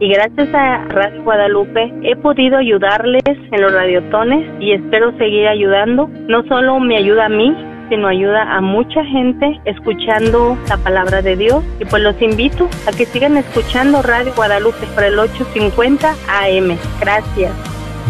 y 0.00 0.08
gracias 0.08 0.52
a 0.54 0.84
Radio 0.88 1.22
Guadalupe 1.22 1.92
he 2.02 2.16
podido 2.16 2.58
ayudarles 2.58 3.22
en 3.26 3.60
los 3.60 3.72
radiotones 3.72 4.50
y 4.60 4.72
espero 4.72 5.16
seguir 5.18 5.46
ayudando. 5.46 6.10
No 6.28 6.42
solo 6.48 6.80
me 6.80 6.96
ayuda 6.96 7.26
a 7.26 7.28
mí, 7.28 7.54
sino 7.88 8.08
ayuda 8.08 8.56
a 8.56 8.60
mucha 8.60 9.04
gente 9.04 9.60
escuchando 9.66 10.58
la 10.68 10.78
palabra 10.78 11.22
de 11.22 11.36
Dios. 11.36 11.62
Y 11.78 11.84
pues 11.84 12.02
los 12.02 12.20
invito 12.20 12.68
a 12.88 12.96
que 12.96 13.06
sigan 13.06 13.36
escuchando 13.36 14.02
Radio 14.02 14.32
Guadalupe 14.34 14.84
por 14.94 15.04
el 15.04 15.18
850 15.18 16.10
AM. 16.10 16.76
Gracias. 17.00 17.52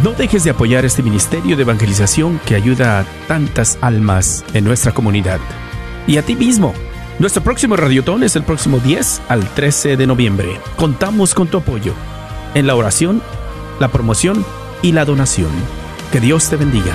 No 0.03 0.13
dejes 0.13 0.45
de 0.45 0.51
apoyar 0.51 0.85
este 0.87 1.03
ministerio 1.03 1.57
de 1.57 1.65
evangelización 1.65 2.41
que 2.47 2.55
ayuda 2.55 3.01
a 3.01 3.05
tantas 3.27 3.79
almas 3.83 4.45
en 4.55 4.65
nuestra 4.65 4.93
comunidad. 4.93 5.41
Y 6.07 6.17
a 6.17 6.23
ti 6.23 6.35
mismo. 6.35 6.73
Nuestro 7.19 7.43
próximo 7.43 7.75
radiotón 7.75 8.23
es 8.23 8.37
el 8.37 8.45
próximo 8.45 8.79
10 8.79 9.23
al 9.27 9.45
13 9.55 9.97
de 9.97 10.07
noviembre. 10.07 10.61
Contamos 10.77 11.35
con 11.35 11.49
tu 11.49 11.59
apoyo 11.59 11.93
en 12.55 12.69
la 12.69 12.77
oración, 12.77 13.21
la 13.81 13.89
promoción 13.89 14.45
y 14.83 14.93
la 14.93 15.05
donación. 15.05 15.51
Que 16.13 16.21
Dios 16.21 16.49
te 16.49 16.55
bendiga. 16.55 16.95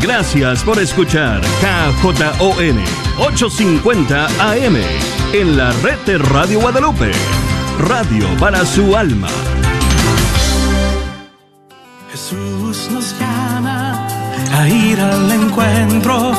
Gracias 0.00 0.62
por 0.62 0.78
escuchar 0.78 1.40
KJON 1.60 2.78
850 3.18 4.26
AM 4.40 4.76
en 5.32 5.56
la 5.56 5.72
red 5.82 5.98
de 6.06 6.18
Radio 6.18 6.60
Guadalupe. 6.60 7.12
Radio 7.78 8.26
para 8.38 8.64
su 8.64 8.96
alma. 8.96 9.28
Jesús 12.10 12.88
nos 12.92 13.14
llama 13.18 14.06
a 14.52 14.68
ir 14.68 15.00
al 15.00 15.30
encuentro 15.30 16.32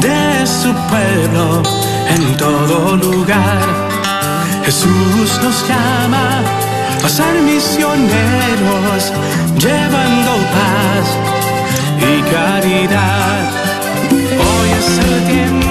de 0.00 0.46
su 0.46 0.72
pueblo 0.88 1.62
en 2.08 2.36
todo 2.36 2.96
lugar. 2.96 3.62
Jesús 4.64 5.40
nos 5.42 5.68
llama 5.68 6.40
a 7.04 7.08
ser 7.08 7.42
misioneros 7.42 9.12
llevando 9.58 10.32
paz 10.52 11.35
y 12.00 12.22
caridad. 12.30 13.50
Hoy 14.12 14.70
es 14.78 14.98
el 14.98 15.24
tiempo 15.24 15.65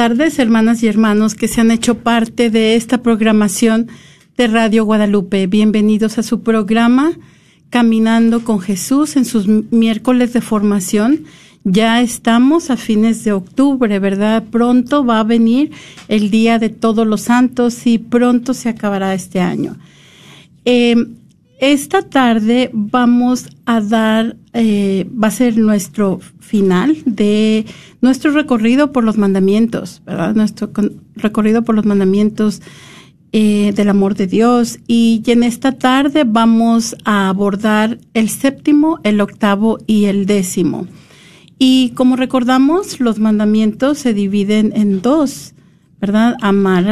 tardes, 0.00 0.38
hermanas 0.38 0.82
y 0.82 0.86
hermanos 0.88 1.34
que 1.34 1.46
se 1.46 1.60
han 1.60 1.70
hecho 1.70 1.98
parte 1.98 2.48
de 2.48 2.74
esta 2.74 3.02
programación 3.02 3.88
de 4.38 4.46
Radio 4.46 4.86
Guadalupe. 4.86 5.46
Bienvenidos 5.46 6.16
a 6.16 6.22
su 6.22 6.40
programa 6.40 7.12
Caminando 7.68 8.42
con 8.42 8.60
Jesús 8.60 9.16
en 9.16 9.26
sus 9.26 9.46
miércoles 9.46 10.32
de 10.32 10.40
formación. 10.40 11.24
Ya 11.64 12.00
estamos 12.00 12.70
a 12.70 12.78
fines 12.78 13.24
de 13.24 13.32
octubre, 13.32 13.98
¿verdad? 13.98 14.44
Pronto 14.50 15.04
va 15.04 15.20
a 15.20 15.24
venir 15.24 15.70
el 16.08 16.30
Día 16.30 16.58
de 16.58 16.70
Todos 16.70 17.06
los 17.06 17.20
Santos 17.20 17.86
y 17.86 17.98
pronto 17.98 18.54
se 18.54 18.70
acabará 18.70 19.12
este 19.12 19.40
año. 19.40 19.76
Eh, 20.64 20.96
esta 21.60 22.00
tarde 22.00 22.70
vamos 22.72 23.50
a 23.66 23.82
dar, 23.82 24.34
eh, 24.54 25.06
va 25.12 25.28
a 25.28 25.30
ser 25.30 25.58
nuestro 25.58 26.20
final 26.40 26.96
de 27.04 27.66
nuestro 28.00 28.32
recorrido 28.32 28.92
por 28.92 29.04
los 29.04 29.18
mandamientos, 29.18 30.02
¿verdad? 30.06 30.34
Nuestro 30.34 30.70
recorrido 31.16 31.62
por 31.62 31.74
los 31.74 31.84
mandamientos 31.84 32.62
eh, 33.32 33.72
del 33.76 33.88
amor 33.88 34.16
de 34.16 34.26
Dios. 34.26 34.80
Y 34.86 35.22
en 35.26 35.42
esta 35.42 35.72
tarde 35.72 36.24
vamos 36.26 36.96
a 37.04 37.28
abordar 37.28 37.98
el 38.14 38.28
séptimo, 38.28 38.98
el 39.04 39.20
octavo 39.20 39.78
y 39.86 40.06
el 40.06 40.26
décimo. 40.26 40.86
Y 41.56 41.90
como 41.90 42.16
recordamos, 42.16 43.00
los 43.00 43.18
mandamientos 43.18 43.98
se 43.98 44.14
dividen 44.14 44.72
en 44.74 45.02
dos, 45.02 45.52
¿verdad? 46.00 46.34
Amar 46.40 46.86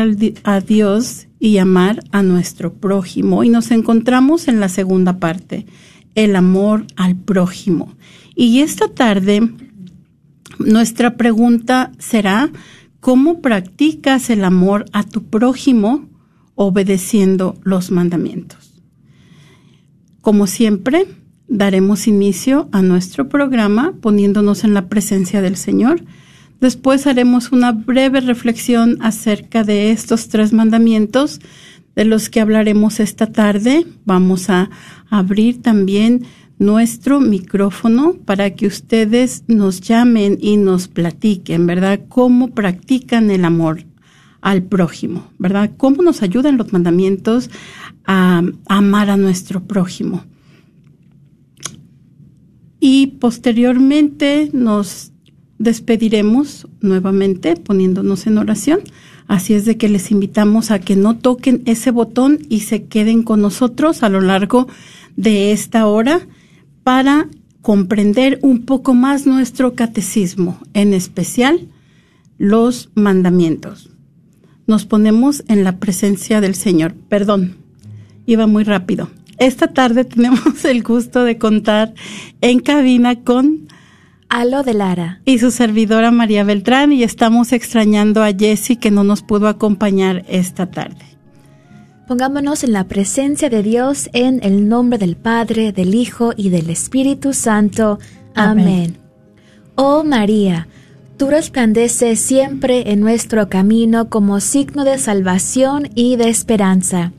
a 0.45 0.61
Dios 0.61 1.27
y 1.41 1.59
amar 1.59 2.05
a 2.13 2.23
nuestro 2.23 2.75
prójimo. 2.75 3.43
Y 3.45 3.49
nos 3.49 3.71
encontramos 3.71 4.47
en 4.47 4.61
la 4.61 4.69
segunda 4.69 5.19
parte, 5.19 5.67
el 6.15 6.37
amor 6.37 6.85
al 6.97 7.17
prójimo. 7.17 7.95
Y 8.35 8.61
esta 8.61 8.89
tarde, 8.89 9.41
nuestra 10.59 11.17
pregunta 11.17 11.93
será, 11.99 12.51
¿cómo 13.01 13.41
practicas 13.41 14.31
el 14.31 14.45
amor 14.45 14.87
a 14.93 15.03
tu 15.03 15.25
prójimo 15.25 16.09
obedeciendo 16.55 17.59
los 17.63 17.91
mandamientos? 17.91 18.83
Como 20.21 20.47
siempre, 20.47 21.07
daremos 21.49 22.07
inicio 22.07 22.69
a 22.73 22.83
nuestro 22.83 23.29
programa 23.29 23.95
poniéndonos 24.01 24.65
en 24.65 24.75
la 24.75 24.89
presencia 24.89 25.41
del 25.41 25.57
Señor. 25.57 26.03
Después 26.61 27.07
haremos 27.07 27.53
una 27.53 27.73
breve 27.73 28.21
reflexión 28.21 28.99
acerca 29.01 29.65
de 29.65 29.91
estos 29.91 30.29
tres 30.29 30.53
mandamientos 30.53 31.41
de 31.95 32.05
los 32.05 32.29
que 32.29 32.41
hablaremos 32.41 33.01
esta 33.01 33.33
tarde. 33.33 33.87
Vamos 34.05 34.51
a 34.51 34.71
abrir 35.09 35.63
también 35.63 36.25
nuestro 36.59 37.21
micrófono 37.21 38.15
para 38.25 38.51
que 38.51 38.67
ustedes 38.67 39.45
nos 39.47 39.81
llamen 39.81 40.39
y 40.41 40.57
nos 40.57 40.89
platiquen, 40.89 41.67
¿verdad? 41.67 42.01
Cómo 42.09 42.49
practican 42.49 43.31
el 43.31 43.45
amor 43.45 43.85
al 44.41 44.63
prójimo, 44.63 45.29
¿verdad? 45.39 45.71
Cómo 45.77 46.03
nos 46.03 46.23
ayudan 46.23 46.57
los 46.57 46.73
mandamientos 46.73 47.51
a 48.07 48.43
amar 48.67 49.11
a 49.11 49.17
nuestro 49.17 49.65
prójimo 49.65 50.25
y 52.81 53.09
posteriormente 53.19 54.51
nos 54.53 55.13
despediremos 55.59 56.69
nuevamente 56.81 57.57
poniéndonos 57.57 58.27
en 58.27 58.39
oración. 58.39 58.81
Así 59.27 59.55
es 59.55 59.65
de 59.65 59.77
que 59.77 59.89
les 59.89 60.11
invitamos 60.11 60.71
a 60.71 60.79
que 60.79 60.97
no 60.97 61.17
toquen 61.17 61.63
ese 61.67 61.91
botón 61.91 62.39
y 62.49 62.61
se 62.61 62.85
queden 62.85 63.23
con 63.23 63.43
nosotros 63.43 64.03
a 64.03 64.09
lo 64.09 64.21
largo 64.21 64.69
de 65.17 65.53
esta 65.53 65.87
hora 65.87 66.27
para 66.89 67.29
comprender 67.61 68.39
un 68.41 68.65
poco 68.65 68.95
más 68.95 69.27
nuestro 69.27 69.75
catecismo, 69.75 70.59
en 70.73 70.95
especial 70.95 71.69
los 72.39 72.89
mandamientos. 72.95 73.91
Nos 74.67 74.87
ponemos 74.87 75.45
en 75.49 75.65
la 75.65 75.77
presencia 75.81 76.41
del 76.41 76.55
Señor. 76.55 76.95
Perdón, 76.95 77.59
iba 78.25 78.47
muy 78.47 78.65
rápido. 78.65 79.11
Esta 79.37 79.75
tarde 79.75 80.05
tenemos 80.07 80.65
el 80.65 80.83
gusto 80.83 81.25
de 81.25 81.37
contar 81.37 81.93
en 82.41 82.59
cabina 82.61 83.23
con 83.23 83.69
Alo 84.31 84.63
de 84.63 84.73
Lara 84.73 85.21
y 85.27 85.41
su 85.41 85.51
servidora 85.51 86.11
María 86.11 86.43
Beltrán 86.43 86.91
y 86.95 87.03
estamos 87.03 87.53
extrañando 87.53 88.23
a 88.23 88.33
Jessie 88.33 88.79
que 88.79 88.91
no 88.91 89.05
nos 89.05 89.21
pudo 89.21 89.49
acompañar 89.49 90.25
esta 90.27 90.71
tarde. 90.71 91.18
Pongámonos 92.09 92.65
en 92.65 92.73
la 92.73 92.85
presencia 92.85 93.51
de 93.51 93.63
Dios 93.63 94.09
en 94.15 94.41
el 94.43 94.67
nombre 94.67 94.97
del 94.97 95.15
Padre, 95.15 95.73
del 95.73 95.95
Hijo 95.95 96.33
y 96.35 96.49
del 96.49 96.71
Espíritu 96.71 97.35
Santo. 97.35 97.99
Amén. 98.35 98.97
Oh 99.75 100.05
María, 100.05 100.69
tú 101.19 101.29
resplandeces 101.29 102.19
siempre 102.19 102.93
en 102.93 103.01
nuestro 103.01 103.51
camino 103.51 104.09
como 104.09 104.41
signo 104.41 104.85
de 104.85 104.97
salvación 104.97 105.91
y 105.95 106.17
de 106.17 106.31
esperanza. 106.31 107.13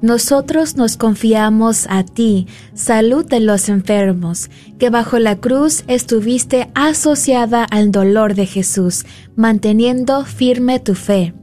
Nosotros 0.00 0.76
nos 0.78 0.96
confiamos 0.96 1.86
a 1.90 2.02
ti, 2.02 2.46
salud 2.72 3.26
de 3.26 3.40
los 3.40 3.68
enfermos, 3.68 4.48
que 4.78 4.88
bajo 4.88 5.18
la 5.18 5.36
cruz 5.36 5.84
estuviste 5.88 6.70
asociada 6.74 7.64
al 7.64 7.92
dolor 7.92 8.34
de 8.34 8.46
Jesús, 8.46 9.04
manteniendo 9.36 10.24
firme 10.24 10.80
tu 10.80 10.94
fe. 10.94 11.34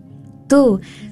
Tú, 0.49 0.81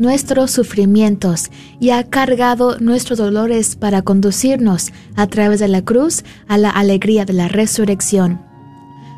nuestros 0.00 0.50
sufrimientos 0.50 1.50
y 1.78 1.90
ha 1.90 2.02
cargado 2.02 2.78
nuestros 2.78 3.18
dolores 3.18 3.76
para 3.76 4.02
conducirnos 4.02 4.92
a 5.14 5.28
través 5.28 5.60
de 5.60 5.68
la 5.68 5.82
cruz 5.82 6.24
a 6.48 6.58
la 6.58 6.70
alegría 6.70 7.24
de 7.24 7.34
la 7.34 7.46
resurrección. 7.46 8.40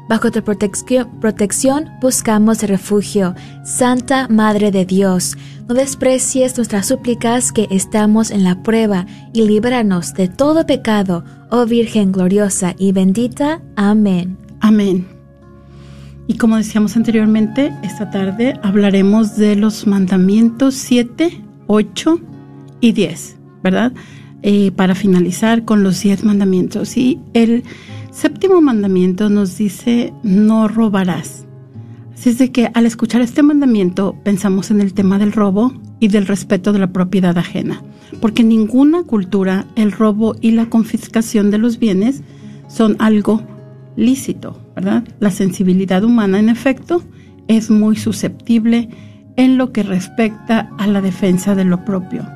Bajo 0.08 0.30
tu 0.30 0.42
protección 0.42 1.90
buscamos 2.00 2.62
refugio, 2.64 3.34
Santa 3.64 4.28
Madre 4.28 4.70
de 4.70 4.84
Dios. 4.84 5.36
No 5.68 5.74
desprecies 5.74 6.56
nuestras 6.56 6.88
súplicas 6.88 7.52
que 7.52 7.68
estamos 7.70 8.30
en 8.30 8.44
la 8.44 8.62
prueba 8.62 9.06
y 9.32 9.46
líbranos 9.46 10.12
de 10.14 10.28
todo 10.28 10.66
pecado, 10.66 11.24
oh 11.50 11.64
Virgen 11.64 12.12
gloriosa 12.12 12.74
y 12.76 12.92
bendita. 12.92 13.62
Amén. 13.76 14.36
Amén. 14.60 15.11
Y 16.26 16.36
como 16.36 16.56
decíamos 16.56 16.96
anteriormente, 16.96 17.72
esta 17.82 18.10
tarde 18.10 18.58
hablaremos 18.62 19.36
de 19.36 19.56
los 19.56 19.86
mandamientos 19.86 20.74
7, 20.74 21.42
8 21.66 22.20
y 22.80 22.92
10, 22.92 23.36
¿verdad? 23.62 23.92
Eh, 24.42 24.70
para 24.72 24.94
finalizar 24.94 25.64
con 25.64 25.82
los 25.82 26.00
10 26.00 26.24
mandamientos. 26.24 26.96
Y 26.96 27.20
el 27.34 27.64
Séptimo 28.12 28.60
mandamiento 28.60 29.30
nos 29.30 29.56
dice, 29.56 30.12
no 30.22 30.68
robarás. 30.68 31.46
Así 32.12 32.28
es 32.28 32.38
de 32.38 32.52
que 32.52 32.70
al 32.74 32.84
escuchar 32.84 33.22
este 33.22 33.42
mandamiento 33.42 34.14
pensamos 34.22 34.70
en 34.70 34.82
el 34.82 34.92
tema 34.92 35.18
del 35.18 35.32
robo 35.32 35.72
y 35.98 36.08
del 36.08 36.26
respeto 36.26 36.74
de 36.74 36.78
la 36.78 36.92
propiedad 36.92 37.36
ajena, 37.38 37.82
porque 38.20 38.42
en 38.42 38.50
ninguna 38.50 39.02
cultura 39.04 39.66
el 39.76 39.92
robo 39.92 40.36
y 40.42 40.50
la 40.50 40.66
confiscación 40.66 41.50
de 41.50 41.56
los 41.56 41.78
bienes 41.78 42.22
son 42.68 42.96
algo 42.98 43.42
lícito, 43.96 44.58
¿verdad? 44.74 45.04
La 45.20 45.30
sensibilidad 45.30 46.04
humana, 46.04 46.38
en 46.38 46.48
efecto, 46.48 47.02
es 47.48 47.70
muy 47.70 47.96
susceptible 47.96 48.88
en 49.36 49.58
lo 49.58 49.72
que 49.72 49.82
respecta 49.82 50.70
a 50.78 50.86
la 50.86 51.00
defensa 51.00 51.54
de 51.54 51.64
lo 51.64 51.84
propio. 51.84 52.26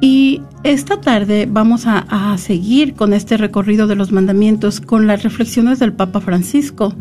Y 0.00 0.42
esta 0.64 1.00
tarde 1.00 1.48
vamos 1.50 1.84
a, 1.86 2.36
seguir 2.36 2.94
con 2.94 3.14
este 3.14 3.36
recorrido 3.36 3.86
de 3.86 3.96
los 3.96 4.12
mandamientos 4.12 4.80
con 4.80 5.06
las 5.06 5.22
reflexiones 5.22 5.78
del 5.78 5.92
Papa 5.92 6.20
Francisco. 6.20 6.94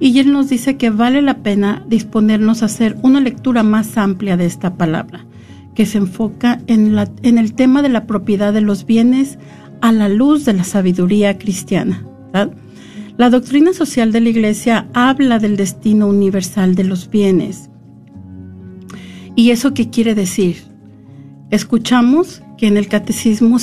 Y 0.00 0.18
él 0.18 0.32
nos 0.32 0.48
dice 0.48 0.76
que 0.76 0.90
vale 0.90 1.22
la 1.22 1.38
pena 1.38 1.84
disponernos 1.86 2.62
a 2.62 2.66
hacer 2.66 2.96
una 3.02 3.20
lectura 3.20 3.62
más 3.62 3.98
amplia 3.98 4.36
de 4.36 4.46
esta 4.46 4.76
palabra, 4.76 5.26
que 5.74 5.86
se 5.86 5.98
enfoca 5.98 6.60
en, 6.66 6.96
en 7.22 7.38
el 7.38 7.54
tema 7.54 7.82
de 7.82 7.88
la 7.88 8.06
propiedad 8.06 8.52
de 8.52 8.60
los 8.60 8.86
bienes 8.86 9.38
a 9.80 9.92
la 9.92 10.08
luz 10.08 10.44
de 10.44 10.54
la 10.54 10.64
sabiduría 10.64 11.38
cristiana. 11.38 12.06
La 13.18 13.30
doctrina 13.30 13.72
social 13.72 14.12
de 14.12 14.20
la 14.20 14.28
Iglesia 14.28 14.88
habla 14.92 15.38
del 15.38 15.56
destino 15.56 16.06
universal 16.06 16.74
de 16.74 16.84
los 16.84 17.08
bienes. 17.08 17.70
¿Y 19.34 19.50
eso 19.50 19.72
qué 19.72 19.88
quiere 19.88 20.14
decir? 20.14 20.64
Escuchamos 21.50 22.42
que 22.58 22.66
en 22.66 22.76
el 22.76 22.88
catecismo 22.88 23.56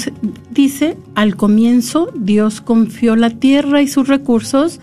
dice, 0.49 0.97
al 1.13 1.35
comienzo 1.35 2.11
Dios 2.15 2.61
confió 2.61 3.15
la 3.15 3.29
tierra 3.29 3.83
y 3.83 3.87
sus 3.87 4.07
recursos 4.07 4.79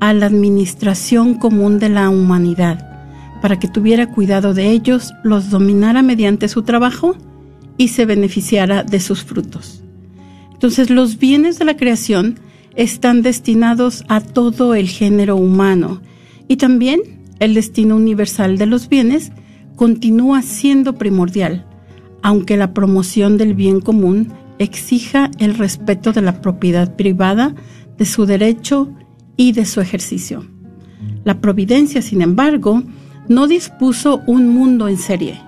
a 0.00 0.14
la 0.14 0.26
administración 0.26 1.34
común 1.34 1.78
de 1.78 1.90
la 1.90 2.08
humanidad, 2.08 3.40
para 3.42 3.58
que 3.58 3.68
tuviera 3.68 4.10
cuidado 4.10 4.54
de 4.54 4.70
ellos, 4.70 5.12
los 5.22 5.50
dominara 5.50 6.02
mediante 6.02 6.48
su 6.48 6.62
trabajo 6.62 7.14
y 7.76 7.88
se 7.88 8.06
beneficiara 8.06 8.84
de 8.84 9.00
sus 9.00 9.22
frutos. 9.22 9.82
Entonces 10.52 10.88
los 10.88 11.18
bienes 11.18 11.58
de 11.58 11.66
la 11.66 11.76
creación 11.76 12.38
están 12.76 13.22
destinados 13.22 14.04
a 14.08 14.20
todo 14.20 14.74
el 14.74 14.88
género 14.88 15.36
humano 15.36 16.00
y 16.48 16.56
también 16.56 17.00
el 17.40 17.54
destino 17.54 17.96
universal 17.96 18.58
de 18.58 18.66
los 18.66 18.88
bienes 18.88 19.32
continúa 19.76 20.42
siendo 20.42 20.94
primordial, 20.94 21.66
aunque 22.22 22.56
la 22.56 22.72
promoción 22.72 23.36
del 23.36 23.54
bien 23.54 23.80
común 23.80 24.32
exija 24.58 25.30
el 25.38 25.54
respeto 25.54 26.12
de 26.12 26.22
la 26.22 26.40
propiedad 26.40 26.94
privada, 26.96 27.54
de 27.98 28.04
su 28.04 28.26
derecho 28.26 28.92
y 29.36 29.52
de 29.52 29.66
su 29.66 29.80
ejercicio. 29.80 30.44
La 31.24 31.40
providencia, 31.40 32.02
sin 32.02 32.22
embargo, 32.22 32.82
no 33.28 33.46
dispuso 33.46 34.22
un 34.26 34.48
mundo 34.48 34.88
en 34.88 34.98
serie. 34.98 35.40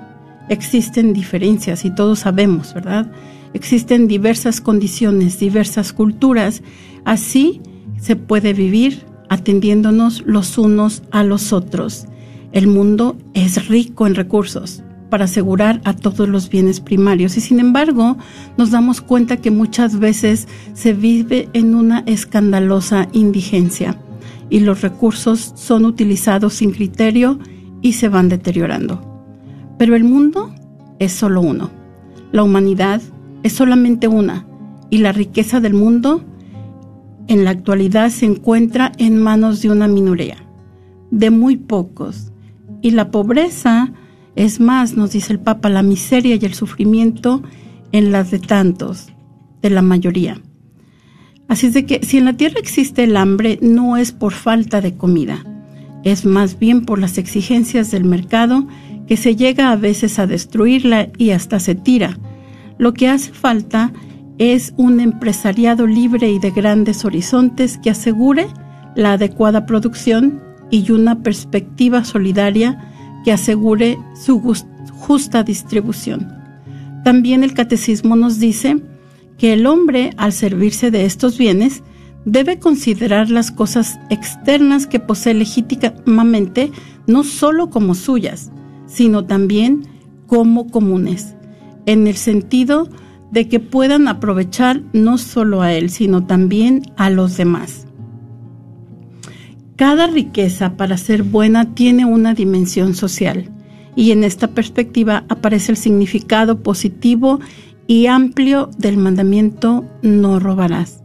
Existen 0.49 1.13
diferencias 1.13 1.85
y 1.85 1.95
todos 1.95 2.21
sabemos, 2.21 2.73
¿verdad? 2.75 3.11
Existen 3.53 4.09
diversas 4.09 4.61
condiciones, 4.61 5.39
diversas 5.39 5.93
culturas. 5.93 6.63
Así 7.07 7.63
se 7.99 8.17
puede 8.17 8.53
vivir 8.53 9.07
atendiéndonos 9.29 10.25
los 10.27 10.59
unos 10.59 11.05
a 11.13 11.23
los 11.23 11.53
otros. 11.53 12.07
El 12.51 12.67
mundo 12.67 13.17
es 13.33 13.69
rico 13.69 14.09
en 14.09 14.17
recursos 14.17 14.83
para 15.09 15.27
asegurar 15.27 15.81
a 15.85 15.95
todos 15.95 16.29
los 16.29 16.51
bienes 16.51 16.81
primarios 16.81 17.37
y 17.37 17.41
sin 17.41 17.61
embargo 17.61 18.17
nos 18.59 18.73
damos 18.73 19.01
cuenta 19.01 19.37
que 19.37 19.53
muchas 19.53 20.01
veces 20.01 20.49
se 20.75 20.95
vive 20.95 21.49
en 21.53 21.77
una 21.77 22.01
escandalosa 22.07 23.07
indigencia 23.13 24.01
y 24.51 24.61
los 24.61 24.81
recursos 24.83 25.53
son 25.55 25.85
utilizados 25.85 26.55
sin 26.55 26.73
criterio 26.73 27.39
y 27.83 27.93
se 27.93 28.09
van 28.09 28.29
deteriorando. 28.29 29.01
Pero 29.79 29.95
el 29.95 30.03
mundo 30.03 30.53
es 30.99 31.13
solo 31.13 31.41
uno. 31.41 31.71
La 32.33 32.43
humanidad 32.43 33.01
es 33.45 33.53
solamente 33.53 34.09
una 34.09 34.45
y 34.91 34.99
la 34.99 35.13
riqueza 35.13 35.61
del 35.61 35.75
mundo 35.75 36.25
en 37.29 37.45
la 37.45 37.51
actualidad 37.51 38.11
se 38.11 38.27
encuentra 38.27 38.93
en 38.99 39.23
manos 39.23 39.63
de 39.63 39.71
una 39.71 39.89
minoría, 39.89 40.37
de 41.11 41.31
muy 41.31 41.57
pocos. 41.57 42.33
Y 42.83 42.91
la 42.93 43.11
pobreza 43.11 43.93
es 44.35 44.61
más, 44.61 44.97
nos 44.97 45.13
dice 45.13 45.33
el 45.33 45.41
Papa, 45.41 45.69
la 45.69 45.83
miseria 45.83 46.37
y 46.37 46.45
el 46.45 46.55
sufrimiento 46.55 47.43
en 47.93 48.13
las 48.13 48.31
de 48.31 48.39
tantos, 48.39 49.09
de 49.63 49.71
la 49.71 49.83
mayoría. 49.83 50.41
Así 51.49 51.69
es 51.69 51.75
de 51.75 51.87
que 51.87 52.01
si 52.05 52.19
en 52.19 52.25
la 52.27 52.35
tierra 52.35 52.59
existe 52.59 53.05
el 53.05 53.17
hambre, 53.17 53.59
no 53.63 53.97
es 53.97 54.13
por 54.13 54.33
falta 54.33 54.81
de 54.81 54.97
comida, 54.97 55.45
es 56.05 56.25
más 56.25 56.59
bien 56.59 56.85
por 56.85 56.99
las 56.99 57.19
exigencias 57.19 57.91
del 57.91 58.05
mercado 58.05 58.67
que 59.07 59.17
se 59.17 59.37
llega 59.37 59.71
a 59.71 59.77
veces 59.77 60.19
a 60.19 60.27
destruirla 60.27 61.09
y 61.17 61.31
hasta 61.31 61.61
se 61.61 61.75
tira. 61.75 62.19
Lo 62.79 62.93
que 62.93 63.09
hace 63.09 63.33
falta 63.33 63.93
es 63.93 63.97
un 64.77 65.01
empresariado 65.01 65.87
libre 65.87 66.31
y 66.31 66.39
de 66.39 66.51
grandes 66.51 67.05
horizontes 67.05 67.79
que 67.79 67.91
asegure 67.91 68.49
la 68.95 69.13
adecuada 69.13 69.67
producción 69.67 70.43
y 70.71 70.91
una 70.91 71.23
perspectiva 71.23 72.05
solidaria 72.05 72.93
que 73.25 73.33
asegure 73.33 73.99
su 74.15 74.41
justa 74.93 75.43
distribución. 75.43 76.33
También 77.03 77.45
el 77.45 77.55
catecismo 77.55 78.17
nos 78.17 78.39
dice 78.39 78.83
que 79.39 79.53
el 79.53 79.67
hombre, 79.67 80.11
al 80.17 80.33
servirse 80.33 80.91
de 80.91 81.05
estos 81.05 81.39
bienes, 81.39 81.83
debe 82.25 82.59
considerar 82.59 83.31
las 83.31 83.51
cosas 83.51 83.99
externas 84.11 84.87
que 84.87 84.99
posee 84.99 85.35
legítimamente 85.35 86.73
no 87.07 87.23
sólo 87.23 87.71
como 87.71 87.95
suyas, 87.95 88.51
sino 88.87 89.25
también 89.25 89.87
como 90.27 90.67
comunes, 90.69 91.37
en 91.87 92.07
el 92.07 92.17
sentido 92.17 92.85
de 92.85 93.06
que 93.33 93.61
puedan 93.61 94.09
aprovechar 94.09 94.83
no 94.93 95.19
solo 95.19 95.63
a 95.63 95.73
él, 95.73 95.91
sino 95.91 96.25
también 96.27 96.83
a 96.97 97.11
los 97.11 97.37
demás. 97.37 97.87
Cada 99.77 100.07
riqueza 100.07 100.77
para 100.77 100.97
ser 100.97 101.23
buena 101.23 101.75
tiene 101.75 102.07
una 102.07 102.33
dimensión 102.33 102.95
social 102.95 103.51
y 103.95 104.11
en 104.11 104.25
esta 104.25 104.49
perspectiva 104.49 105.25
aparece 105.29 105.73
el 105.73 105.77
significado 105.77 106.63
positivo 106.63 107.41
y 107.87 108.07
amplio 108.07 108.71
del 108.79 108.97
mandamiento 108.97 109.85
no 110.03 110.41
robarás. 110.41 111.03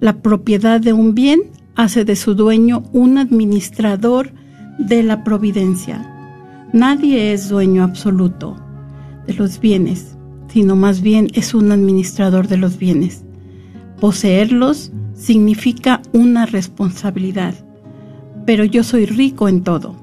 La 0.00 0.20
propiedad 0.20 0.80
de 0.80 0.92
un 0.92 1.14
bien 1.14 1.40
hace 1.76 2.04
de 2.04 2.16
su 2.16 2.34
dueño 2.34 2.82
un 2.92 3.16
administrador 3.16 4.32
de 4.78 5.02
la 5.02 5.24
providencia. 5.24 6.06
Nadie 6.72 7.32
es 7.32 7.48
dueño 7.48 7.82
absoluto 7.82 8.56
de 9.26 9.34
los 9.34 9.60
bienes, 9.60 10.16
sino 10.52 10.76
más 10.76 11.00
bien 11.00 11.28
es 11.34 11.54
un 11.54 11.72
administrador 11.72 12.48
de 12.48 12.56
los 12.56 12.78
bienes. 12.78 13.22
Poseerlos 14.00 14.92
significa 15.14 16.02
una 16.12 16.46
responsabilidad, 16.46 17.54
pero 18.46 18.64
yo 18.64 18.82
soy 18.82 19.06
rico 19.06 19.48
en 19.48 19.62
todo. 19.62 19.94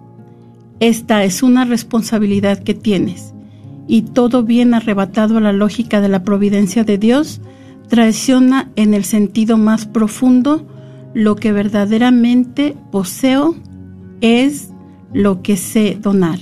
Esta 0.80 1.24
es 1.24 1.42
una 1.44 1.66
responsabilidad 1.66 2.60
que 2.60 2.74
tienes, 2.74 3.34
y 3.88 4.04
todo 4.04 4.44
bien 4.44 4.74
arrebatado 4.74 5.38
a 5.38 5.42
la 5.42 5.54
lógica 5.54 6.02
de 6.02 6.10
la 6.10 6.24
providencia 6.24 6.84
de 6.84 6.98
Dios 6.98 7.42
traiciona 7.88 8.70
en 8.76 8.94
el 8.94 9.06
sentido 9.06 9.58
más 9.58 9.86
profundo 9.86 10.68
lo 11.14 11.36
que 11.36 11.52
verdaderamente 11.52 12.76
poseo 12.92 13.56
es 14.22 14.70
lo 15.14 15.42
que 15.42 15.58
sé 15.58 15.98
donar. 16.00 16.40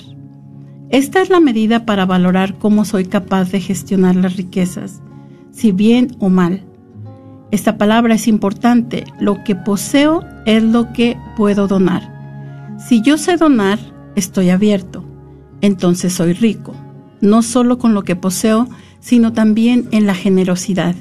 Esta 0.95 1.21
es 1.21 1.29
la 1.29 1.41
medida 1.41 1.85
para 1.85 2.05
valorar 2.05 2.57
cómo 2.57 2.85
soy 2.85 3.03
capaz 3.03 3.51
de 3.51 3.59
gestionar 3.59 4.15
las 4.15 4.37
riquezas, 4.37 5.01
si 5.51 5.73
bien 5.73 6.15
o 6.19 6.29
mal. 6.29 6.63
Esta 7.51 7.77
palabra 7.77 8.15
es 8.15 8.29
importante. 8.29 9.03
Lo 9.19 9.43
que 9.43 9.55
poseo 9.55 10.23
es 10.45 10.63
lo 10.63 10.93
que 10.93 11.17
puedo 11.35 11.67
donar. 11.67 12.77
Si 12.79 13.01
yo 13.01 13.17
sé 13.17 13.35
donar, 13.35 13.77
estoy 14.15 14.51
abierto. 14.51 15.03
Entonces 15.59 16.13
soy 16.13 16.31
rico, 16.31 16.73
no 17.19 17.41
solo 17.41 17.77
con 17.77 17.93
lo 17.93 18.05
que 18.05 18.15
poseo, 18.15 18.69
sino 19.01 19.33
también 19.33 19.89
en 19.91 20.05
la 20.05 20.15
generosidad. 20.15 20.95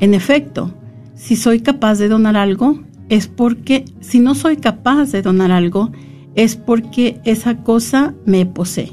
En 0.00 0.12
efecto, 0.12 0.74
si 1.14 1.36
soy 1.36 1.60
capaz 1.60 1.94
de 1.94 2.08
donar 2.08 2.36
algo, 2.36 2.82
es 3.08 3.26
porque, 3.26 3.86
si 4.00 4.20
no 4.20 4.34
soy 4.34 4.58
capaz 4.58 5.12
de 5.12 5.22
donar 5.22 5.50
algo, 5.50 5.92
es 6.34 6.56
porque 6.56 7.20
esa 7.24 7.58
cosa 7.58 8.14
me 8.24 8.46
posee. 8.46 8.92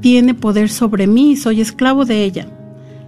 Tiene 0.00 0.34
poder 0.34 0.68
sobre 0.68 1.06
mí 1.06 1.32
y 1.32 1.36
soy 1.36 1.60
esclavo 1.60 2.04
de 2.04 2.24
ella. 2.24 2.46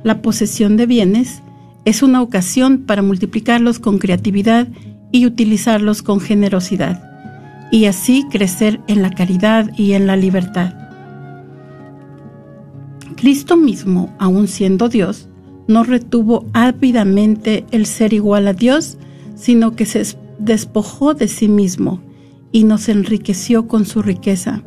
La 0.03 0.23
posesión 0.23 0.77
de 0.77 0.87
bienes 0.87 1.43
es 1.85 2.03
una 2.03 2.23
ocasión 2.23 2.85
para 2.87 3.03
multiplicarlos 3.03 3.79
con 3.79 3.99
creatividad 3.99 4.69
y 5.13 5.27
utilizarlos 5.27 6.03
con 6.03 6.21
generosidad, 6.21 7.11
y 7.71 7.85
así 7.85 8.25
crecer 8.31 8.81
en 8.89 9.03
la 9.03 9.11
caridad 9.11 9.71
y 9.77 9.93
en 9.93 10.07
la 10.07 10.17
libertad. 10.17 10.75
Cristo 13.17 13.57
mismo, 13.57 14.15
aun 14.19 14.49
siendo 14.49 14.89
Dios, 14.89 15.29
no 15.67 15.85
retuvo 15.85 16.47
ávidamente 16.53 17.65
el 17.71 17.87
ser 17.87 18.13
igual 18.13 18.49
a 18.49 18.53
Dios, 18.53 18.99
sino 19.35 19.77
que 19.77 19.87
se 19.87 20.05
despojó 20.39 21.15
de 21.15 21.29
sí 21.29 21.49
mismo 21.49 22.01
y 22.55 22.63
nos 22.63 22.89
enriqueció 22.89 23.67
con 23.67 23.85
su 23.85 24.01
riqueza. 24.01 24.63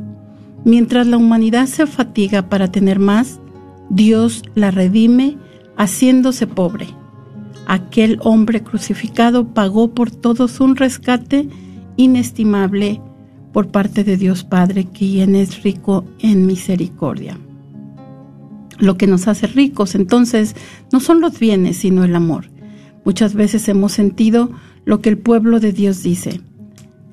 Mientras 0.65 1.07
la 1.07 1.15
humanidad 1.15 1.67
se 1.67 1.87
fatiga 1.87 2.49
para 2.49 2.69
tener 2.69 2.99
más, 2.99 3.39
Dios 3.89 4.43
la 4.55 4.71
redime 4.71 5.37
haciéndose 5.77 6.47
pobre. 6.47 6.87
Aquel 7.65 8.19
hombre 8.21 8.61
crucificado 8.61 9.53
pagó 9.53 9.93
por 9.93 10.11
todos 10.11 10.59
un 10.59 10.75
rescate 10.75 11.47
inestimable 11.95 12.99
por 13.53 13.69
parte 13.69 14.03
de 14.03 14.17
Dios 14.17 14.43
Padre, 14.43 14.87
quien 14.87 15.33
es 15.33 15.63
rico 15.63 16.03
en 16.19 16.45
misericordia. 16.45 17.37
Lo 18.79 18.97
que 18.97 19.07
nos 19.07 19.29
hace 19.29 19.47
ricos 19.47 19.95
entonces 19.95 20.57
no 20.91 20.99
son 20.99 21.21
los 21.21 21.39
bienes, 21.39 21.77
sino 21.77 22.03
el 22.03 22.17
amor. 22.17 22.49
Muchas 23.05 23.33
veces 23.33 23.69
hemos 23.69 23.93
sentido 23.93 24.51
lo 24.83 24.99
que 24.99 25.07
el 25.07 25.17
pueblo 25.17 25.61
de 25.61 25.71
Dios 25.71 26.03
dice 26.03 26.41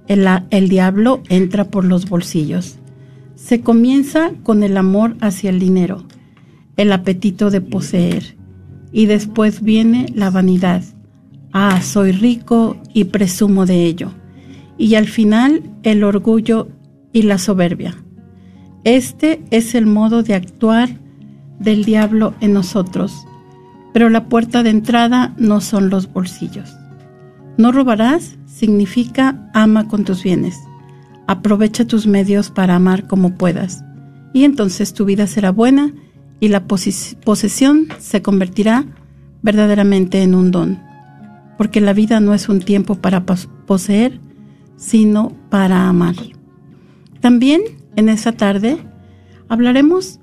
el, 0.09 0.69
diablo 0.69 1.23
entra 1.29 1.65
por 1.65 1.85
los 1.85 2.09
bolsillos. 2.09 2.79
Se 3.35 3.61
comienza 3.61 4.33
con 4.43 4.63
el 4.63 4.77
amor 4.77 5.17
hacia 5.21 5.51
el 5.51 5.59
dinero, 5.59 6.05
el 6.77 6.93
apetito 6.93 7.51
de 7.51 7.61
poseer, 7.61 8.37
y 8.93 9.07
después 9.07 9.63
viene 9.63 10.07
la 10.15 10.31
vanidad. 10.31 10.83
Ah, 11.53 11.81
soy 11.83 12.13
rico 12.13 12.77
y 12.93 13.05
presumo 13.05 13.67
de 13.67 13.85
ello. 13.85 14.11
Y 14.77 14.95
al 14.97 15.07
final 15.07 15.63
el 15.83 16.05
orgullo 16.05 16.69
y 17.13 17.23
la 17.23 17.39
soberbia. 17.39 17.95
Este 18.85 19.43
es 19.51 19.75
el 19.75 19.87
modo 19.87 20.23
de 20.23 20.35
actuar 20.35 20.91
del 21.59 21.85
diablo 21.85 22.35
en 22.41 22.53
nosotros, 22.53 23.27
pero 23.93 24.11
la 24.11 24.29
puerta 24.29 24.63
de 24.63 24.71
entrada 24.71 25.35
no 25.39 25.61
son 25.61 25.89
los 25.91 26.13
bolsillos. 26.13 26.77
No 27.57 27.71
robarás 27.73 28.37
significa 28.55 29.51
ama 29.53 29.89
con 29.89 30.05
tus 30.05 30.23
bienes. 30.23 30.57
Aprovecha 31.27 31.87
tus 31.87 32.07
medios 32.07 32.51
para 32.51 32.77
amar 32.77 33.09
como 33.09 33.35
puedas. 33.35 33.83
Y 34.33 34.45
entonces 34.45 34.95
tu 34.95 35.05
vida 35.05 35.27
será 35.27 35.51
buena 35.51 35.93
y 36.39 36.49
la 36.49 36.65
posesión 36.67 37.89
se 37.99 38.23
convertirá 38.23 38.85
verdaderamente 39.43 40.23
en 40.23 40.35
un 40.35 40.51
don. 40.51 40.79
Porque 41.59 41.81
la 41.81 41.93
vida 41.93 42.21
no 42.21 42.35
es 42.35 42.49
un 42.49 42.61
tiempo 42.61 42.97
para 42.97 43.25
poseer, 43.25 44.21
sino 44.77 45.33
para 45.51 45.89
amar. 45.89 46.15
También 47.21 47.63
en 47.97 48.09
esta 48.09 48.33
tarde 48.33 48.79
hablaremos 49.49 50.21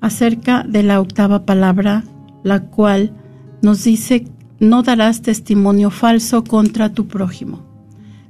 acerca 0.00 0.62
de 0.62 0.82
la 0.82 1.00
octava 1.00 1.44
palabra, 1.44 2.04
la 2.42 2.60
cual 2.68 3.12
nos 3.62 3.84
dice 3.84 4.26
no 4.60 4.82
darás 4.82 5.22
testimonio 5.22 5.90
falso 5.90 6.44
contra 6.44 6.92
tu 6.92 7.06
prójimo. 7.06 7.62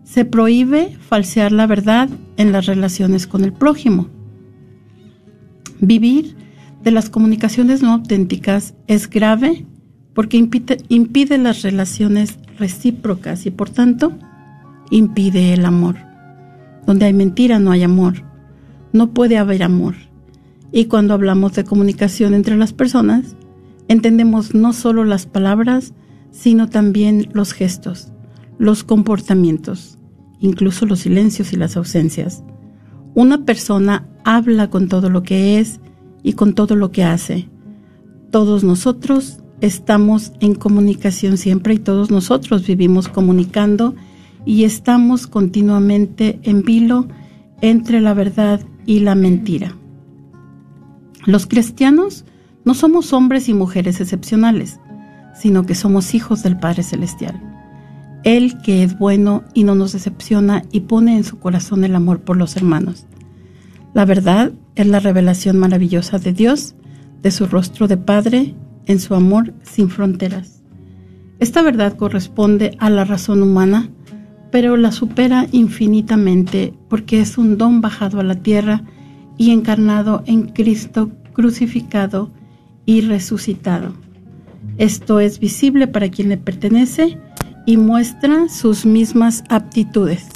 Se 0.04 0.24
prohíbe 0.24 0.96
falsear 1.08 1.52
la 1.52 1.66
verdad 1.66 2.08
en 2.36 2.52
las 2.52 2.66
relaciones 2.66 3.26
con 3.26 3.44
el 3.44 3.52
prójimo. 3.52 4.08
Vivir 5.80 6.36
de 6.82 6.90
las 6.90 7.10
comunicaciones 7.10 7.82
no 7.82 7.92
auténticas 7.92 8.74
es 8.86 9.10
grave 9.10 9.66
porque 10.14 10.38
impide, 10.38 11.36
las 11.36 11.60
relaciones 11.60 12.38
recíprocas 12.58 13.44
y 13.44 13.50
por 13.50 13.68
tanto 13.68 14.12
impide 14.90 15.52
el 15.52 15.66
amor. 15.66 15.96
Donde 16.86 17.04
hay 17.04 17.12
mentira 17.12 17.58
no 17.58 17.70
hay 17.70 17.82
amor. 17.82 18.24
No 18.94 19.10
puede 19.10 19.36
haber 19.36 19.62
amor. 19.62 19.94
Y 20.72 20.86
cuando 20.86 21.12
hablamos 21.12 21.52
de 21.52 21.64
comunicación 21.64 22.32
entre 22.32 22.56
las 22.56 22.72
personas, 22.72 23.36
entendemos 23.88 24.54
no 24.54 24.72
solo 24.72 25.04
las 25.04 25.26
palabras, 25.26 25.92
sino 26.36 26.68
también 26.68 27.30
los 27.32 27.54
gestos, 27.54 28.12
los 28.58 28.84
comportamientos, 28.84 29.98
incluso 30.38 30.84
los 30.84 31.00
silencios 31.00 31.54
y 31.54 31.56
las 31.56 31.78
ausencias. 31.78 32.44
Una 33.14 33.46
persona 33.46 34.06
habla 34.22 34.68
con 34.68 34.88
todo 34.88 35.08
lo 35.08 35.22
que 35.22 35.58
es 35.58 35.80
y 36.22 36.34
con 36.34 36.54
todo 36.54 36.76
lo 36.76 36.92
que 36.92 37.04
hace. 37.04 37.48
Todos 38.30 38.64
nosotros 38.64 39.38
estamos 39.62 40.32
en 40.40 40.54
comunicación 40.54 41.38
siempre 41.38 41.72
y 41.72 41.78
todos 41.78 42.10
nosotros 42.10 42.66
vivimos 42.66 43.08
comunicando 43.08 43.94
y 44.44 44.64
estamos 44.64 45.26
continuamente 45.26 46.38
en 46.42 46.62
vilo 46.62 47.08
entre 47.62 48.02
la 48.02 48.12
verdad 48.12 48.60
y 48.84 49.00
la 49.00 49.14
mentira. 49.14 49.74
Los 51.24 51.46
cristianos 51.46 52.26
no 52.66 52.74
somos 52.74 53.14
hombres 53.14 53.48
y 53.48 53.54
mujeres 53.54 54.02
excepcionales, 54.02 54.80
sino 55.38 55.64
que 55.66 55.74
somos 55.74 56.14
hijos 56.14 56.42
del 56.42 56.58
Padre 56.58 56.82
Celestial. 56.82 57.40
Él 58.24 58.58
que 58.62 58.82
es 58.82 58.98
bueno 58.98 59.44
y 59.54 59.64
no 59.64 59.74
nos 59.74 59.92
decepciona 59.92 60.64
y 60.72 60.80
pone 60.80 61.16
en 61.16 61.24
su 61.24 61.38
corazón 61.38 61.84
el 61.84 61.94
amor 61.94 62.20
por 62.20 62.36
los 62.36 62.56
hermanos. 62.56 63.06
La 63.94 64.04
verdad 64.04 64.52
es 64.74 64.86
la 64.86 65.00
revelación 65.00 65.58
maravillosa 65.58 66.18
de 66.18 66.32
Dios, 66.32 66.74
de 67.22 67.30
su 67.30 67.46
rostro 67.46 67.86
de 67.86 67.96
Padre, 67.96 68.54
en 68.86 69.00
su 69.00 69.14
amor 69.14 69.54
sin 69.62 69.90
fronteras. 69.90 70.62
Esta 71.38 71.62
verdad 71.62 71.96
corresponde 71.96 72.76
a 72.78 72.90
la 72.90 73.04
razón 73.04 73.42
humana, 73.42 73.90
pero 74.50 74.76
la 74.76 74.90
supera 74.90 75.46
infinitamente 75.52 76.72
porque 76.88 77.20
es 77.20 77.36
un 77.36 77.58
don 77.58 77.80
bajado 77.80 78.20
a 78.20 78.24
la 78.24 78.36
tierra 78.36 78.84
y 79.36 79.50
encarnado 79.50 80.22
en 80.26 80.48
Cristo 80.48 81.10
crucificado 81.32 82.30
y 82.86 83.02
resucitado. 83.02 84.05
Esto 84.78 85.20
es 85.20 85.40
visible 85.40 85.86
para 85.86 86.10
quien 86.10 86.28
le 86.28 86.36
pertenece 86.36 87.18
y 87.66 87.76
muestra 87.76 88.48
sus 88.48 88.86
mismas 88.86 89.44
aptitudes. 89.48 90.26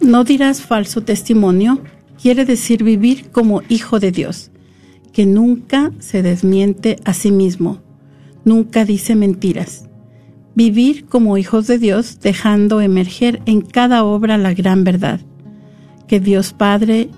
No 0.00 0.24
dirás 0.24 0.62
falso 0.62 1.02
testimonio, 1.02 1.80
quiere 2.20 2.44
decir 2.44 2.82
vivir 2.82 3.30
como 3.30 3.62
hijo 3.68 4.00
de 4.00 4.12
Dios, 4.12 4.50
que 5.12 5.26
nunca 5.26 5.92
se 5.98 6.22
desmiente 6.22 6.96
a 7.04 7.12
sí 7.12 7.30
mismo, 7.30 7.80
nunca 8.44 8.84
dice 8.84 9.14
mentiras. 9.14 9.84
Vivir 10.54 11.06
como 11.06 11.38
hijos 11.38 11.66
de 11.66 11.78
Dios 11.78 12.18
dejando 12.20 12.80
emerger 12.80 13.40
en 13.46 13.60
cada 13.60 14.04
obra 14.04 14.36
la 14.36 14.52
gran 14.54 14.84
verdad, 14.84 15.20
que 16.08 16.18
Dios 16.18 16.52
Padre 16.52 17.08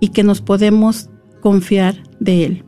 y 0.00 0.08
que 0.08 0.22
nos 0.22 0.40
podemos 0.40 1.08
confiar 1.40 1.96
de 2.20 2.44
Él. 2.44 2.64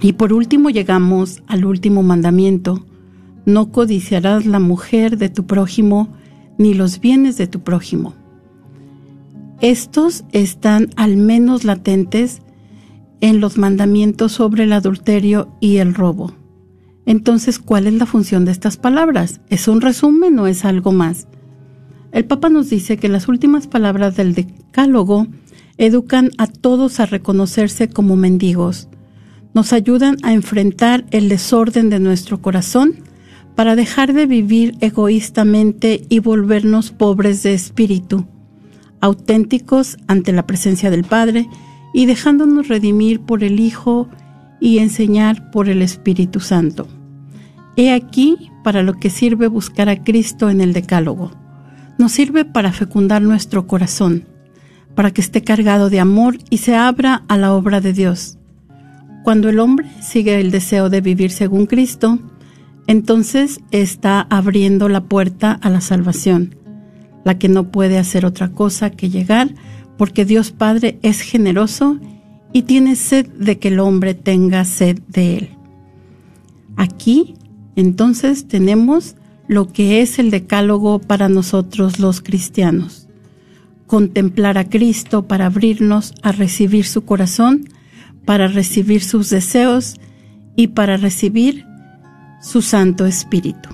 Y 0.00 0.12
por 0.12 0.32
último 0.32 0.70
llegamos 0.70 1.42
al 1.46 1.64
último 1.64 2.02
mandamiento. 2.02 2.84
No 3.44 3.72
codiciarás 3.72 4.46
la 4.46 4.60
mujer 4.60 5.18
de 5.18 5.28
tu 5.28 5.46
prójimo 5.46 6.08
ni 6.58 6.74
los 6.74 7.00
bienes 7.00 7.36
de 7.36 7.46
tu 7.46 7.60
prójimo. 7.60 8.14
Estos 9.60 10.24
están 10.32 10.90
al 10.96 11.16
menos 11.16 11.64
latentes 11.64 12.42
en 13.20 13.40
los 13.40 13.58
mandamientos 13.58 14.32
sobre 14.32 14.64
el 14.64 14.72
adulterio 14.72 15.48
y 15.60 15.78
el 15.78 15.94
robo. 15.94 16.32
Entonces, 17.06 17.58
¿cuál 17.58 17.86
es 17.86 17.94
la 17.94 18.06
función 18.06 18.44
de 18.44 18.52
estas 18.52 18.76
palabras? 18.76 19.40
¿Es 19.48 19.66
un 19.66 19.80
resumen 19.80 20.38
o 20.38 20.46
es 20.46 20.64
algo 20.64 20.92
más? 20.92 21.26
El 22.12 22.24
Papa 22.24 22.50
nos 22.50 22.70
dice 22.70 22.98
que 22.98 23.08
las 23.08 23.28
últimas 23.28 23.66
palabras 23.66 24.16
del 24.16 24.34
Decálogo 24.34 25.26
educan 25.76 26.30
a 26.38 26.46
todos 26.46 27.00
a 27.00 27.06
reconocerse 27.06 27.88
como 27.88 28.16
mendigos, 28.16 28.88
nos 29.54 29.72
ayudan 29.72 30.16
a 30.22 30.32
enfrentar 30.32 31.04
el 31.10 31.28
desorden 31.28 31.90
de 31.90 32.00
nuestro 32.00 32.40
corazón 32.40 32.94
para 33.54 33.74
dejar 33.74 34.12
de 34.12 34.26
vivir 34.26 34.76
egoístamente 34.80 36.02
y 36.08 36.20
volvernos 36.20 36.90
pobres 36.90 37.42
de 37.42 37.54
espíritu, 37.54 38.26
auténticos 39.00 39.96
ante 40.06 40.32
la 40.32 40.46
presencia 40.46 40.90
del 40.90 41.04
Padre 41.04 41.48
y 41.92 42.06
dejándonos 42.06 42.68
redimir 42.68 43.20
por 43.20 43.42
el 43.42 43.58
Hijo 43.58 44.08
y 44.60 44.78
enseñar 44.78 45.50
por 45.50 45.68
el 45.68 45.82
Espíritu 45.82 46.40
Santo. 46.40 46.86
He 47.76 47.92
aquí 47.92 48.36
para 48.62 48.82
lo 48.82 48.94
que 48.94 49.10
sirve 49.10 49.46
buscar 49.48 49.88
a 49.88 50.02
Cristo 50.04 50.50
en 50.50 50.60
el 50.60 50.72
Decálogo. 50.72 51.32
Nos 51.96 52.12
sirve 52.12 52.44
para 52.44 52.72
fecundar 52.72 53.22
nuestro 53.22 53.66
corazón, 53.66 54.24
para 54.94 55.10
que 55.10 55.20
esté 55.20 55.42
cargado 55.42 55.90
de 55.90 56.00
amor 56.00 56.38
y 56.50 56.58
se 56.58 56.76
abra 56.76 57.24
a 57.28 57.36
la 57.36 57.52
obra 57.54 57.80
de 57.80 57.92
Dios 57.92 58.37
cuando 59.28 59.50
el 59.50 59.58
hombre 59.58 59.86
sigue 60.00 60.40
el 60.40 60.50
deseo 60.50 60.88
de 60.88 61.02
vivir 61.02 61.30
según 61.30 61.66
Cristo, 61.66 62.18
entonces 62.86 63.60
está 63.72 64.22
abriendo 64.22 64.88
la 64.88 65.04
puerta 65.04 65.52
a 65.52 65.68
la 65.68 65.82
salvación, 65.82 66.54
la 67.26 67.38
que 67.38 67.50
no 67.50 67.70
puede 67.70 67.98
hacer 67.98 68.24
otra 68.24 68.52
cosa 68.52 68.88
que 68.88 69.10
llegar 69.10 69.54
porque 69.98 70.24
Dios 70.24 70.50
Padre 70.50 70.98
es 71.02 71.20
generoso 71.20 71.98
y 72.54 72.62
tiene 72.62 72.96
sed 72.96 73.26
de 73.26 73.58
que 73.58 73.68
el 73.68 73.80
hombre 73.80 74.14
tenga 74.14 74.64
sed 74.64 74.98
de 75.08 75.36
él. 75.36 75.50
Aquí, 76.78 77.34
entonces, 77.76 78.48
tenemos 78.48 79.14
lo 79.46 79.70
que 79.70 80.00
es 80.00 80.18
el 80.18 80.30
decálogo 80.30 81.00
para 81.00 81.28
nosotros 81.28 81.98
los 81.98 82.22
cristianos. 82.22 83.08
Contemplar 83.86 84.56
a 84.56 84.70
Cristo 84.70 85.28
para 85.28 85.44
abrirnos 85.44 86.14
a 86.22 86.32
recibir 86.32 86.86
su 86.86 87.04
corazón, 87.04 87.68
para 88.28 88.46
recibir 88.46 89.02
sus 89.02 89.30
deseos 89.30 89.96
y 90.54 90.66
para 90.66 90.98
recibir 90.98 91.64
su 92.42 92.60
Santo 92.60 93.06
Espíritu. 93.06 93.70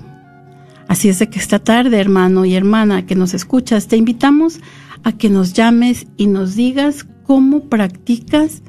Así 0.87 1.09
es 1.09 1.19
de 1.19 1.27
que 1.27 1.39
esta 1.39 1.59
tarde, 1.59 1.99
hermano 1.99 2.45
y 2.45 2.55
hermana 2.55 3.05
que 3.05 3.15
nos 3.15 3.33
escuchas, 3.33 3.87
te 3.87 3.97
invitamos 3.97 4.61
a 5.03 5.11
que 5.11 5.29
nos 5.29 5.51
llames 5.51 6.07
y 6.15 6.27
nos 6.27 6.55
digas 6.55 7.05
cómo 7.23 7.65
practicas 7.65 8.63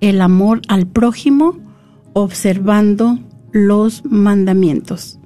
el 0.00 0.20
amor 0.20 0.62
al 0.68 0.86
prójimo 0.86 1.58
observando 2.12 3.18
los 3.50 4.04
mandamientos. 4.04 5.18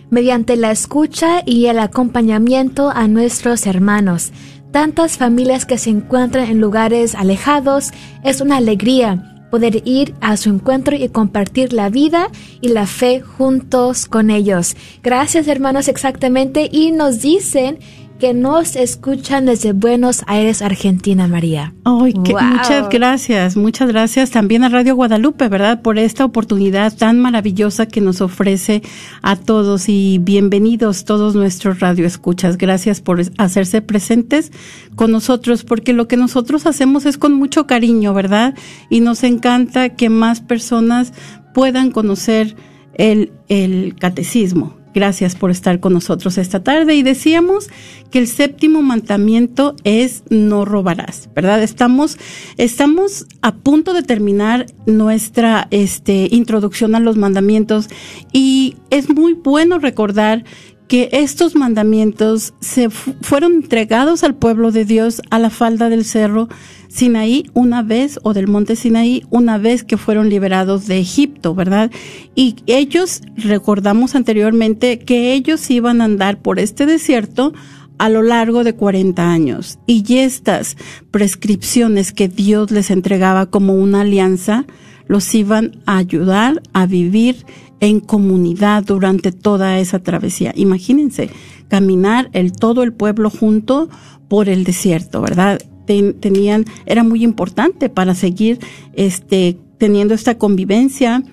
mediante 0.10 0.56
la 0.56 0.72
escucha 0.72 1.44
y 1.46 1.68
el 1.68 1.78
acompañamiento 1.78 2.90
a 2.90 3.08
nuestros 3.08 3.68
hermanos. 3.68 4.32
Tantas 4.72 5.18
familias 5.18 5.68
que 5.68 5.78
se 5.78 5.92
encuentran 5.92 6.50
en 6.50 6.60
lugares 6.60 7.14
alejados 7.14 7.92
es 8.24 8.42
una 8.42 8.58
alegría 8.58 9.35
poder 9.56 9.84
ir 9.86 10.14
a 10.20 10.36
su 10.36 10.50
encuentro 10.50 10.98
y 10.98 11.08
compartir 11.08 11.72
la 11.72 11.88
vida 11.88 12.28
y 12.60 12.68
la 12.68 12.86
fe 12.86 13.22
juntos 13.22 14.06
con 14.06 14.30
ellos. 14.30 14.76
Gracias 15.02 15.48
hermanos 15.48 15.88
exactamente 15.88 16.68
y 16.70 16.92
nos 16.92 17.22
dicen 17.22 17.80
que 18.20 18.34
nos 18.34 18.76
escuchan 18.76 19.46
desde 19.46 19.74
Buenos 19.74 20.24
Aires, 20.28 20.62
Argentina, 20.62 21.28
María. 21.28 21.74
Ay, 21.84 22.14
muchas 22.14 22.90
gracias, 22.90 23.58
muchas 23.58 23.90
gracias 23.90 24.32
también 24.32 24.64
a 24.64 24.70
Radio 24.70 24.96
Guadalupe, 24.96 25.50
¿verdad? 25.50 25.82
Por 25.82 26.00
esta 26.00 26.24
oportunidad 26.24 26.96
tan 26.96 27.20
maravillosa 27.20 27.88
que 27.88 28.00
nos 28.00 28.22
ofrece 28.22 28.82
a 29.22 29.36
todos 29.36 29.90
y 29.90 30.20
bienvenidos 30.20 31.04
todos 31.04 31.36
nuestros 31.36 31.82
radioescuchas. 31.82 32.58
Gracias 32.58 33.02
por 33.02 33.22
hacerse 33.38 33.82
presentes 33.82 34.52
con 34.96 35.12
nosotros, 35.12 35.64
porque 35.64 35.92
lo 35.92 36.08
que 36.08 36.16
nosotros 36.16 36.66
hacemos 36.66 37.06
es 37.06 37.18
con 37.18 37.34
mucho 37.34 37.68
cariño, 37.68 38.14
¿verdad? 38.14 38.56
Y 38.90 39.02
nos 39.02 39.24
encanta 39.24 39.90
que 39.90 40.10
más 40.10 40.40
personas 40.40 41.12
puedan 41.54 41.92
conocer 41.92 42.56
el, 42.94 43.34
el 43.50 43.96
catecismo 44.00 44.85
Gracias 44.96 45.36
por 45.36 45.52
estar 45.52 45.82
con 45.82 45.92
nosotros 45.92 46.38
esta 46.38 46.64
tarde. 46.64 46.96
Y 46.96 47.04
decíamos 47.04 47.70
que 48.12 48.20
el 48.20 48.30
séptimo 48.30 48.82
mandamiento 48.82 49.76
es 49.84 50.24
no 50.30 50.64
robarás, 50.64 51.30
¿verdad? 51.36 51.62
Estamos, 51.62 52.18
estamos 52.56 53.28
a 53.42 53.56
punto 53.56 53.94
de 53.94 54.04
terminar 54.04 54.68
nuestra 54.86 55.68
este, 55.70 56.30
introducción 56.32 56.96
a 56.96 57.02
los 57.02 57.18
mandamientos 57.18 57.90
y 58.32 58.78
es 58.90 59.10
muy 59.10 59.34
bueno 59.34 59.80
recordar 59.80 60.46
que 60.88 61.10
estos 61.12 61.56
mandamientos 61.56 62.54
se 62.60 62.90
fueron 62.90 63.54
entregados 63.54 64.24
al 64.24 64.36
pueblo 64.36 64.72
de 64.72 64.86
Dios 64.86 65.22
a 65.30 65.40
la 65.40 65.50
falda 65.50 65.90
del 65.90 66.06
cerro 66.06 66.48
Sinaí 66.88 67.50
una 67.54 67.84
vez 67.84 68.20
o 68.24 68.34
del 68.34 68.48
monte 68.48 68.76
Sinaí 68.76 69.24
una 69.30 69.58
vez 69.58 69.84
que 69.84 69.98
fueron 69.98 70.30
liberados 70.30 70.88
de 70.88 71.00
Egipto, 71.00 71.54
¿verdad? 71.54 71.92
Y 72.36 72.56
ellos, 72.68 73.22
recordamos 73.36 74.16
anteriormente 74.16 75.00
que 75.00 75.34
ellos 75.34 75.70
iban 75.70 76.02
a 76.02 76.06
andar 76.06 76.42
por 76.42 76.60
este 76.60 76.86
desierto 76.86 77.54
a 77.98 78.10
lo 78.10 78.22
largo 78.22 78.64
de 78.64 78.76
40 78.76 79.30
años 79.30 79.80
y 79.88 80.18
estas 80.18 80.78
prescripciones 81.12 82.12
que 82.12 82.28
Dios 82.28 82.72
les 82.72 82.92
entregaba 82.92 83.46
como 83.48 83.74
una 83.74 84.02
alianza 84.02 84.66
los 85.08 85.34
iban 85.36 85.82
a 85.86 85.98
ayudar 85.98 86.62
a 86.74 86.86
vivir 86.86 87.46
en 87.80 88.00
comunidad 88.00 88.84
durante 88.84 89.32
toda 89.32 89.80
esa 89.80 90.00
travesía. 90.00 90.54
Imagínense, 90.56 91.30
caminar 91.68 92.30
el 92.34 92.54
todo 92.54 92.84
el 92.84 92.94
pueblo 92.94 93.30
junto 93.30 93.90
por 94.28 94.50
el 94.50 94.64
desierto, 94.64 95.22
¿verdad? 95.22 95.60
tenían 95.86 96.66
era 96.88 97.04
muy 97.04 97.24
importante 97.24 97.90
para 97.90 98.16
seguir 98.16 98.58
este 98.94 99.60
teniendo 99.78 100.16
esta 100.16 100.38
convivencia 100.38 101.24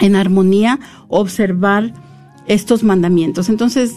en 0.00 0.16
armonía, 0.16 0.80
observar 1.08 1.94
estos 2.48 2.82
mandamientos. 2.82 3.48
Entonces, 3.48 3.94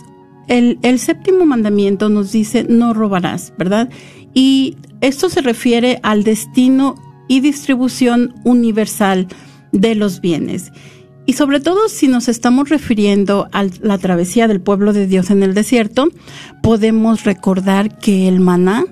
el, 0.48 0.78
el 0.84 1.00
séptimo 1.00 1.46
mandamiento 1.46 2.10
nos 2.10 2.32
dice 2.32 2.66
no 2.70 2.94
robarás, 2.94 3.54
¿verdad? 3.58 3.90
Y 4.34 4.78
esto 5.02 5.30
se 5.30 5.42
refiere 5.42 6.00
al 6.04 6.24
destino 6.24 6.96
y 7.28 7.42
distribución 7.42 8.36
universal 8.44 9.28
de 9.72 9.96
los 9.96 10.22
bienes. 10.22 10.72
Y 11.26 11.34
sobre 11.34 11.60
todo 11.60 11.90
si 11.90 12.08
nos 12.08 12.30
estamos 12.30 12.70
refiriendo 12.70 13.50
a 13.52 13.66
la 13.82 13.98
travesía 13.98 14.48
del 14.48 14.62
pueblo 14.62 14.94
de 14.94 15.08
Dios 15.08 15.30
en 15.30 15.44
el 15.44 15.54
desierto, 15.54 16.08
podemos 16.63 17.26
recordar 17.26 18.00
que 18.00 18.30
el 18.30 18.40
maná 18.40 18.86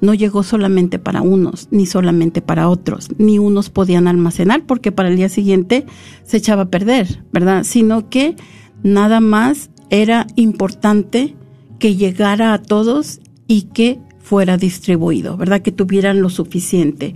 no 0.00 0.14
llegó 0.14 0.42
solamente 0.42 0.98
para 0.98 1.22
unos, 1.22 1.68
ni 1.70 1.86
solamente 1.86 2.42
para 2.42 2.68
otros, 2.68 3.08
ni 3.18 3.38
unos 3.38 3.70
podían 3.70 4.06
almacenar 4.06 4.64
porque 4.66 4.92
para 4.92 5.08
el 5.08 5.16
día 5.16 5.28
siguiente 5.28 5.86
se 6.24 6.36
echaba 6.36 6.62
a 6.64 6.70
perder, 6.70 7.24
¿verdad? 7.32 7.64
Sino 7.64 8.08
que 8.08 8.36
nada 8.82 9.20
más 9.20 9.70
era 9.90 10.26
importante 10.36 11.36
que 11.78 11.96
llegara 11.96 12.52
a 12.52 12.62
todos 12.62 13.20
y 13.46 13.62
que 13.62 13.98
fuera 14.20 14.56
distribuido, 14.58 15.36
¿verdad? 15.36 15.62
Que 15.62 15.72
tuvieran 15.72 16.20
lo 16.20 16.28
suficiente. 16.28 17.14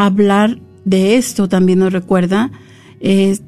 Hablar 0.00 0.58
de 0.86 1.16
esto 1.16 1.46
también 1.46 1.80
nos 1.80 1.92
recuerda 1.92 2.50
es 3.00 3.42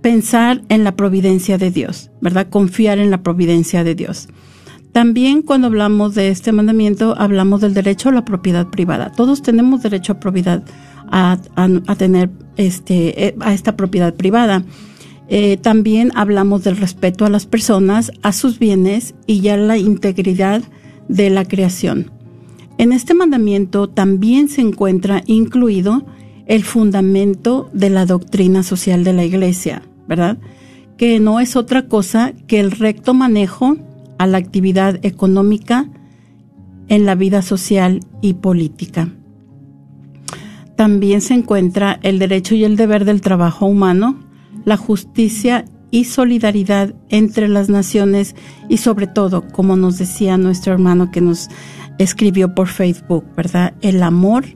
pensar 0.00 0.62
en 0.68 0.84
la 0.84 0.94
providencia 0.94 1.58
de 1.58 1.72
Dios, 1.72 2.12
¿verdad? 2.20 2.46
Confiar 2.48 3.00
en 3.00 3.10
la 3.10 3.24
providencia 3.24 3.82
de 3.82 3.96
Dios. 3.96 4.28
También 4.92 5.42
cuando 5.42 5.66
hablamos 5.66 6.14
de 6.14 6.28
este 6.28 6.52
mandamiento, 6.52 7.16
hablamos 7.18 7.62
del 7.62 7.74
derecho 7.74 8.10
a 8.10 8.12
la 8.12 8.24
propiedad 8.24 8.68
privada. 8.68 9.10
Todos 9.10 9.42
tenemos 9.42 9.82
derecho 9.82 10.12
a 10.12 10.20
propiedad, 10.20 10.62
a, 11.10 11.36
tener 11.98 12.30
este, 12.56 13.26
eh, 13.26 13.34
a 13.40 13.52
esta 13.52 13.76
propiedad 13.76 14.14
privada. 14.14 14.62
Eh, 15.26 15.56
también 15.56 16.12
hablamos 16.14 16.62
del 16.62 16.76
respeto 16.76 17.26
a 17.26 17.28
las 17.28 17.46
personas, 17.46 18.12
a 18.22 18.32
sus 18.32 18.60
bienes 18.60 19.16
y 19.26 19.40
ya 19.40 19.56
la 19.56 19.78
integridad 19.78 20.62
de 21.08 21.28
la 21.28 21.44
creación. 21.44 22.19
En 22.80 22.94
este 22.94 23.12
mandamiento 23.12 23.90
también 23.90 24.48
se 24.48 24.62
encuentra 24.62 25.22
incluido 25.26 26.02
el 26.46 26.64
fundamento 26.64 27.68
de 27.74 27.90
la 27.90 28.06
doctrina 28.06 28.62
social 28.62 29.04
de 29.04 29.12
la 29.12 29.22
Iglesia, 29.22 29.82
¿verdad? 30.08 30.38
Que 30.96 31.20
no 31.20 31.40
es 31.40 31.56
otra 31.56 31.88
cosa 31.88 32.32
que 32.46 32.58
el 32.58 32.70
recto 32.70 33.12
manejo 33.12 33.76
a 34.16 34.26
la 34.26 34.38
actividad 34.38 34.98
económica 35.04 35.90
en 36.88 37.04
la 37.04 37.14
vida 37.16 37.42
social 37.42 38.00
y 38.22 38.32
política. 38.32 39.10
También 40.74 41.20
se 41.20 41.34
encuentra 41.34 42.00
el 42.02 42.18
derecho 42.18 42.54
y 42.54 42.64
el 42.64 42.78
deber 42.78 43.04
del 43.04 43.20
trabajo 43.20 43.66
humano, 43.66 44.20
la 44.64 44.78
justicia 44.78 45.66
y 45.90 46.04
solidaridad 46.04 46.94
entre 47.10 47.46
las 47.46 47.68
naciones 47.68 48.36
y 48.70 48.78
sobre 48.78 49.06
todo, 49.06 49.46
como 49.48 49.76
nos 49.76 49.98
decía 49.98 50.38
nuestro 50.38 50.72
hermano 50.72 51.10
que 51.10 51.20
nos 51.20 51.50
escribió 52.00 52.54
por 52.54 52.68
Facebook, 52.68 53.24
¿verdad? 53.36 53.74
El 53.82 54.02
amor 54.02 54.46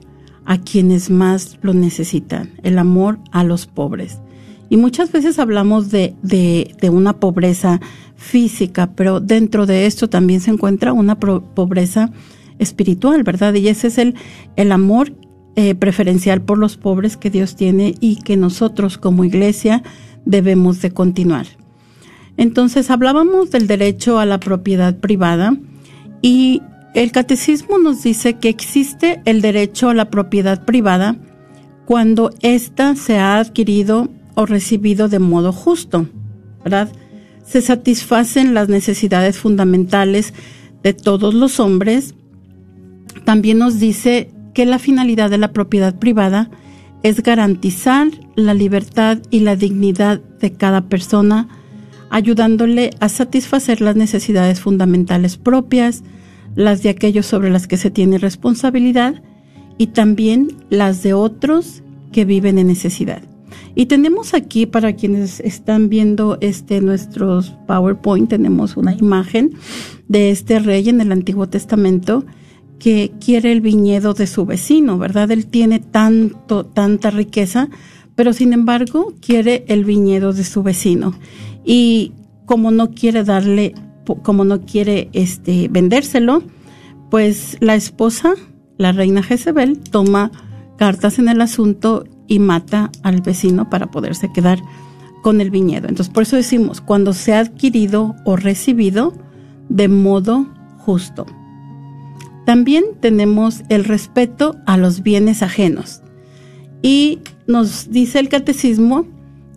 a 0.45 0.57
quienes 0.57 1.11
más 1.11 1.59
lo 1.61 1.75
necesitan, 1.75 2.51
el 2.63 2.79
amor 2.79 3.19
a 3.31 3.43
los 3.43 3.67
pobres. 3.67 4.19
Y 4.67 4.77
muchas 4.77 5.11
veces 5.11 5.37
hablamos 5.37 5.91
de, 5.91 6.15
de, 6.23 6.89
una 6.89 7.19
pobreza 7.19 7.79
física, 8.15 8.91
pero 8.95 9.19
dentro 9.19 9.67
de 9.67 9.85
esto 9.85 10.09
también 10.09 10.41
se 10.41 10.49
encuentra 10.49 10.91
una 10.91 11.19
pobreza 11.19 12.11
espiritual, 12.57 13.21
¿verdad? 13.21 13.53
Y 13.53 13.67
ese 13.67 13.87
es 13.87 13.99
el, 13.99 14.15
el 14.55 14.71
amor 14.71 15.13
eh, 15.55 15.75
preferencial 15.75 16.41
por 16.41 16.57
los 16.57 16.77
pobres 16.77 17.15
que 17.15 17.29
Dios 17.29 17.55
tiene 17.55 17.93
y 17.99 18.21
que 18.21 18.37
nosotros 18.37 18.97
como 18.97 19.23
iglesia 19.23 19.83
debemos 20.25 20.81
de 20.81 20.91
continuar. 20.91 21.45
Entonces 22.37 22.89
hablábamos 22.89 23.51
del 23.51 23.67
derecho 23.67 24.17
a 24.17 24.25
la 24.25 24.39
propiedad 24.39 24.97
privada 24.97 25.55
y 26.23 26.63
el 26.95 27.11
catecismo 27.11 27.77
nos 27.77 28.03
dice 28.03 28.35
que 28.35 28.47
existe 28.47 29.21
el 29.25 29.41
derecho 29.41 29.89
a 29.89 29.93
la 29.93 30.09
propiedad 30.09 30.63
privada 30.63 31.17
cuando 31.85 32.31
ésta 32.41 32.95
se 32.95 33.19
ha 33.19 33.37
adquirido 33.37 34.09
o 34.33 34.45
recibido 34.45 35.09
de 35.09 35.19
modo 35.19 35.51
justo, 35.51 36.07
¿verdad? 36.63 36.89
Se 37.45 37.61
satisfacen 37.61 38.53
las 38.53 38.69
necesidades 38.69 39.37
fundamentales 39.37 40.33
de 40.83 40.93
todos 40.93 41.33
los 41.33 41.59
hombres. 41.59 42.15
También 43.25 43.57
nos 43.57 43.77
dice 43.79 44.31
que 44.53 44.65
la 44.65 44.79
finalidad 44.79 45.29
de 45.29 45.37
la 45.37 45.51
propiedad 45.51 45.99
privada 45.99 46.49
es 47.03 47.21
garantizar 47.21 48.07
la 48.35 48.53
libertad 48.53 49.19
y 49.29 49.41
la 49.41 49.57
dignidad 49.57 50.21
de 50.39 50.53
cada 50.53 50.87
persona, 50.87 51.49
ayudándole 52.09 52.91
a 53.01 53.09
satisfacer 53.09 53.81
las 53.81 53.97
necesidades 53.97 54.61
fundamentales 54.61 55.37
propias, 55.37 56.03
las 56.55 56.83
de 56.83 56.89
aquellos 56.89 57.25
sobre 57.25 57.49
las 57.49 57.67
que 57.67 57.77
se 57.77 57.91
tiene 57.91 58.17
responsabilidad 58.17 59.21
y 59.77 59.87
también 59.87 60.47
las 60.69 61.03
de 61.03 61.13
otros 61.13 61.83
que 62.11 62.25
viven 62.25 62.57
en 62.57 62.67
necesidad. 62.67 63.21
Y 63.75 63.87
tenemos 63.87 64.33
aquí 64.33 64.65
para 64.65 64.95
quienes 64.95 65.41
están 65.41 65.89
viendo 65.89 66.37
este 66.41 66.81
nuestros 66.81 67.53
PowerPoint 67.67 68.29
tenemos 68.29 68.77
una 68.77 68.93
imagen 68.93 69.51
de 70.07 70.31
este 70.31 70.59
rey 70.59 70.87
en 70.87 71.01
el 71.01 71.11
Antiguo 71.11 71.47
Testamento 71.47 72.25
que 72.79 73.11
quiere 73.23 73.51
el 73.51 73.61
viñedo 73.61 74.13
de 74.13 74.27
su 74.27 74.45
vecino, 74.45 74.97
¿verdad? 74.97 75.31
Él 75.31 75.47
tiene 75.47 75.79
tanto 75.79 76.65
tanta 76.65 77.09
riqueza, 77.09 77.69
pero 78.15 78.33
sin 78.33 78.53
embargo 78.53 79.13
quiere 79.21 79.65
el 79.67 79.85
viñedo 79.85 80.33
de 80.33 80.43
su 80.43 80.63
vecino. 80.63 81.13
Y 81.65 82.13
como 82.45 82.71
no 82.71 82.91
quiere 82.91 83.23
darle 83.23 83.73
como 84.23 84.45
no 84.45 84.61
quiere 84.61 85.09
este, 85.13 85.67
vendérselo, 85.69 86.43
pues 87.09 87.57
la 87.59 87.75
esposa, 87.75 88.33
la 88.77 88.91
reina 88.91 89.23
Jezebel, 89.23 89.79
toma 89.79 90.31
cartas 90.77 91.19
en 91.19 91.29
el 91.29 91.41
asunto 91.41 92.05
y 92.27 92.39
mata 92.39 92.91
al 93.03 93.21
vecino 93.21 93.69
para 93.69 93.91
poderse 93.91 94.31
quedar 94.33 94.59
con 95.21 95.41
el 95.41 95.49
viñedo. 95.49 95.87
Entonces, 95.87 96.13
por 96.13 96.23
eso 96.23 96.35
decimos, 96.35 96.81
cuando 96.81 97.13
se 97.13 97.33
ha 97.33 97.39
adquirido 97.39 98.15
o 98.25 98.35
recibido 98.35 99.13
de 99.69 99.87
modo 99.87 100.47
justo. 100.77 101.25
También 102.45 102.85
tenemos 102.99 103.63
el 103.69 103.85
respeto 103.85 104.55
a 104.67 104.77
los 104.77 105.01
bienes 105.01 105.41
ajenos. 105.41 106.01
Y 106.83 107.19
nos 107.47 107.89
dice 107.89 108.19
el 108.19 108.29
catecismo 108.29 109.07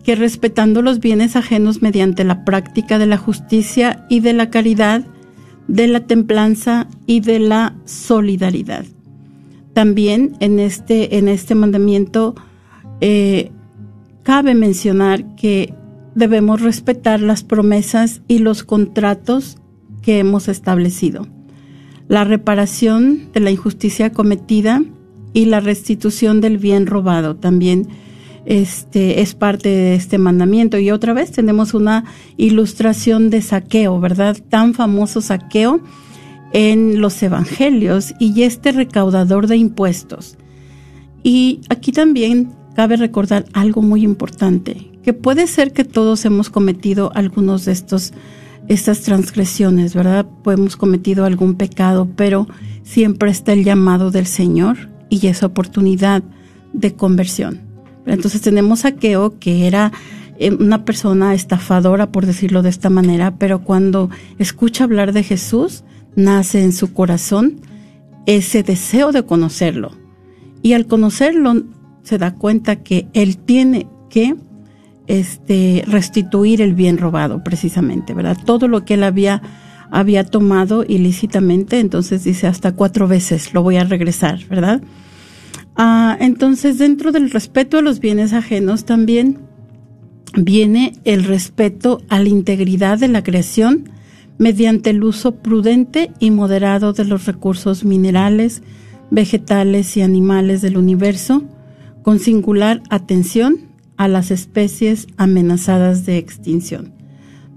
que 0.03 0.15
respetando 0.15 0.81
los 0.81 0.99
bienes 0.99 1.35
ajenos 1.35 1.81
mediante 1.81 2.23
la 2.23 2.45
práctica 2.45 2.97
de 2.97 3.05
la 3.05 3.17
justicia 3.17 4.05
y 4.09 4.21
de 4.21 4.33
la 4.33 4.49
caridad, 4.49 5.05
de 5.67 5.87
la 5.87 6.01
templanza 6.01 6.87
y 7.05 7.19
de 7.19 7.39
la 7.39 7.75
solidaridad. 7.85 8.85
También 9.73 10.35
en 10.39 10.59
este, 10.59 11.17
en 11.17 11.27
este 11.27 11.55
mandamiento 11.55 12.35
eh, 13.01 13.51
cabe 14.23 14.55
mencionar 14.55 15.35
que 15.35 15.73
debemos 16.15 16.61
respetar 16.61 17.21
las 17.21 17.43
promesas 17.43 18.21
y 18.27 18.39
los 18.39 18.63
contratos 18.63 19.57
que 20.01 20.19
hemos 20.19 20.47
establecido. 20.47 21.27
La 22.07 22.23
reparación 22.23 23.29
de 23.33 23.39
la 23.39 23.51
injusticia 23.51 24.11
cometida 24.11 24.81
y 25.33 25.45
la 25.45 25.59
restitución 25.59 26.41
del 26.41 26.57
bien 26.57 26.87
robado 26.87 27.35
también 27.35 27.87
este 28.49 29.21
es 29.21 29.35
parte 29.35 29.69
de 29.69 29.95
este 29.95 30.17
mandamiento. 30.17 30.79
Y 30.79 30.89
otra 30.89 31.13
vez 31.13 31.31
tenemos 31.31 31.75
una 31.75 32.03
ilustración 32.35 33.29
de 33.29 33.43
saqueo, 33.43 33.99
¿verdad? 33.99 34.37
Tan 34.49 34.73
famoso 34.73 35.21
saqueo 35.21 35.81
en 36.51 36.99
los 36.99 37.21
evangelios 37.21 38.15
y 38.19 38.41
este 38.41 38.71
recaudador 38.71 39.45
de 39.45 39.57
impuestos. 39.57 40.35
Y 41.21 41.61
aquí 41.69 41.91
también 41.91 42.51
cabe 42.75 42.97
recordar 42.97 43.45
algo 43.53 43.83
muy 43.83 44.03
importante, 44.03 44.89
que 45.03 45.13
puede 45.13 45.45
ser 45.45 45.71
que 45.71 45.83
todos 45.83 46.25
hemos 46.25 46.49
cometido 46.49 47.11
algunos 47.13 47.65
de 47.65 47.73
estos 47.73 48.13
estas 48.67 49.01
transgresiones, 49.01 49.95
¿verdad? 49.95 50.27
Hemos 50.45 50.75
cometido 50.75 51.25
algún 51.25 51.55
pecado, 51.55 52.07
pero 52.15 52.47
siempre 52.83 53.31
está 53.31 53.53
el 53.53 53.63
llamado 53.63 54.11
del 54.11 54.27
Señor 54.27 54.89
y 55.09 55.25
esa 55.27 55.47
oportunidad 55.47 56.23
de 56.73 56.93
conversión. 56.93 57.68
Entonces 58.13 58.41
tenemos 58.41 58.85
a 58.85 58.93
Keo, 58.93 59.39
que 59.39 59.67
era 59.67 59.91
eh, 60.37 60.51
una 60.51 60.85
persona 60.85 61.33
estafadora, 61.33 62.11
por 62.11 62.25
decirlo 62.25 62.61
de 62.61 62.69
esta 62.69 62.89
manera, 62.89 63.35
pero 63.37 63.63
cuando 63.63 64.09
escucha 64.37 64.85
hablar 64.85 65.13
de 65.13 65.23
Jesús, 65.23 65.83
nace 66.15 66.63
en 66.63 66.73
su 66.73 66.93
corazón 66.93 67.61
ese 68.25 68.63
deseo 68.63 69.11
de 69.11 69.23
conocerlo. 69.23 69.91
Y 70.61 70.73
al 70.73 70.87
conocerlo, 70.87 71.63
se 72.03 72.17
da 72.17 72.35
cuenta 72.35 72.77
que 72.77 73.07
él 73.13 73.37
tiene 73.37 73.87
que 74.09 74.35
este, 75.07 75.83
restituir 75.87 76.61
el 76.61 76.73
bien 76.73 76.97
robado, 76.97 77.43
precisamente, 77.43 78.13
¿verdad? 78.13 78.37
Todo 78.45 78.67
lo 78.67 78.85
que 78.85 78.93
él 78.93 79.03
había, 79.03 79.41
había 79.91 80.23
tomado 80.23 80.85
ilícitamente, 80.87 81.79
entonces 81.79 82.23
dice 82.23 82.47
hasta 82.47 82.73
cuatro 82.73 83.07
veces 83.07 83.53
lo 83.53 83.63
voy 83.63 83.77
a 83.77 83.83
regresar, 83.83 84.39
¿verdad? 84.47 84.81
Ah, 85.81 86.17
entonces, 86.19 86.77
dentro 86.77 87.13
del 87.13 87.31
respeto 87.31 87.77
a 87.77 87.81
los 87.81 88.01
bienes 88.01 88.33
ajenos 88.33 88.83
también 88.83 89.37
viene 90.35 90.91
el 91.05 91.23
respeto 91.23 92.01
a 92.09 92.19
la 92.19 92.27
integridad 92.27 92.97
de 92.97 93.07
la 93.07 93.23
creación 93.23 93.89
mediante 94.37 94.89
el 94.89 95.01
uso 95.05 95.35
prudente 95.35 96.11
y 96.19 96.31
moderado 96.31 96.91
de 96.91 97.05
los 97.05 97.25
recursos 97.25 97.85
minerales, 97.85 98.61
vegetales 99.09 99.95
y 99.95 100.01
animales 100.01 100.61
del 100.61 100.75
universo, 100.75 101.43
con 102.01 102.19
singular 102.19 102.81
atención 102.89 103.59
a 103.95 104.09
las 104.09 104.31
especies 104.31 105.07
amenazadas 105.15 106.05
de 106.05 106.17
extinción. 106.17 106.91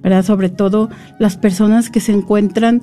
¿verdad? 0.01 0.25
Sobre 0.25 0.49
todo 0.49 0.91
las 1.19 1.37
personas 1.37 1.91
que 1.91 1.99
se 1.99 2.13
encuentran 2.13 2.83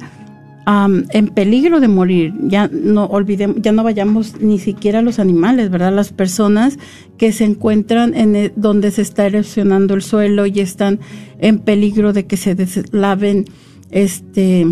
en 1.11 1.27
peligro 1.29 1.79
de 1.79 1.87
morir. 1.87 2.33
Ya 2.43 2.69
no 2.71 3.05
olvidemos, 3.05 3.57
ya 3.61 3.71
no 3.71 3.83
vayamos 3.83 4.39
ni 4.39 4.59
siquiera 4.59 4.99
a 4.99 5.01
los 5.01 5.17
animales, 5.17 5.69
¿verdad? 5.71 5.93
Las 5.93 6.11
personas 6.11 6.77
que 7.17 7.31
se 7.31 7.45
encuentran 7.45 8.13
en 8.15 8.35
e, 8.35 8.53
donde 8.55 8.91
se 8.91 9.01
está 9.01 9.25
erosionando 9.25 9.95
el 9.95 10.03
suelo 10.03 10.45
y 10.45 10.59
están 10.59 10.99
en 11.39 11.59
peligro 11.59 12.13
de 12.13 12.27
que 12.27 12.37
se 12.37 12.53
deslaven 12.53 13.45
este 13.89 14.65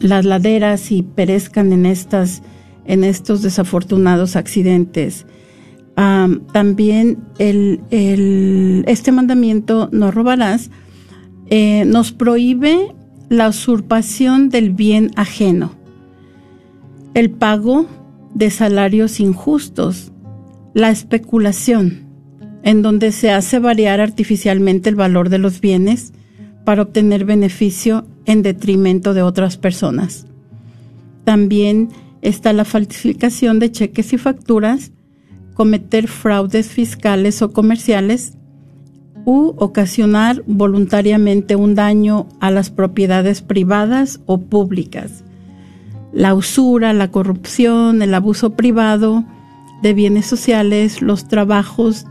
las 0.00 0.24
laderas 0.24 0.92
y 0.92 1.02
perezcan 1.02 1.72
en 1.72 1.86
estas 1.86 2.42
en 2.84 3.04
estos 3.04 3.42
desafortunados 3.42 4.36
accidentes. 4.36 5.26
también 6.52 7.18
el, 7.38 7.80
el, 7.90 8.84
este 8.86 9.10
mandamiento 9.12 9.88
no 9.92 10.10
robarás 10.10 10.70
eh, 11.50 11.84
nos 11.86 12.12
prohíbe 12.12 12.94
la 13.28 13.48
usurpación 13.48 14.48
del 14.48 14.70
bien 14.70 15.10
ajeno, 15.16 15.72
el 17.14 17.30
pago 17.30 17.86
de 18.34 18.50
salarios 18.50 19.20
injustos, 19.20 20.12
la 20.72 20.90
especulación, 20.90 22.06
en 22.62 22.82
donde 22.82 23.12
se 23.12 23.30
hace 23.30 23.58
variar 23.58 24.00
artificialmente 24.00 24.88
el 24.88 24.96
valor 24.96 25.28
de 25.28 25.38
los 25.38 25.60
bienes 25.60 26.12
para 26.64 26.82
obtener 26.82 27.24
beneficio 27.24 28.06
en 28.24 28.42
detrimento 28.42 29.14
de 29.14 29.22
otras 29.22 29.56
personas. 29.56 30.26
También 31.24 31.90
está 32.22 32.52
la 32.52 32.64
falsificación 32.64 33.58
de 33.58 33.72
cheques 33.72 34.12
y 34.12 34.18
facturas, 34.18 34.92
cometer 35.54 36.08
fraudes 36.08 36.68
fiscales 36.68 37.42
o 37.42 37.52
comerciales 37.52 38.37
u 39.24 39.54
ocasionar 39.56 40.42
voluntariamente 40.46 41.56
un 41.56 41.74
daño 41.74 42.26
a 42.40 42.50
las 42.50 42.70
propiedades 42.70 43.42
privadas 43.42 44.20
o 44.26 44.40
públicas. 44.40 45.24
La 46.12 46.34
usura, 46.34 46.92
la 46.92 47.10
corrupción, 47.10 48.02
el 48.02 48.14
abuso 48.14 48.54
privado 48.54 49.24
de 49.82 49.94
bienes 49.94 50.26
sociales, 50.26 51.02
los 51.02 51.28
trabajos 51.28 52.06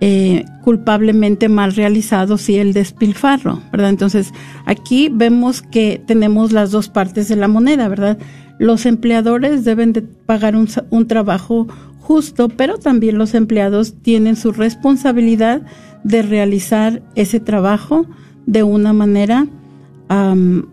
eh, 0.00 0.44
culpablemente 0.62 1.48
mal 1.48 1.74
realizados 1.74 2.48
y 2.48 2.58
el 2.58 2.72
despilfarro, 2.72 3.60
¿verdad? 3.72 3.90
Entonces, 3.90 4.32
aquí 4.64 5.10
vemos 5.12 5.60
que 5.60 6.00
tenemos 6.06 6.52
las 6.52 6.70
dos 6.70 6.88
partes 6.88 7.28
de 7.28 7.36
la 7.36 7.48
moneda, 7.48 7.88
¿verdad? 7.88 8.16
Los 8.58 8.86
empleadores 8.86 9.64
deben 9.64 9.92
de 9.92 10.02
pagar 10.02 10.54
un, 10.56 10.68
un 10.90 11.06
trabajo 11.08 11.66
justo, 12.00 12.48
pero 12.48 12.78
también 12.78 13.18
los 13.18 13.34
empleados 13.34 13.94
tienen 14.00 14.36
su 14.36 14.52
responsabilidad 14.52 15.62
de 16.04 16.22
realizar 16.22 17.02
ese 17.14 17.40
trabajo 17.40 18.06
de 18.46 18.62
una 18.62 18.92
manera 18.92 19.46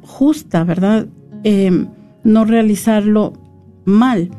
justa, 0.02 0.64
¿verdad? 0.64 1.08
Em, 1.44 1.88
no 2.24 2.46
realizarlo 2.46 3.34
mal. 3.84 4.32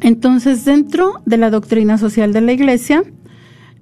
Entonces, 0.00 0.64
dentro 0.64 1.20
de 1.26 1.36
la 1.36 1.50
doctrina 1.50 1.98
social 1.98 2.32
de 2.32 2.40
la 2.40 2.52
Iglesia, 2.52 3.02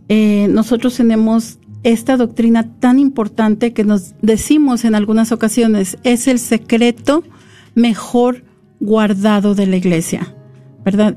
eh, 0.09 0.49
nosotros 0.51 0.97
tenemos 0.97 1.59
esta 1.85 2.17
doctrina 2.17 2.65
tan 2.81 2.99
importante 2.99 3.73
que 3.73 3.85
nos 3.85 4.15
decimos 4.21 4.85
en 4.85 4.95
algunas 4.95 5.31
ocasiones 5.31 5.99
es 6.03 6.27
el 6.27 6.39
secreto 6.39 7.23
mejor 7.75 8.45
guardado 8.81 9.55
de 9.55 9.67
la 9.67 9.77
Iglesia, 9.77 10.35
¿verdad? 10.85 11.17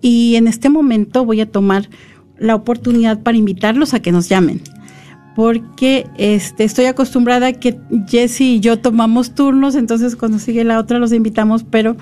Y 0.00 0.36
en 0.36 0.48
este 0.48 0.68
momento 0.68 1.24
voy 1.24 1.40
a 1.40 1.50
tomar 1.50 1.88
la 2.38 2.54
oportunidad 2.54 3.20
para 3.20 3.38
invitarlos 3.38 3.94
a 3.94 4.00
que 4.00 4.12
nos 4.12 4.28
llamen. 4.28 4.60
Porque 5.34 6.06
este, 6.16 6.64
estoy 6.64 6.86
acostumbrada 6.86 7.48
a 7.48 7.52
que 7.52 7.78
Jesse 8.08 8.40
y 8.40 8.60
yo 8.60 8.78
tomamos 8.78 9.34
turnos, 9.34 9.74
entonces 9.74 10.16
cuando 10.16 10.38
sigue 10.38 10.64
la 10.64 10.78
otra 10.78 10.98
los 10.98 11.12
invitamos, 11.12 11.64
pero 11.64 11.96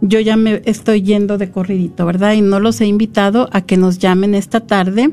yo 0.00 0.18
ya 0.18 0.36
me 0.36 0.62
estoy 0.64 1.02
yendo 1.02 1.38
de 1.38 1.50
corridito, 1.50 2.06
¿verdad? 2.06 2.32
Y 2.32 2.40
no 2.40 2.58
los 2.58 2.80
he 2.80 2.86
invitado 2.86 3.48
a 3.52 3.60
que 3.60 3.76
nos 3.76 3.98
llamen 3.98 4.34
esta 4.34 4.60
tarde 4.60 5.10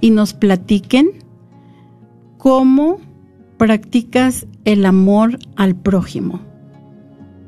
y 0.00 0.10
nos 0.10 0.34
platiquen 0.34 1.10
cómo 2.38 2.98
practicas 3.56 4.46
el 4.64 4.84
amor 4.84 5.38
al 5.56 5.74
prójimo. 5.74 6.40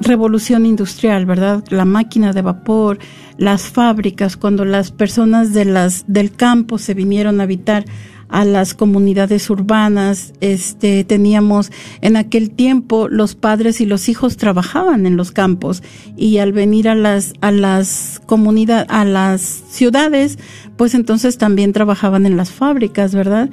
revolución 0.00 0.66
industrial, 0.66 1.26
¿verdad? 1.26 1.64
La 1.70 1.84
máquina 1.84 2.32
de 2.32 2.42
vapor, 2.42 2.98
las 3.38 3.62
fábricas, 3.62 4.36
cuando 4.36 4.64
las 4.64 4.90
personas 4.90 5.52
de 5.52 5.64
las, 5.64 6.04
del 6.06 6.32
campo 6.32 6.78
se 6.78 6.94
vinieron 6.94 7.40
a 7.40 7.44
habitar 7.44 7.84
a 8.28 8.44
las 8.44 8.74
comunidades 8.74 9.48
urbanas. 9.50 10.32
Este, 10.40 11.04
teníamos 11.04 11.70
en 12.00 12.16
aquel 12.16 12.50
tiempo 12.50 13.08
los 13.08 13.34
padres 13.34 13.80
y 13.80 13.86
los 13.86 14.08
hijos 14.08 14.36
trabajaban 14.36 15.06
en 15.06 15.16
los 15.16 15.32
campos 15.32 15.82
y 16.16 16.38
al 16.38 16.52
venir 16.52 16.88
a 16.88 16.94
las, 16.94 17.32
a 17.40 17.50
las 17.52 18.20
comunidades, 18.26 18.86
a 18.90 19.04
las 19.04 19.42
ciudades, 19.42 20.38
pues 20.76 20.94
entonces 20.94 21.38
también 21.38 21.72
trabajaban 21.72 22.26
en 22.26 22.36
las 22.36 22.50
fábricas, 22.50 23.14
¿verdad? 23.14 23.50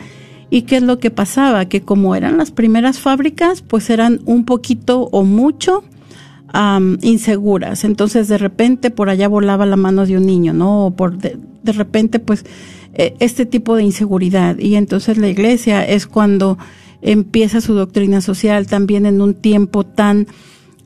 ¿Y 0.50 0.64
qué 0.64 0.78
es 0.78 0.84
lo 0.84 1.00
que 1.00 1.10
pasaba? 1.10 1.66
Que 1.66 1.82
como 1.82 2.16
eran 2.16 2.38
las 2.38 2.52
primeras 2.52 3.00
fábricas, 3.00 3.62
pues 3.62 3.90
eran 3.90 4.22
un 4.26 4.46
poquito 4.46 5.10
o 5.12 5.24
mucho 5.24 5.84
inseguras. 7.02 7.84
Entonces 7.84 8.28
de 8.28 8.38
repente 8.38 8.92
por 8.92 9.10
allá 9.10 9.28
volaba 9.28 9.66
la 9.66 9.76
mano 9.76 10.06
de 10.06 10.18
un 10.18 10.26
niño, 10.26 10.54
¿no? 10.54 10.86
O 10.88 10.92
por 10.92 11.18
de, 11.18 11.40
repente 11.64 12.20
pues 12.20 12.46
este 12.94 13.46
tipo 13.46 13.76
de 13.76 13.84
inseguridad. 13.84 14.58
Y 14.58 14.76
entonces 14.76 15.18
la 15.18 15.28
iglesia 15.28 15.84
es 15.86 16.08
cuando 16.08 16.58
empieza 17.02 17.62
su 17.62 17.74
doctrina 17.74 18.22
social 18.22 18.68
también 18.68 19.06
en 19.06 19.22
un 19.22 19.34
tiempo 19.34 19.86
tan, 19.86 20.28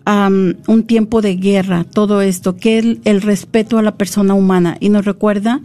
un 0.06 0.84
tiempo 0.86 1.22
de 1.22 1.36
guerra, 1.36 1.84
todo 1.84 2.22
esto, 2.22 2.56
que 2.56 2.80
es 2.80 2.86
el 3.04 3.22
respeto 3.22 3.78
a 3.78 3.82
la 3.82 3.96
persona 3.98 4.34
humana. 4.34 4.78
Y 4.80 4.89
nos 4.89 5.06
recuerda 5.06 5.62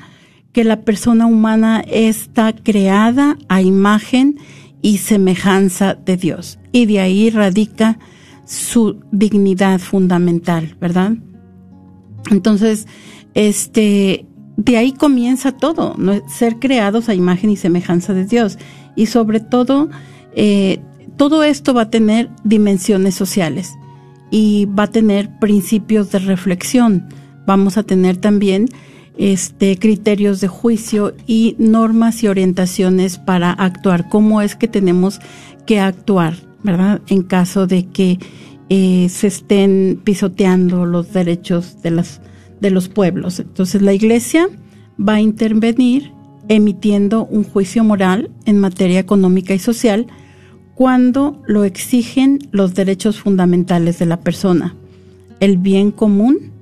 que 0.52 0.64
la 0.64 0.80
persona 0.80 1.26
humana 1.26 1.82
está 1.88 2.52
creada 2.52 3.38
a 3.48 3.62
imagen 3.62 4.38
y 4.82 4.98
semejanza 4.98 5.94
de 5.94 6.16
Dios. 6.16 6.58
Y 6.72 6.86
de 6.86 7.00
ahí 7.00 7.30
radica 7.30 7.98
su 8.44 9.00
dignidad 9.12 9.80
fundamental, 9.80 10.76
¿verdad? 10.80 11.12
Entonces, 12.30 12.86
este, 13.34 14.26
de 14.64 14.76
ahí 14.76 14.92
comienza 14.92 15.52
todo, 15.52 15.96
ser 16.28 16.58
creados 16.58 17.08
a 17.08 17.14
imagen 17.14 17.50
y 17.50 17.56
semejanza 17.56 18.14
de 18.14 18.24
Dios. 18.24 18.58
Y 18.94 19.06
sobre 19.06 19.40
todo, 19.40 19.90
eh, 20.34 20.80
todo 21.16 21.42
esto 21.42 21.74
va 21.74 21.82
a 21.82 21.90
tener 21.90 22.30
dimensiones 22.44 23.14
sociales 23.14 23.72
y 24.30 24.66
va 24.66 24.84
a 24.84 24.90
tener 24.90 25.38
principios 25.38 26.12
de 26.12 26.20
reflexión. 26.20 27.08
Vamos 27.46 27.76
a 27.76 27.82
tener 27.82 28.16
también 28.16 28.66
este, 29.18 29.78
criterios 29.78 30.40
de 30.40 30.48
juicio 30.48 31.14
y 31.26 31.56
normas 31.58 32.22
y 32.22 32.28
orientaciones 32.28 33.18
para 33.18 33.50
actuar. 33.52 34.08
¿Cómo 34.08 34.42
es 34.42 34.54
que 34.54 34.68
tenemos 34.68 35.20
que 35.66 35.80
actuar? 35.80 36.34
¿verdad? 36.62 37.00
En 37.08 37.22
caso 37.22 37.66
de 37.66 37.86
que 37.86 38.18
eh, 38.68 39.08
se 39.08 39.26
estén 39.26 40.00
pisoteando 40.02 40.86
los 40.86 41.12
derechos 41.12 41.82
de, 41.82 41.90
las, 41.90 42.20
de 42.62 42.70
los 42.70 42.88
pueblos. 42.88 43.40
Entonces 43.40 43.82
la 43.82 43.92
Iglesia 43.92 44.48
va 44.98 45.14
a 45.14 45.20
intervenir 45.20 46.12
emitiendo 46.48 47.26
un 47.26 47.44
juicio 47.44 47.84
moral 47.84 48.30
en 48.46 48.58
materia 48.58 49.00
económica 49.00 49.52
y 49.52 49.58
social 49.58 50.06
cuando 50.74 51.42
lo 51.46 51.64
exigen 51.64 52.38
los 52.52 52.74
derechos 52.74 53.20
fundamentales 53.20 53.98
de 53.98 54.06
la 54.06 54.20
persona, 54.20 54.74
el 55.40 55.58
bien 55.58 55.90
común 55.90 56.52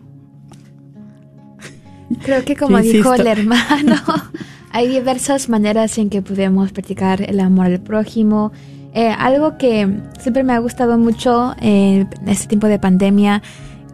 Creo 2.23 2.45
que 2.45 2.55
como 2.55 2.79
dijo 2.79 3.13
el 3.13 3.27
hermano, 3.27 3.97
hay 4.71 4.87
diversas 4.87 5.49
maneras 5.49 5.97
en 5.97 6.09
que 6.09 6.21
podemos 6.21 6.71
practicar 6.71 7.21
el 7.21 7.41
amor 7.41 7.65
al 7.65 7.81
prójimo. 7.81 8.53
Eh, 8.93 9.09
algo 9.09 9.57
que 9.57 9.99
siempre 10.17 10.45
me 10.45 10.53
ha 10.53 10.59
gustado 10.59 10.97
mucho 10.97 11.55
en 11.59 12.07
este 12.25 12.47
tiempo 12.47 12.67
de 12.67 12.79
pandemia, 12.79 13.41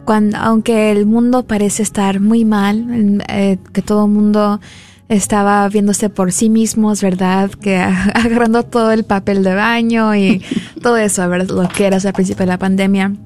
cuando, 0.04 0.38
aunque 0.38 0.92
el 0.92 1.04
mundo 1.04 1.48
parece 1.48 1.82
estar 1.82 2.20
muy 2.20 2.44
mal, 2.44 3.24
eh, 3.26 3.58
que 3.72 3.82
todo 3.82 4.04
el 4.04 4.12
mundo 4.12 4.60
estaba 5.08 5.68
viéndose 5.68 6.10
por 6.10 6.30
sí 6.30 6.48
mismos, 6.48 7.02
¿verdad? 7.02 7.50
Que 7.50 7.78
agarrando 8.14 8.62
todo 8.62 8.92
el 8.92 9.02
papel 9.02 9.42
de 9.42 9.56
baño 9.56 10.14
y 10.14 10.44
todo 10.80 10.96
eso, 10.96 11.28
ver 11.28 11.50
Lo 11.50 11.68
que 11.68 11.86
era 11.86 11.96
al 11.96 12.12
principio 12.12 12.44
de 12.44 12.52
la 12.52 12.58
pandemia. 12.60 13.16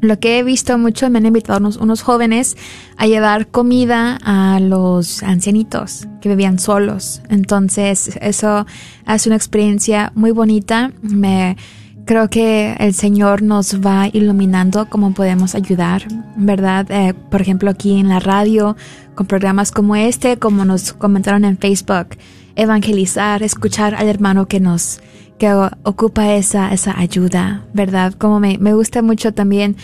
Lo 0.00 0.18
que 0.20 0.38
he 0.38 0.42
visto 0.42 0.78
mucho, 0.78 1.10
me 1.10 1.18
han 1.18 1.26
invitado 1.26 1.58
unos, 1.58 1.76
unos 1.76 2.02
jóvenes 2.02 2.56
a 2.96 3.06
llevar 3.06 3.48
comida 3.48 4.18
a 4.22 4.60
los 4.60 5.22
ancianitos 5.22 6.06
que 6.20 6.28
vivían 6.28 6.58
solos. 6.58 7.22
Entonces, 7.28 8.18
eso 8.20 8.66
hace 9.06 9.28
una 9.28 9.36
experiencia 9.36 10.12
muy 10.14 10.30
bonita. 10.30 10.92
Me, 11.02 11.56
creo 12.08 12.30
que 12.30 12.74
el 12.78 12.94
Señor 12.94 13.42
nos 13.42 13.80
va 13.80 14.08
iluminando 14.10 14.88
cómo 14.88 15.12
podemos 15.12 15.54
ayudar, 15.54 16.04
¿verdad? 16.36 16.90
Eh, 16.90 17.12
por 17.12 17.42
ejemplo, 17.42 17.68
aquí 17.70 17.98
en 17.98 18.08
la 18.08 18.18
radio, 18.18 18.76
con 19.14 19.26
programas 19.26 19.70
como 19.72 19.94
este, 19.94 20.38
como 20.38 20.64
nos 20.64 20.94
comentaron 20.94 21.44
en 21.44 21.58
Facebook, 21.58 22.16
evangelizar, 22.56 23.42
escuchar 23.42 23.94
al 23.94 24.08
hermano 24.08 24.46
que 24.46 24.58
nos 24.58 25.00
que 25.38 25.52
ocupa 25.84 26.34
esa, 26.34 26.72
esa 26.72 26.98
ayuda, 26.98 27.64
¿verdad? 27.72 28.14
Como 28.14 28.40
me, 28.40 28.58
me 28.58 28.74
gusta 28.74 29.02
mucho 29.02 29.32
también 29.32 29.76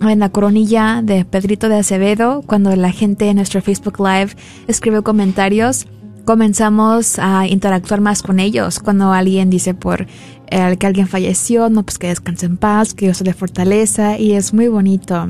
en 0.00 0.18
la 0.18 0.30
coronilla 0.30 1.02
de 1.02 1.24
Pedrito 1.24 1.68
de 1.68 1.76
Acevedo, 1.76 2.42
cuando 2.46 2.74
la 2.76 2.90
gente 2.90 3.28
en 3.28 3.36
nuestro 3.36 3.62
Facebook 3.62 3.98
Live 3.98 4.36
escribe 4.66 5.02
comentarios, 5.02 5.86
comenzamos 6.24 7.18
a 7.18 7.46
interactuar 7.46 8.00
más 8.00 8.22
con 8.22 8.40
ellos. 8.40 8.80
Cuando 8.80 9.12
alguien 9.12 9.50
dice 9.50 9.74
por 9.74 10.06
el 10.48 10.78
que 10.78 10.86
alguien 10.86 11.06
falleció, 11.06 11.68
no, 11.70 11.82
pues 11.82 11.98
que 11.98 12.08
descanse 12.08 12.46
en 12.46 12.56
paz, 12.56 12.94
que 12.94 13.12
soy 13.14 13.26
de 13.26 13.34
fortaleza 13.34 14.18
y 14.18 14.32
es 14.32 14.52
muy 14.52 14.68
bonito. 14.68 15.28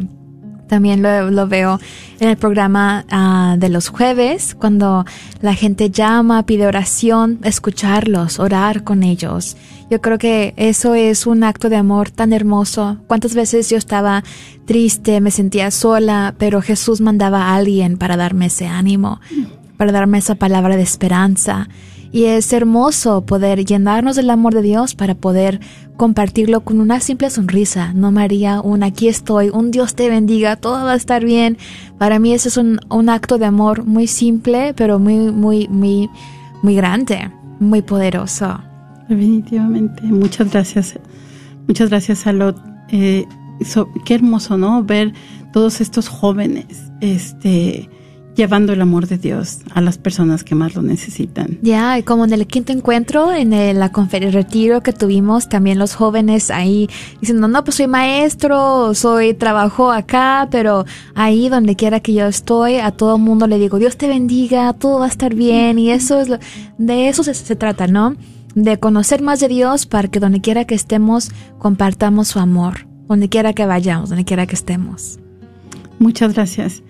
También 0.68 1.03
lo, 1.03 1.46
veo 1.46 1.79
en 2.20 2.29
el 2.31 2.37
programa 2.37 3.05
ah, 3.11 3.57
de 3.59 3.68
los 3.68 3.88
jueves, 3.88 4.55
cuando 4.55 5.05
la 5.40 5.55
gente 5.55 5.90
llama, 5.90 6.46
pide 6.46 6.66
oración, 6.66 7.38
escucharlos, 7.42 8.38
orar 8.38 8.83
con 8.83 9.03
ellos. 9.03 9.57
Yo 9.90 10.00
creo 10.00 10.18
que 10.18 10.55
eso 10.57 10.94
es 10.94 11.27
un 11.27 11.44
acto 11.44 11.68
de 11.68 11.77
amor 11.77 12.11
tan 12.11 12.33
hermoso. 12.33 12.98
¿Cuántas 13.07 13.35
veces 13.35 13.68
yo 13.68 13.77
estaba 13.77 14.24
triste, 14.64 15.20
me 15.20 15.31
sentía 15.31 15.70
sola, 15.70 16.35
pero 16.38 16.62
Jesús 16.62 17.00
mandaba 17.00 17.42
a 17.42 17.55
alguien 17.57 17.98
para 17.98 18.16
darme 18.16 18.46
ese 18.46 18.66
ánimo, 18.66 19.20
para 19.77 19.92
darme 19.92 20.18
esa 20.18 20.35
palabra 20.35 20.77
de 20.77 20.83
esperanza? 20.83 21.68
Y 22.14 22.27
es 22.27 22.53
hermoso 22.53 23.27
poder 23.27 23.64
llenarnos 23.64 24.14
del 24.14 24.31
amor 24.31 24.55
de 24.55 24.62
Dios 24.62 24.94
para 24.94 25.16
poder 25.16 25.59
compartirlo 25.96 26.61
con 26.61 26.79
una 26.79 27.00
simple 27.00 27.29
sonrisa. 27.29 27.92
No 27.92 28.12
María, 28.12 28.61
un 28.61 28.85
aquí 28.85 29.09
estoy, 29.09 29.48
un 29.48 29.72
Dios 29.72 29.96
te 29.96 30.09
bendiga, 30.09 30.55
todo 30.55 30.85
va 30.85 30.92
a 30.92 30.94
estar 30.94 31.24
bien. 31.24 31.59
Para 31.98 32.20
mí 32.20 32.33
ese 32.33 32.50
es 32.50 32.57
un, 32.57 32.79
un 32.88 33.09
acto 33.09 33.37
de 33.37 33.46
amor 33.46 33.85
muy 33.85 34.07
simple, 34.07 34.74
pero 34.74 35.00
muy, 35.00 35.33
muy, 35.33 35.66
muy, 35.66 36.09
muy 36.62 36.77
grande, 36.77 37.33
muy 37.59 37.83
poderoso. 37.83 38.61
Definitivamente. 39.09 40.05
Muchas 40.05 40.53
gracias. 40.53 40.96
Muchas 41.66 41.90
gracias, 41.90 42.20
Salot. 42.20 42.57
Eh, 42.90 43.27
qué 44.05 44.14
hermoso, 44.14 44.57
¿no? 44.57 44.85
Ver 44.85 45.12
todos 45.53 45.81
estos 45.81 46.07
jóvenes, 46.07 46.92
este, 47.00 47.90
llevando 48.35 48.73
el 48.73 48.81
amor 48.81 49.07
de 49.07 49.18
Dios 49.18 49.59
a 49.73 49.81
las 49.81 49.99
personas 49.99 50.44
que 50.44 50.55
más 50.55 50.75
lo 50.75 50.83
necesitan. 50.83 51.59
Ya, 51.62 51.99
y 51.99 52.03
como 52.03 52.25
en 52.25 52.33
el 52.33 52.47
quinto 52.47 52.73
encuentro, 52.73 53.33
en 53.33 53.53
el, 53.53 53.79
la 53.79 53.92
conferencia 53.92 54.40
retiro 54.40 54.83
que 54.83 54.92
tuvimos, 54.92 55.49
también 55.49 55.79
los 55.79 55.94
jóvenes 55.94 56.51
ahí 56.51 56.88
diciendo, 57.20 57.49
no, 57.49 57.64
pues 57.64 57.77
soy 57.77 57.87
maestro, 57.87 58.94
soy 58.94 59.35
trabajo 59.35 59.92
acá, 59.92 60.49
pero 60.51 60.85
ahí 61.14 61.49
donde 61.49 61.77
quiera 61.77 62.01
que 62.01 62.14
yo 62.14 62.27
estoy, 62.27 62.77
a 62.77 62.90
todo 62.90 63.18
mundo 63.18 63.47
le 63.47 63.59
digo, 63.59 63.79
Dios 63.79 63.97
te 63.97 64.09
bendiga, 64.09 64.73
todo 64.73 64.99
va 65.01 65.07
a 65.07 65.09
estar 65.09 65.35
bien, 65.35 65.79
y 65.79 65.90
eso 65.90 66.20
es 66.20 66.29
lo, 66.29 66.38
de 66.79 67.09
eso 67.09 67.23
se, 67.23 67.35
se 67.35 67.57
trata, 67.57 67.87
¿no? 67.87 68.16
De 68.55 68.79
conocer 68.79 69.23
más 69.23 69.40
de 69.40 69.49
Dios 69.49 69.87
para 69.87 70.09
que 70.09 70.20
donde 70.20 70.41
quiera 70.41 70.64
que 70.64 70.74
estemos, 70.74 71.30
compartamos 71.59 72.28
su 72.28 72.39
amor, 72.39 72.87
donde 73.09 73.28
quiera 73.28 73.53
que 73.53 73.66
vayamos, 73.66 74.09
donde 74.09 74.24
quiera 74.24 74.47
que 74.47 74.55
estemos. 74.55 75.18
Muchas 75.99 76.35
gracias. 76.35 76.82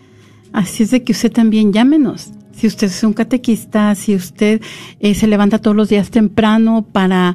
Así 0.54 0.84
es 0.84 0.92
de 0.92 1.02
que 1.02 1.12
usted 1.12 1.32
también 1.32 1.72
llámenos. 1.72 2.30
Si 2.52 2.68
usted 2.68 2.86
es 2.86 3.02
un 3.02 3.12
catequista, 3.12 3.94
si 3.96 4.14
usted 4.14 4.62
eh, 5.00 5.14
se 5.14 5.26
levanta 5.26 5.58
todos 5.58 5.76
los 5.76 5.88
días 5.88 6.10
temprano 6.10 6.86
para, 6.92 7.34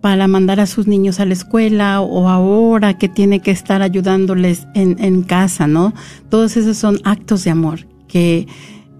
para 0.00 0.28
mandar 0.28 0.60
a 0.60 0.66
sus 0.66 0.86
niños 0.86 1.18
a 1.18 1.26
la 1.26 1.32
escuela 1.32 2.00
o 2.00 2.28
ahora 2.28 2.96
que 2.96 3.08
tiene 3.08 3.40
que 3.40 3.50
estar 3.50 3.82
ayudándoles 3.82 4.68
en, 4.76 4.96
en 5.02 5.24
casa, 5.24 5.66
¿no? 5.66 5.92
Todos 6.28 6.56
esos 6.56 6.76
son 6.76 7.00
actos 7.02 7.42
de 7.42 7.50
amor 7.50 7.88
que 8.06 8.46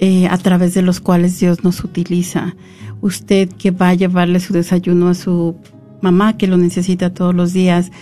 eh, 0.00 0.26
a 0.26 0.36
través 0.38 0.74
de 0.74 0.82
los 0.82 0.98
cuales 1.00 1.38
Dios 1.38 1.62
nos 1.62 1.84
utiliza. 1.84 2.56
Usted 3.00 3.48
que 3.50 3.70
va 3.70 3.90
a 3.90 3.94
llevarle 3.94 4.40
su 4.40 4.52
desayuno 4.52 5.08
a 5.08 5.14
su 5.14 5.54
mamá 6.02 6.36
que 6.36 6.48
lo 6.48 6.56
necesita 6.56 7.14
todos 7.14 7.34
los 7.34 7.52
días 7.52 7.92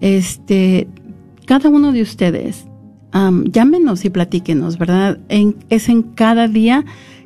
Este, 0.00 0.88
cada 1.44 1.68
uno 1.68 1.92
de 1.92 2.02
ustedes, 2.02 2.66
llámenos 3.12 4.04
y 4.04 4.10
platíquenos, 4.10 4.78
¿verdad? 4.78 5.18
Es 5.68 5.88
en 5.88 6.02
cada 6.02 6.48
día 6.48 6.84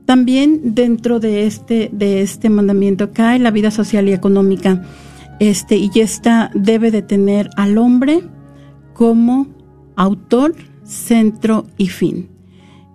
También 0.06 0.74
dentro 0.74 1.20
de 1.20 1.46
este, 1.46 1.90
de 1.92 2.22
este 2.22 2.48
mandamiento 2.48 3.12
cae 3.12 3.38
la 3.40 3.50
vida 3.50 3.70
social 3.70 4.08
y 4.08 4.12
económica. 4.12 4.82
Este, 5.40 5.76
y 5.76 5.90
esta 5.96 6.50
debe 6.54 6.90
de 6.90 7.02
tener 7.02 7.50
al 7.56 7.76
hombre 7.76 8.22
como 8.94 9.48
autor, 9.96 10.54
centro 10.88 11.66
y 11.76 11.88
fin. 11.88 12.28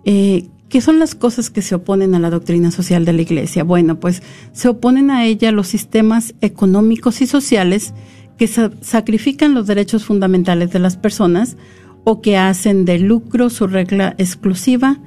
Eh, 0.05 0.49
¿Qué 0.69 0.81
son 0.81 0.97
las 0.97 1.13
cosas 1.13 1.51
que 1.51 1.61
se 1.61 1.75
oponen 1.75 2.15
a 2.15 2.19
la 2.19 2.31
doctrina 2.31 2.71
social 2.71 3.05
de 3.05 3.13
la 3.13 3.21
Iglesia? 3.21 3.63
Bueno, 3.63 3.99
pues 3.99 4.23
se 4.53 4.69
oponen 4.69 5.11
a 5.11 5.23
ella 5.25 5.51
los 5.51 5.67
sistemas 5.67 6.33
económicos 6.41 7.21
y 7.21 7.27
sociales 7.27 7.93
que 8.39 8.47
sa- 8.47 8.71
sacrifican 8.81 9.53
los 9.53 9.67
derechos 9.67 10.03
fundamentales 10.03 10.71
de 10.71 10.79
las 10.79 10.97
personas 10.97 11.57
o 12.05 12.21
que 12.21 12.37
hacen 12.37 12.85
de 12.85 12.97
lucro 12.97 13.51
su 13.51 13.67
regla 13.67 14.15
exclusiva 14.17 14.97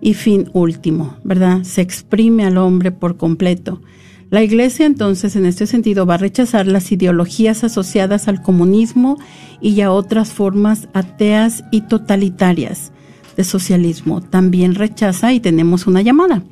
y 0.00 0.14
fin 0.14 0.48
último, 0.54 1.16
¿verdad? 1.22 1.64
Se 1.64 1.82
exprime 1.82 2.46
al 2.46 2.56
hombre 2.56 2.90
por 2.90 3.18
completo. 3.18 3.82
La 4.30 4.42
Iglesia 4.42 4.86
entonces 4.86 5.34
en 5.34 5.44
este 5.44 5.66
sentido 5.66 6.06
va 6.06 6.14
a 6.14 6.18
rechazar 6.18 6.66
las 6.66 6.92
ideologías 6.92 7.64
asociadas 7.64 8.28
al 8.28 8.42
comunismo 8.42 9.16
y 9.60 9.80
a 9.80 9.90
otras 9.90 10.32
formas 10.32 10.88
ateas 10.94 11.64
y 11.72 11.88
totalitarias 11.88 12.92
de 13.36 13.42
socialismo. 13.42 14.20
También 14.20 14.76
rechaza 14.76 15.32
y 15.32 15.40
tenemos 15.40 15.88
una 15.88 16.02
llamada. 16.02 16.42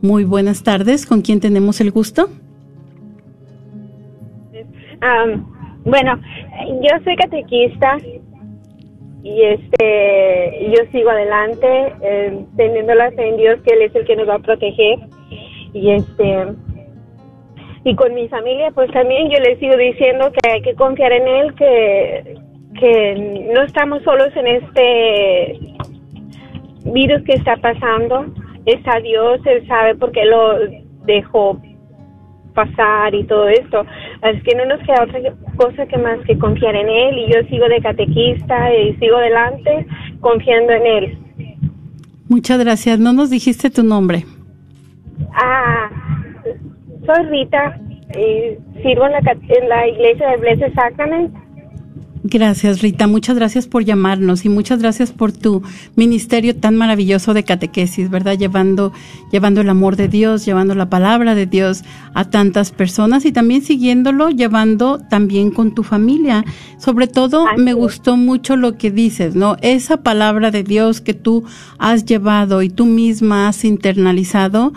Muy 0.00 0.24
buenas 0.24 0.64
tardes, 0.64 1.06
¿con 1.06 1.22
quién 1.22 1.38
tenemos 1.38 1.80
el 1.80 1.92
gusto? 1.92 2.28
Bueno, 5.84 6.18
yo 6.80 7.04
soy 7.04 7.16
catequista 7.16 7.98
y 9.22 9.42
este 9.42 10.70
yo 10.74 10.90
sigo 10.90 11.10
adelante 11.10 11.94
eh, 12.02 12.44
teniendo 12.56 12.94
la 12.94 13.10
fe 13.12 13.28
en 13.28 13.36
Dios 13.36 13.60
que 13.64 13.74
él 13.74 13.82
es 13.82 13.94
el 13.94 14.04
que 14.04 14.16
nos 14.16 14.28
va 14.28 14.34
a 14.34 14.38
proteger 14.40 14.98
y 15.72 15.90
este 15.90 16.46
y 17.84 17.94
con 17.96 18.14
mi 18.14 18.28
familia 18.28 18.70
pues 18.72 18.90
también 18.92 19.30
yo 19.30 19.38
les 19.40 19.58
sigo 19.58 19.76
diciendo 19.76 20.30
que 20.32 20.50
hay 20.50 20.62
que 20.62 20.74
confiar 20.74 21.12
en 21.12 21.28
él 21.28 21.54
que 21.54 22.34
que 22.78 23.50
no 23.54 23.62
estamos 23.62 24.02
solos 24.02 24.28
en 24.36 24.46
este 24.46 25.58
virus 26.92 27.22
que 27.24 27.34
está 27.34 27.56
pasando 27.56 28.26
está 28.66 28.98
Dios 29.00 29.40
él 29.46 29.66
sabe 29.66 29.94
por 29.94 30.12
qué 30.12 30.24
lo 30.24 30.58
dejó 31.04 31.60
pasar 32.52 33.14
y 33.14 33.24
todo 33.24 33.48
esto. 33.48 33.84
Así 34.22 34.40
que 34.42 34.54
no 34.54 34.64
nos 34.66 34.80
queda 34.80 35.04
otra 35.04 35.20
cosa 35.56 35.86
que 35.86 35.98
más 35.98 36.18
que 36.26 36.38
confiar 36.38 36.74
en 36.74 36.88
Él 36.88 37.18
y 37.18 37.32
yo 37.32 37.40
sigo 37.48 37.68
de 37.68 37.80
catequista 37.80 38.74
y 38.74 38.94
sigo 38.96 39.16
adelante 39.16 39.86
confiando 40.20 40.72
en 40.72 40.86
Él. 40.86 41.18
Muchas 42.28 42.58
gracias. 42.58 42.98
No 42.98 43.12
nos 43.12 43.30
dijiste 43.30 43.70
tu 43.70 43.82
nombre. 43.82 44.24
Ah, 45.34 45.90
soy 47.06 47.26
Rita 47.30 47.80
y 48.14 48.80
sirvo 48.82 49.06
en 49.06 49.12
la, 49.12 49.20
cat- 49.22 49.38
en 49.48 49.68
la 49.68 49.88
iglesia 49.88 50.28
del 50.30 50.40
Blessed 50.40 50.74
Sacrament. 50.74 51.34
Gracias, 52.24 52.82
Rita. 52.82 53.08
Muchas 53.08 53.34
gracias 53.34 53.66
por 53.66 53.84
llamarnos 53.84 54.44
y 54.44 54.48
muchas 54.48 54.80
gracias 54.80 55.10
por 55.10 55.32
tu 55.32 55.62
ministerio 55.96 56.54
tan 56.54 56.76
maravilloso 56.76 57.34
de 57.34 57.42
catequesis, 57.42 58.10
¿verdad? 58.10 58.38
Llevando, 58.38 58.92
llevando 59.32 59.60
el 59.60 59.68
amor 59.68 59.96
de 59.96 60.06
Dios, 60.06 60.44
llevando 60.46 60.76
la 60.76 60.88
palabra 60.88 61.34
de 61.34 61.46
Dios 61.46 61.82
a 62.14 62.30
tantas 62.30 62.70
personas 62.70 63.24
y 63.24 63.32
también 63.32 63.62
siguiéndolo, 63.62 64.30
llevando 64.30 65.00
también 65.10 65.50
con 65.50 65.74
tu 65.74 65.82
familia. 65.82 66.44
Sobre 66.78 67.08
todo, 67.08 67.48
Así 67.48 67.60
me 67.60 67.72
gustó 67.72 68.16
mucho 68.16 68.54
lo 68.54 68.78
que 68.78 68.92
dices, 68.92 69.34
¿no? 69.34 69.56
Esa 69.60 70.04
palabra 70.04 70.52
de 70.52 70.62
Dios 70.62 71.00
que 71.00 71.14
tú 71.14 71.42
has 71.80 72.04
llevado 72.04 72.62
y 72.62 72.68
tú 72.70 72.86
misma 72.86 73.48
has 73.48 73.64
internalizado, 73.64 74.72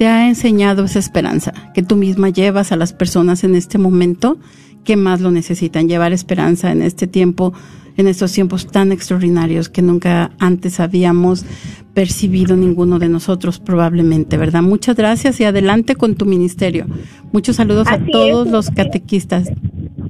te 0.00 0.06
ha 0.06 0.28
enseñado 0.28 0.84
esa 0.84 0.98
esperanza 0.98 1.52
que 1.74 1.82
tú 1.82 1.94
misma 1.94 2.30
llevas 2.30 2.72
a 2.72 2.76
las 2.76 2.94
personas 2.94 3.44
en 3.44 3.54
este 3.54 3.76
momento 3.76 4.38
que 4.82 4.96
más 4.96 5.20
lo 5.20 5.30
necesitan, 5.30 5.90
llevar 5.90 6.14
esperanza 6.14 6.72
en 6.72 6.80
este 6.80 7.06
tiempo, 7.06 7.52
en 7.98 8.08
estos 8.08 8.32
tiempos 8.32 8.66
tan 8.66 8.92
extraordinarios 8.92 9.68
que 9.68 9.82
nunca 9.82 10.30
antes 10.40 10.80
habíamos 10.80 11.44
percibido 11.92 12.56
ninguno 12.56 12.98
de 12.98 13.10
nosotros 13.10 13.60
probablemente, 13.60 14.38
¿verdad? 14.38 14.62
Muchas 14.62 14.96
gracias 14.96 15.38
y 15.38 15.44
adelante 15.44 15.96
con 15.96 16.14
tu 16.14 16.24
ministerio. 16.24 16.86
Muchos 17.30 17.56
saludos 17.56 17.86
a 17.92 17.98
todos 17.98 18.46
es. 18.46 18.52
los 18.52 18.70
catequistas. 18.70 19.52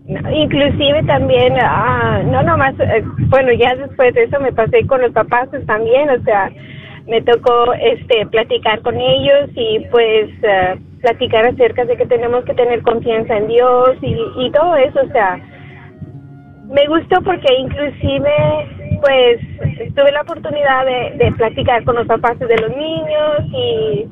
Inclusive 0.09 1.03
también, 1.09 1.55
ah, 1.61 2.22
no 2.30 2.45
nomás, 2.45 2.78
eh, 2.78 3.03
bueno, 3.28 3.49
ya 3.59 3.74
después 3.74 4.14
de 4.14 4.22
eso 4.22 4.38
me 4.38 4.53
pasé 4.53 4.86
con 4.86 5.01
los 5.01 5.11
papás 5.11 5.49
pues, 5.51 5.66
también, 5.66 6.11
o 6.11 6.22
sea, 6.22 6.49
me 7.11 7.20
tocó 7.22 7.74
este 7.74 8.24
platicar 8.26 8.80
con 8.82 8.96
ellos 8.96 9.50
y 9.54 9.80
pues 9.90 10.30
eh, 10.42 10.78
platicar 11.00 11.44
acerca 11.44 11.84
de 11.84 11.96
que 11.96 12.06
tenemos 12.06 12.44
que 12.44 12.54
tener 12.54 12.82
confianza 12.82 13.36
en 13.36 13.48
Dios 13.48 13.96
y, 14.00 14.16
y 14.38 14.50
todo 14.52 14.76
eso, 14.76 15.00
o 15.00 15.08
sea, 15.12 15.38
me 16.68 16.86
gustó 16.86 17.20
porque 17.22 17.52
inclusive 17.52 18.30
pues 19.00 19.40
tuve 19.94 20.12
la 20.12 20.22
oportunidad 20.22 20.86
de, 20.86 21.24
de 21.24 21.32
platicar 21.32 21.82
con 21.84 21.96
los 21.96 22.06
papás 22.06 22.38
de 22.38 22.56
los 22.56 22.76
niños 22.76 23.40
y 23.52 24.08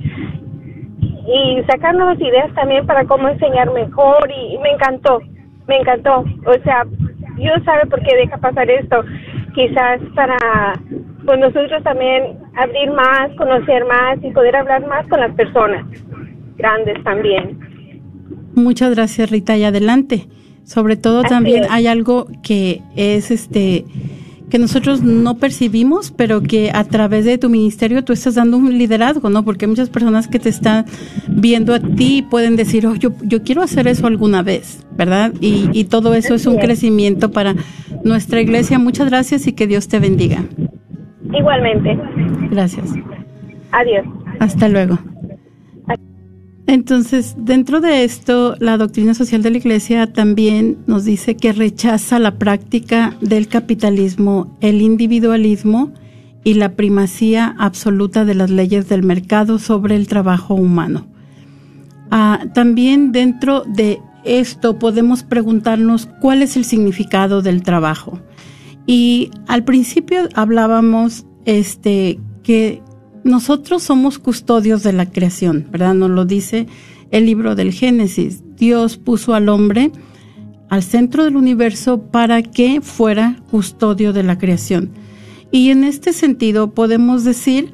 y 1.30 1.62
sacar 1.70 1.94
ideas 2.18 2.52
también 2.54 2.86
para 2.86 3.04
cómo 3.04 3.28
enseñar 3.28 3.70
mejor 3.72 4.30
y, 4.30 4.54
y 4.54 4.58
me 4.58 4.70
encantó, 4.70 5.20
me 5.66 5.76
encantó. 5.76 6.24
O 6.46 6.54
sea, 6.64 6.84
Dios 7.36 7.62
sabe 7.64 7.86
por 7.86 8.02
qué 8.02 8.16
deja 8.16 8.38
pasar 8.38 8.70
esto. 8.70 9.04
Quizás 9.54 10.00
para 10.14 10.72
pues 11.28 11.40
nosotros 11.40 11.82
también 11.82 12.38
abrir 12.56 12.90
más, 12.90 13.30
conocer 13.36 13.84
más 13.84 14.16
y 14.22 14.30
poder 14.30 14.56
hablar 14.56 14.86
más 14.86 15.06
con 15.08 15.20
las 15.20 15.34
personas 15.34 15.84
grandes 16.56 17.04
también. 17.04 17.58
Muchas 18.54 18.94
gracias, 18.94 19.30
Rita, 19.30 19.54
y 19.54 19.64
adelante. 19.64 20.26
Sobre 20.64 20.96
todo 20.96 21.20
Así 21.20 21.28
también 21.28 21.64
es. 21.64 21.70
hay 21.70 21.86
algo 21.86 22.28
que 22.42 22.80
es 22.96 23.30
este 23.30 23.84
que 24.48 24.58
nosotros 24.58 25.02
no 25.02 25.36
percibimos, 25.36 26.10
pero 26.10 26.42
que 26.42 26.70
a 26.72 26.82
través 26.84 27.26
de 27.26 27.36
tu 27.36 27.50
ministerio 27.50 28.02
tú 28.02 28.14
estás 28.14 28.36
dando 28.36 28.56
un 28.56 28.78
liderazgo, 28.78 29.28
¿no? 29.28 29.44
Porque 29.44 29.66
hay 29.66 29.68
muchas 29.68 29.90
personas 29.90 30.28
que 30.28 30.38
te 30.38 30.48
están 30.48 30.86
viendo 31.28 31.74
a 31.74 31.80
ti 31.80 32.16
y 32.16 32.22
pueden 32.22 32.56
decir, 32.56 32.86
oh, 32.86 32.94
yo, 32.94 33.12
yo 33.20 33.42
quiero 33.42 33.60
hacer 33.60 33.86
eso 33.86 34.06
alguna 34.06 34.42
vez, 34.42 34.86
¿verdad? 34.96 35.34
Y, 35.42 35.68
y 35.74 35.84
todo 35.84 36.14
eso 36.14 36.34
es 36.34 36.46
un 36.46 36.56
crecimiento 36.56 37.30
para 37.32 37.54
nuestra 38.02 38.40
iglesia. 38.40 38.78
Muchas 38.78 39.10
gracias 39.10 39.46
y 39.46 39.52
que 39.52 39.66
Dios 39.66 39.88
te 39.88 39.98
bendiga. 39.98 40.42
Igualmente. 41.32 41.98
Gracias. 42.50 42.94
Adiós. 43.72 44.06
Hasta 44.40 44.68
luego. 44.68 44.98
Entonces, 46.66 47.34
dentro 47.38 47.80
de 47.80 48.04
esto, 48.04 48.54
la 48.60 48.76
doctrina 48.76 49.14
social 49.14 49.42
de 49.42 49.50
la 49.50 49.56
Iglesia 49.56 50.12
también 50.12 50.76
nos 50.86 51.06
dice 51.06 51.34
que 51.34 51.52
rechaza 51.52 52.18
la 52.18 52.32
práctica 52.38 53.14
del 53.22 53.48
capitalismo, 53.48 54.54
el 54.60 54.82
individualismo 54.82 55.94
y 56.44 56.54
la 56.54 56.76
primacía 56.76 57.56
absoluta 57.58 58.26
de 58.26 58.34
las 58.34 58.50
leyes 58.50 58.86
del 58.88 59.02
mercado 59.02 59.58
sobre 59.58 59.96
el 59.96 60.08
trabajo 60.08 60.54
humano. 60.54 61.06
Ah, 62.10 62.40
también 62.52 63.12
dentro 63.12 63.64
de 63.66 64.00
esto 64.24 64.78
podemos 64.78 65.22
preguntarnos 65.22 66.06
cuál 66.20 66.42
es 66.42 66.56
el 66.56 66.66
significado 66.66 67.40
del 67.40 67.62
trabajo. 67.62 68.18
Y 68.88 69.30
al 69.46 69.64
principio 69.64 70.30
hablábamos 70.34 71.26
este 71.44 72.18
que 72.42 72.82
nosotros 73.22 73.82
somos 73.82 74.18
custodios 74.18 74.82
de 74.82 74.94
la 74.94 75.04
creación, 75.10 75.68
¿verdad? 75.70 75.92
Nos 75.92 76.08
lo 76.08 76.24
dice 76.24 76.66
el 77.10 77.26
libro 77.26 77.54
del 77.54 77.72
Génesis. 77.72 78.42
Dios 78.56 78.96
puso 78.96 79.34
al 79.34 79.50
hombre 79.50 79.92
al 80.70 80.82
centro 80.82 81.24
del 81.24 81.36
universo 81.36 82.00
para 82.10 82.42
que 82.42 82.80
fuera 82.80 83.36
custodio 83.50 84.14
de 84.14 84.22
la 84.22 84.38
creación. 84.38 84.90
Y 85.50 85.68
en 85.68 85.84
este 85.84 86.14
sentido 86.14 86.72
podemos 86.72 87.24
decir 87.24 87.70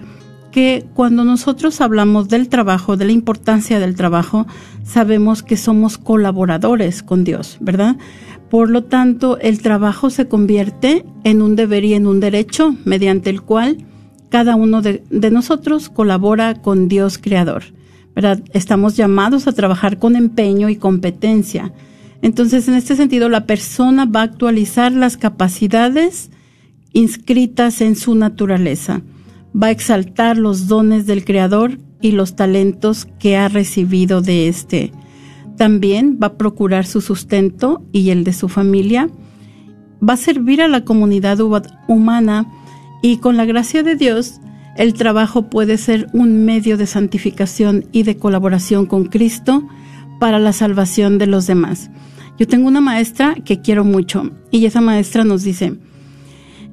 que 0.54 0.86
cuando 0.94 1.24
nosotros 1.24 1.80
hablamos 1.80 2.28
del 2.28 2.48
trabajo, 2.48 2.96
de 2.96 3.06
la 3.06 3.10
importancia 3.10 3.80
del 3.80 3.96
trabajo, 3.96 4.46
sabemos 4.84 5.42
que 5.42 5.56
somos 5.56 5.98
colaboradores 5.98 7.02
con 7.02 7.24
Dios, 7.24 7.58
¿verdad? 7.60 7.96
Por 8.50 8.70
lo 8.70 8.84
tanto, 8.84 9.36
el 9.40 9.60
trabajo 9.60 10.10
se 10.10 10.28
convierte 10.28 11.04
en 11.24 11.42
un 11.42 11.56
deber 11.56 11.84
y 11.84 11.94
en 11.94 12.06
un 12.06 12.20
derecho 12.20 12.76
mediante 12.84 13.30
el 13.30 13.42
cual 13.42 13.78
cada 14.28 14.54
uno 14.54 14.80
de, 14.80 15.02
nosotros 15.32 15.88
colabora 15.88 16.54
con 16.54 16.86
Dios 16.86 17.18
Creador, 17.18 17.64
¿verdad? 18.14 18.40
Estamos 18.52 18.96
llamados 18.96 19.48
a 19.48 19.52
trabajar 19.54 19.98
con 19.98 20.14
empeño 20.14 20.68
y 20.68 20.76
competencia. 20.76 21.72
Entonces, 22.22 22.68
en 22.68 22.74
este 22.74 22.94
sentido, 22.94 23.28
la 23.28 23.46
persona 23.46 24.04
va 24.04 24.20
a 24.20 24.24
actualizar 24.30 24.92
las 24.92 25.16
capacidades 25.16 26.30
inscritas 26.92 27.80
en 27.80 27.96
su 27.96 28.14
naturaleza, 28.14 29.02
va 29.54 29.68
a 29.68 29.70
exaltar 29.70 30.36
los 30.36 30.66
dones 30.66 31.06
del 31.06 31.24
Creador 31.24 31.78
y 32.00 32.12
los 32.12 32.36
talentos 32.36 33.06
que 33.18 33.36
ha 33.36 33.48
recibido 33.48 34.20
de 34.20 34.48
éste. 34.48 34.92
También 35.56 36.18
va 36.22 36.28
a 36.28 36.36
procurar 36.36 36.86
su 36.86 37.00
sustento 37.00 37.82
y 37.92 38.10
el 38.10 38.24
de 38.24 38.32
su 38.32 38.48
familia, 38.48 39.08
va 40.06 40.14
a 40.14 40.18
servir 40.18 40.60
a 40.60 40.68
la 40.68 40.84
comunidad 40.84 41.38
humana 41.88 42.46
y 43.02 43.18
con 43.18 43.36
la 43.36 43.44
gracia 43.44 43.82
de 43.82 43.96
Dios, 43.96 44.40
el 44.76 44.94
trabajo 44.94 45.48
puede 45.48 45.78
ser 45.78 46.08
un 46.12 46.44
medio 46.44 46.76
de 46.76 46.86
santificación 46.86 47.86
y 47.92 48.02
de 48.02 48.16
colaboración 48.16 48.86
con 48.86 49.04
Cristo 49.04 49.66
para 50.18 50.38
la 50.38 50.52
salvación 50.52 51.18
de 51.18 51.26
los 51.26 51.46
demás. 51.46 51.90
Yo 52.38 52.48
tengo 52.48 52.66
una 52.66 52.80
maestra 52.80 53.36
que 53.44 53.60
quiero 53.60 53.84
mucho 53.84 54.30
y 54.50 54.66
esa 54.66 54.80
maestra 54.80 55.22
nos 55.24 55.44
dice, 55.44 55.78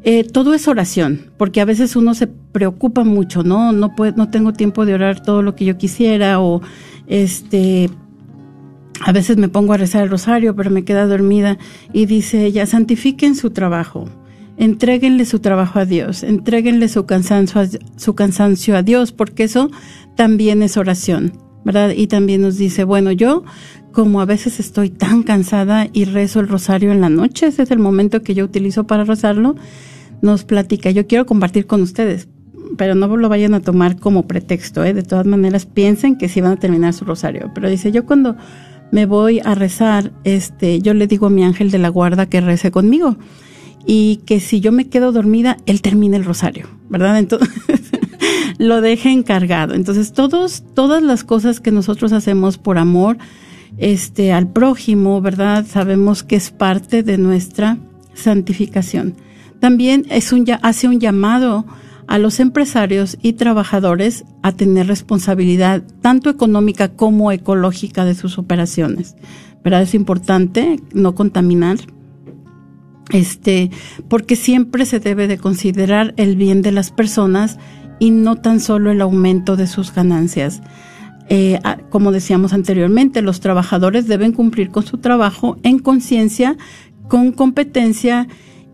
eh, 0.04 0.24
todo 0.24 0.54
es 0.54 0.68
oración, 0.68 1.32
porque 1.38 1.62
a 1.62 1.66
veces 1.66 1.96
uno 1.96 2.14
se 2.16 2.28
preocupa 2.28 3.04
mucho, 3.04 3.44
¿no? 3.44 3.72
No, 3.72 3.94
no 4.16 4.30
tengo 4.30 4.54
tiempo 4.54 4.86
de 4.86 4.96
orar 4.96 5.22
todo 5.22 5.44
lo 5.44 5.56
que 5.56 5.66
yo 5.66 5.78
quisiera 5.78 6.40
o 6.40 6.62
este... 7.08 7.90
A 9.04 9.14
veces 9.14 9.38
me 9.38 9.50
pongo 9.50 9.74
a 9.74 9.78
rezar 9.78 10.04
el 10.04 10.10
rosario, 10.10 10.56
pero 10.56 10.70
me 10.70 10.84
queda 10.84 11.08
dormida 11.08 11.58
y 11.92 12.06
dice 12.06 12.46
ella, 12.46 12.68
santifiquen 12.68 13.36
su 13.36 13.50
trabajo, 13.50 14.08
entréguenle 14.58 15.26
su 15.26 15.40
trabajo 15.40 15.80
a 15.80 15.86
Dios, 15.86 16.22
entréguenle 16.22 16.88
su 16.88 17.08
cansancio, 17.08 17.64
su 17.96 18.14
cansancio 18.14 18.78
a 18.78 18.84
Dios, 18.84 19.12
porque 19.12 19.44
eso 19.44 19.72
también 20.16 20.62
es 20.62 20.78
oración, 20.78 21.34
¿verdad? 21.66 21.94
Y 21.98 22.06
también 22.06 22.42
nos 22.42 22.58
dice, 22.58 22.84
bueno, 22.84 23.12
yo 23.12 23.44
como 23.92 24.22
a 24.22 24.26
veces 24.26 24.60
estoy 24.60 24.90
tan 24.90 25.24
cansada 25.24 25.88
y 25.92 26.06
rezo 26.06 26.40
el 26.40 26.48
rosario 26.48 26.92
en 26.92 27.02
la 27.02 27.10
noche, 27.10 27.48
ese 27.48 27.64
es 27.64 27.72
el 27.72 27.80
momento 27.80 28.22
que 28.22 28.34
yo 28.34 28.46
utilizo 28.46 28.86
para 28.86 29.04
rezarlo, 29.04 29.56
nos 30.22 30.44
platica, 30.44 30.92
yo 30.92 31.08
quiero 31.08 31.26
compartir 31.26 31.68
con 31.68 31.82
ustedes, 31.82 32.28
pero 32.78 32.96
no 32.96 33.16
lo 33.16 33.30
vayan 33.30 33.54
a 33.54 33.62
tomar 33.62 33.98
como 33.98 34.28
pretexto, 34.28 34.84
¿eh? 34.84 34.94
de 34.94 35.04
todas 35.04 35.26
maneras 35.26 35.66
piensen 35.66 36.18
que 36.18 36.30
sí 36.30 36.42
van 36.42 36.54
a 36.54 36.60
terminar 36.60 36.94
su 36.94 37.06
rosario, 37.06 37.52
pero 37.54 37.70
dice, 37.70 37.92
yo 37.92 38.06
cuando 38.06 38.36
me 38.92 39.06
voy 39.06 39.42
a 39.44 39.56
rezar, 39.56 40.12
este, 40.24 40.82
yo 40.82 40.94
le 40.94 41.08
digo 41.08 41.28
a 41.28 41.30
mi 41.30 41.44
ángel 41.44 41.72
de 41.72 41.80
la 41.80 41.90
guarda 41.90 42.28
que 42.28 42.42
rece 42.42 42.72
conmigo 42.72 43.18
y 43.86 44.18
que 44.26 44.40
si 44.40 44.60
yo 44.60 44.72
me 44.72 44.90
quedo 44.90 45.12
dormida, 45.12 45.58
él 45.66 45.82
termine 45.82 46.18
el 46.18 46.26
rosario, 46.26 46.68
¿verdad? 46.90 47.18
Entonces, 47.18 47.50
lo 48.58 48.82
deje 48.82 49.12
encargado. 49.12 49.74
Entonces, 49.74 50.14
todos, 50.14 50.64
todas 50.76 51.02
las 51.02 51.24
cosas 51.24 51.60
que 51.60 51.72
nosotros 51.72 52.12
hacemos 52.12 52.58
por 52.58 52.78
amor, 52.78 53.18
este, 53.78 54.34
al 54.34 54.52
prójimo, 54.52 55.22
¿verdad? 55.22 55.66
Sabemos 55.68 56.24
que 56.24 56.36
es 56.36 56.52
parte 56.52 57.02
de 57.02 57.18
nuestra 57.18 57.78
santificación. 58.14 59.16
También 59.62 60.06
es 60.10 60.34
un, 60.34 60.46
hace 60.64 60.88
un 60.88 61.00
llamado 61.00 61.66
a 62.08 62.18
los 62.18 62.40
empresarios 62.40 63.18
y 63.22 63.34
trabajadores 63.34 64.26
a 64.42 64.52
tener 64.52 64.88
responsabilidad 64.88 65.84
tanto 66.02 66.30
económica 66.30 66.90
como 66.90 67.32
ecológica 67.32 68.04
de 68.04 68.16
sus 68.16 68.38
operaciones. 68.38 69.16
¿Verdad? 69.64 69.84
Es 69.84 69.94
importante 69.94 70.78
no 70.94 71.14
contaminar, 71.14 71.78
este, 73.12 73.70
porque 74.10 74.36
siempre 74.36 74.86
se 74.86 75.00
debe 75.00 75.28
de 75.28 75.38
considerar 75.38 76.16
el 76.18 76.36
bien 76.36 76.64
de 76.64 76.72
las 76.72 76.90
personas 76.90 77.60
y 78.00 78.10
no 78.10 78.38
tan 78.38 78.60
solo 78.60 78.90
el 78.90 79.00
aumento 79.00 79.56
de 79.56 79.68
sus 79.68 79.94
ganancias. 79.94 80.62
Eh, 81.30 81.60
como 81.92 82.12
decíamos 82.12 82.52
anteriormente, 82.52 83.22
los 83.22 83.40
trabajadores 83.40 84.08
deben 84.08 84.34
cumplir 84.34 84.72
con 84.72 84.86
su 84.86 84.98
trabajo 84.98 85.58
en 85.62 85.78
conciencia, 85.78 86.58
con 87.08 87.32
competencia 87.32 88.28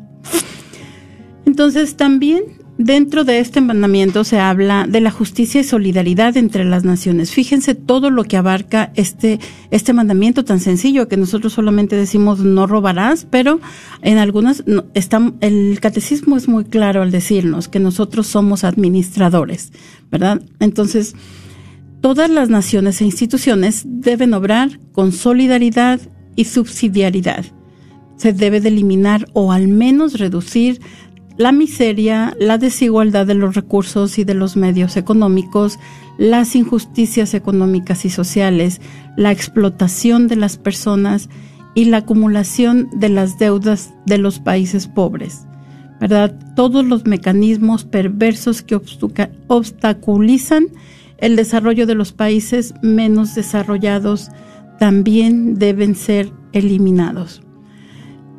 Entonces 1.47 1.97
también 1.97 2.43
dentro 2.79 3.25
de 3.25 3.39
este 3.39 3.61
mandamiento 3.61 4.25
se 4.25 4.39
habla 4.39 4.87
de 4.89 5.01
la 5.01 5.11
justicia 5.11 5.61
y 5.61 5.65
solidaridad 5.65 6.37
entre 6.37 6.65
las 6.65 6.85
naciones. 6.85 7.31
Fíjense 7.31 7.75
todo 7.75 8.11
lo 8.11 8.25
que 8.25 8.37
abarca 8.37 8.93
este, 8.95 9.41
este 9.71 9.93
mandamiento 9.93 10.45
tan 10.45 10.61
sencillo 10.61 11.09
que 11.09 11.17
nosotros 11.17 11.53
solamente 11.53 11.97
decimos 11.97 12.41
no 12.41 12.67
robarás, 12.67 13.27
pero 13.31 13.61
en 14.03 14.19
algunas 14.19 14.65
está, 14.95 15.33
el 15.41 15.79
catecismo 15.81 16.37
es 16.37 16.49
muy 16.49 16.65
claro 16.65 17.03
al 17.03 17.11
decirnos 17.11 17.69
que 17.69 17.81
nosotros 17.81 18.27
somos 18.27 18.65
administradores, 18.65 19.73
¿verdad? 20.11 20.43
Entonces, 20.61 21.15
todas 22.01 22.31
las 22.31 22.49
naciones 22.49 23.01
e 23.01 23.05
instituciones 23.05 23.85
deben 23.87 24.35
obrar 24.35 24.81
con 24.93 25.13
solidaridad 25.13 26.01
y 26.35 26.45
subsidiariedad 26.45 27.45
se 28.23 28.33
debe 28.33 28.61
de 28.61 28.69
eliminar 28.69 29.27
o 29.33 29.51
al 29.51 29.67
menos 29.67 30.21
reducir 30.21 30.81
la 31.37 31.53
miseria, 31.53 32.37
la 32.39 32.59
desigualdad 32.59 33.27
de 33.27 33.35
los 33.35 33.55
recursos 33.55 34.19
y 34.19 34.25
de 34.25 34.35
los 34.35 34.57
medios 34.57 34.97
económicos, 34.97 35.79
las 36.19 36.55
injusticias 36.55 37.35
económicas 37.35 38.05
y 38.05 38.11
sociales, 38.11 38.81
la 39.17 39.33
explotación 39.33 40.29
de 40.29 40.37
las 40.37 40.57
personas 40.57 41.29
y 41.75 41.87
la 41.87 41.99
acumulación 41.99 42.89
de 42.95 43.09
las 43.09 43.39
deudas 43.39 43.95
de 44.07 44.19
los 44.19 44.39
países 44.39 44.89
pobres. 44.89 45.47
¿Verdad? 46.01 46.35
Todos 46.57 46.85
los 46.85 47.07
mecanismos 47.07 47.85
perversos 47.85 48.63
que 48.63 48.81
obstaculizan 49.47 50.67
el 51.19 51.37
desarrollo 51.37 51.87
de 51.87 51.95
los 51.95 52.13
países 52.13 52.75
menos 52.83 53.37
desarrollados 53.37 54.31
también 54.81 55.55
deben 55.55 55.95
ser 55.95 56.33
eliminados. 56.53 57.43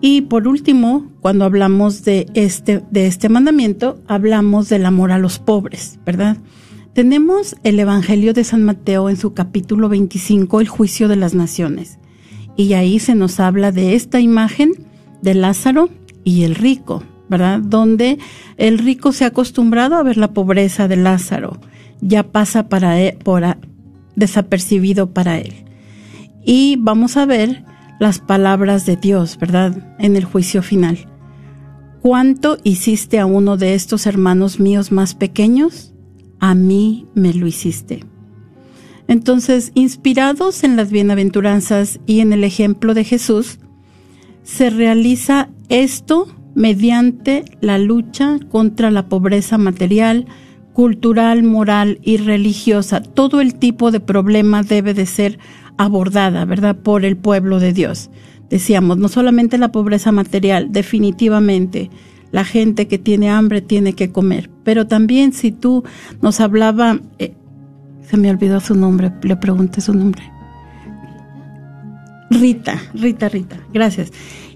Y 0.05 0.23
por 0.23 0.49
último, 0.49 1.07
cuando 1.21 1.45
hablamos 1.45 2.03
de 2.03 2.27
este, 2.33 2.83
de 2.91 3.07
este 3.07 3.29
mandamiento, 3.29 4.01
hablamos 4.05 4.67
del 4.67 4.85
amor 4.85 5.13
a 5.13 5.17
los 5.17 5.39
pobres, 5.39 5.97
¿verdad? 6.05 6.35
Tenemos 6.91 7.55
el 7.63 7.79
Evangelio 7.79 8.33
de 8.33 8.43
San 8.43 8.65
Mateo 8.65 9.09
en 9.09 9.15
su 9.15 9.33
capítulo 9.33 9.87
25, 9.87 10.59
el 10.59 10.67
juicio 10.67 11.07
de 11.07 11.15
las 11.15 11.35
naciones. 11.35 11.99
Y 12.57 12.73
ahí 12.73 12.99
se 12.99 13.15
nos 13.15 13.39
habla 13.39 13.71
de 13.71 13.95
esta 13.95 14.19
imagen 14.19 14.73
de 15.21 15.35
Lázaro 15.35 15.87
y 16.25 16.43
el 16.43 16.55
rico, 16.55 17.01
¿verdad? 17.29 17.61
Donde 17.61 18.19
el 18.57 18.79
rico 18.79 19.13
se 19.13 19.23
ha 19.23 19.27
acostumbrado 19.27 19.95
a 19.95 20.03
ver 20.03 20.17
la 20.17 20.33
pobreza 20.33 20.89
de 20.89 20.97
Lázaro, 20.97 21.61
ya 22.01 22.23
pasa 22.23 22.67
para 22.67 22.99
él, 22.99 23.15
por 23.23 23.45
desapercibido 24.17 25.11
para 25.11 25.39
él. 25.39 25.53
Y 26.43 26.75
vamos 26.77 27.15
a 27.15 27.25
ver 27.25 27.63
las 28.03 28.19
palabras 28.19 28.85
de 28.85 28.97
Dios, 28.97 29.37
¿verdad? 29.39 29.95
En 29.97 30.17
el 30.17 30.25
juicio 30.25 30.61
final. 30.61 31.07
¿Cuánto 32.01 32.57
hiciste 32.61 33.17
a 33.17 33.25
uno 33.25 33.55
de 33.55 33.75
estos 33.75 34.05
hermanos 34.07 34.59
míos 34.59 34.91
más 34.91 35.15
pequeños? 35.15 35.93
A 36.41 36.53
mí 36.53 37.07
me 37.15 37.33
lo 37.33 37.47
hiciste. 37.47 38.03
Entonces, 39.07 39.71
inspirados 39.73 40.65
en 40.65 40.75
las 40.75 40.91
bienaventuranzas 40.91 42.01
y 42.05 42.19
en 42.19 42.33
el 42.33 42.43
ejemplo 42.43 42.93
de 42.93 43.05
Jesús, 43.05 43.59
se 44.43 44.69
realiza 44.69 45.47
esto 45.69 46.27
mediante 46.55 47.45
la 47.61 47.77
lucha 47.77 48.37
contra 48.51 48.91
la 48.91 49.07
pobreza 49.07 49.57
material, 49.57 50.27
cultural, 50.73 51.41
moral 51.43 51.99
y 52.01 52.17
religiosa. 52.17 53.01
Todo 53.01 53.39
el 53.39 53.55
tipo 53.55 53.91
de 53.91 54.01
problema 54.01 54.61
debe 54.61 54.93
de 54.93 55.05
ser 55.05 55.39
abordada, 55.77 56.45
¿verdad?, 56.45 56.75
por 56.75 57.05
el 57.05 57.17
pueblo 57.17 57.59
de 57.59 57.73
Dios. 57.73 58.09
Decíamos, 58.49 58.97
no 58.97 59.07
solamente 59.07 59.57
la 59.57 59.71
pobreza 59.71 60.11
material, 60.11 60.71
definitivamente 60.71 61.89
la 62.31 62.43
gente 62.43 62.87
que 62.87 62.97
tiene 62.97 63.29
hambre 63.29 63.61
tiene 63.61 63.93
que 63.93 64.11
comer. 64.11 64.49
Pero 64.63 64.87
también 64.87 65.33
si 65.33 65.51
tú 65.51 65.83
nos 66.21 66.39
hablaba, 66.39 66.99
eh, 67.19 67.33
se 68.01 68.17
me 68.17 68.29
olvidó 68.29 68.59
su 68.59 68.75
nombre, 68.75 69.11
le 69.21 69.35
pregunté 69.37 69.81
su 69.81 69.93
nombre. 69.93 70.23
Rita, 72.29 72.81
Rita, 72.93 73.29
Rita, 73.29 73.57
gracias. 73.71 74.11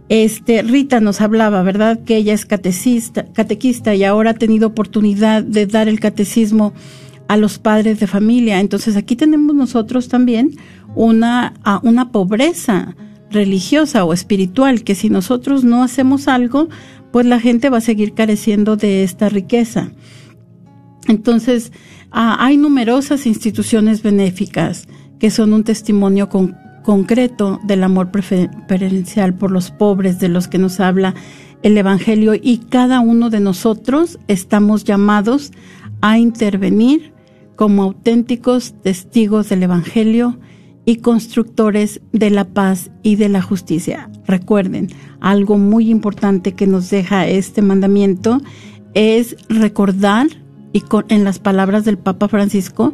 Este, 0.10 0.62
Rita 0.64 1.00
nos 1.00 1.22
hablaba, 1.22 1.62
¿verdad? 1.64 2.00
Que 2.04 2.18
ella 2.18 2.34
es 2.34 2.46
catecista, 2.46 3.26
catequista 3.34 3.94
y 3.94 4.04
ahora 4.04 4.32
ha 4.32 4.36
tenido 4.36 4.68
oportunidad 4.68 5.44
de 5.44 5.68
dar 5.68 5.88
el 5.88 6.00
catecismo 6.00 6.74
a 7.28 7.38
los 7.38 7.60
padres 7.60 8.00
de 8.00 8.08
familia. 8.08 8.60
Entonces 8.60 8.96
aquí 8.96 9.16
tenemos 9.16 9.56
nosotros 9.56 10.08
también 10.08 10.52
una, 10.98 11.54
una 11.84 12.12
pobreza 12.12 12.96
religiosa 13.30 14.04
o 14.04 14.14
espiritual, 14.14 14.84
que 14.84 14.96
si 14.96 15.10
nosotros 15.10 15.64
no 15.64 15.84
hacemos 15.84 16.28
algo, 16.28 16.70
pues 17.12 17.26
la 17.26 17.40
gente 17.40 17.70
va 17.70 17.78
a 17.78 17.82
seguir 17.82 18.14
careciendo 18.14 18.76
de 18.76 19.04
esta 19.04 19.30
riqueza. 19.30 19.92
Entonces, 21.08 21.72
hay 22.12 22.58
numerosas 22.58 23.26
instituciones 23.26 24.02
benéficas 24.02 24.88
que 25.20 25.30
son 25.30 25.54
un 25.54 25.64
testimonio 25.64 26.30
con, 26.30 26.56
concreto 26.84 27.60
del 27.64 27.84
amor 27.84 28.12
preferencial 28.12 29.36
por 29.36 29.52
los 29.52 29.72
pobres 29.72 30.20
de 30.20 30.30
los 30.30 30.48
que 30.48 30.58
nos 30.58 30.80
habla 30.80 31.16
el 31.64 31.78
Evangelio 31.78 32.34
y 32.34 32.60
cada 32.70 33.00
uno 33.00 33.30
de 33.30 33.40
nosotros 33.40 34.20
estamos 34.28 34.84
llamados 34.84 35.52
a 36.02 36.18
intervenir 36.18 37.14
como 37.56 37.84
auténticos 37.84 38.74
testigos 38.82 39.50
del 39.50 39.64
Evangelio 39.64 40.40
y 40.88 40.96
constructores 40.96 42.00
de 42.14 42.30
la 42.30 42.46
paz 42.46 42.92
y 43.04 43.18
de 43.18 43.28
la 43.28 43.42
justicia. 43.42 44.10
Recuerden, 44.26 44.88
algo 45.20 45.58
muy 45.58 45.92
importante 45.92 46.54
que 46.54 46.66
nos 46.66 46.90
deja 46.90 47.28
este 47.28 47.62
mandamiento 47.62 48.40
es 48.94 49.36
recordar, 49.50 50.28
y 50.72 50.82
en 51.10 51.26
las 51.26 51.40
palabras 51.40 51.84
del 51.84 51.98
Papa 51.98 52.30
Francisco, 52.30 52.94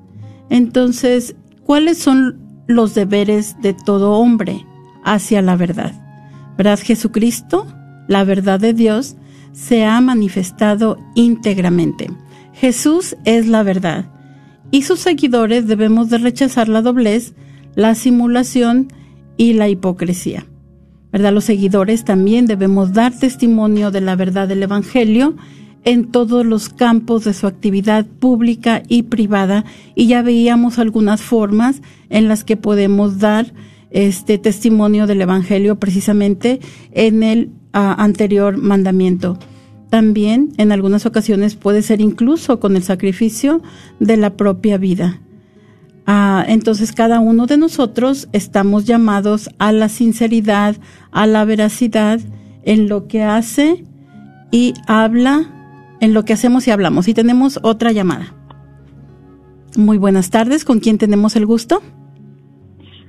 Entonces, 0.50 1.36
¿cuáles 1.64 1.98
son 1.98 2.40
los 2.66 2.94
deberes 2.94 3.56
de 3.60 3.74
todo 3.74 4.12
hombre 4.12 4.64
hacia 5.04 5.42
la 5.42 5.56
verdad? 5.56 5.92
¿Verdad? 6.56 6.78
Jesucristo, 6.80 7.66
la 8.08 8.24
verdad 8.24 8.58
de 8.58 8.74
Dios, 8.74 9.16
se 9.52 9.84
ha 9.84 10.00
manifestado 10.00 10.98
íntegramente. 11.14 12.10
Jesús 12.52 13.16
es 13.24 13.46
la 13.46 13.62
verdad 13.62 14.06
y 14.70 14.82
sus 14.82 15.00
seguidores 15.00 15.66
debemos 15.66 16.10
de 16.10 16.18
rechazar 16.18 16.68
la 16.68 16.82
doblez, 16.82 17.34
la 17.74 17.94
simulación 17.94 18.88
y 19.36 19.52
la 19.52 19.68
hipocresía. 19.68 20.46
¿verdad? 21.12 21.32
Los 21.32 21.44
seguidores 21.44 22.04
también 22.04 22.46
debemos 22.46 22.92
dar 22.92 23.16
testimonio 23.16 23.90
de 23.90 24.00
la 24.00 24.16
verdad 24.16 24.48
del 24.48 24.62
Evangelio 24.62 25.36
en 25.84 26.10
todos 26.10 26.44
los 26.44 26.68
campos 26.68 27.24
de 27.24 27.32
su 27.32 27.46
actividad 27.46 28.04
pública 28.04 28.82
y 28.88 29.04
privada 29.04 29.64
y 29.94 30.06
ya 30.06 30.22
veíamos 30.22 30.78
algunas 30.78 31.22
formas 31.22 31.80
en 32.10 32.28
las 32.28 32.44
que 32.44 32.56
podemos 32.56 33.18
dar 33.18 33.54
este 33.90 34.36
testimonio 34.36 35.06
del 35.06 35.22
Evangelio 35.22 35.78
precisamente 35.78 36.60
en 36.92 37.22
el 37.22 37.50
anterior 37.78 38.56
mandamiento. 38.56 39.38
También 39.90 40.50
en 40.58 40.72
algunas 40.72 41.06
ocasiones 41.06 41.54
puede 41.54 41.82
ser 41.82 42.00
incluso 42.00 42.60
con 42.60 42.76
el 42.76 42.82
sacrificio 42.82 43.62
de 44.00 44.16
la 44.16 44.36
propia 44.36 44.76
vida. 44.76 45.20
Ah, 46.06 46.44
entonces 46.46 46.92
cada 46.92 47.20
uno 47.20 47.46
de 47.46 47.58
nosotros 47.58 48.28
estamos 48.32 48.86
llamados 48.86 49.50
a 49.58 49.72
la 49.72 49.88
sinceridad, 49.88 50.76
a 51.10 51.26
la 51.26 51.44
veracidad 51.44 52.20
en 52.64 52.88
lo 52.88 53.08
que 53.08 53.22
hace 53.22 53.84
y 54.50 54.74
habla, 54.86 55.50
en 56.00 56.14
lo 56.14 56.24
que 56.24 56.32
hacemos 56.32 56.66
y 56.66 56.70
hablamos. 56.70 57.08
Y 57.08 57.14
tenemos 57.14 57.58
otra 57.62 57.92
llamada. 57.92 58.34
Muy 59.76 59.98
buenas 59.98 60.30
tardes, 60.30 60.64
¿con 60.64 60.80
quién 60.80 60.98
tenemos 60.98 61.36
el 61.36 61.46
gusto? 61.46 61.82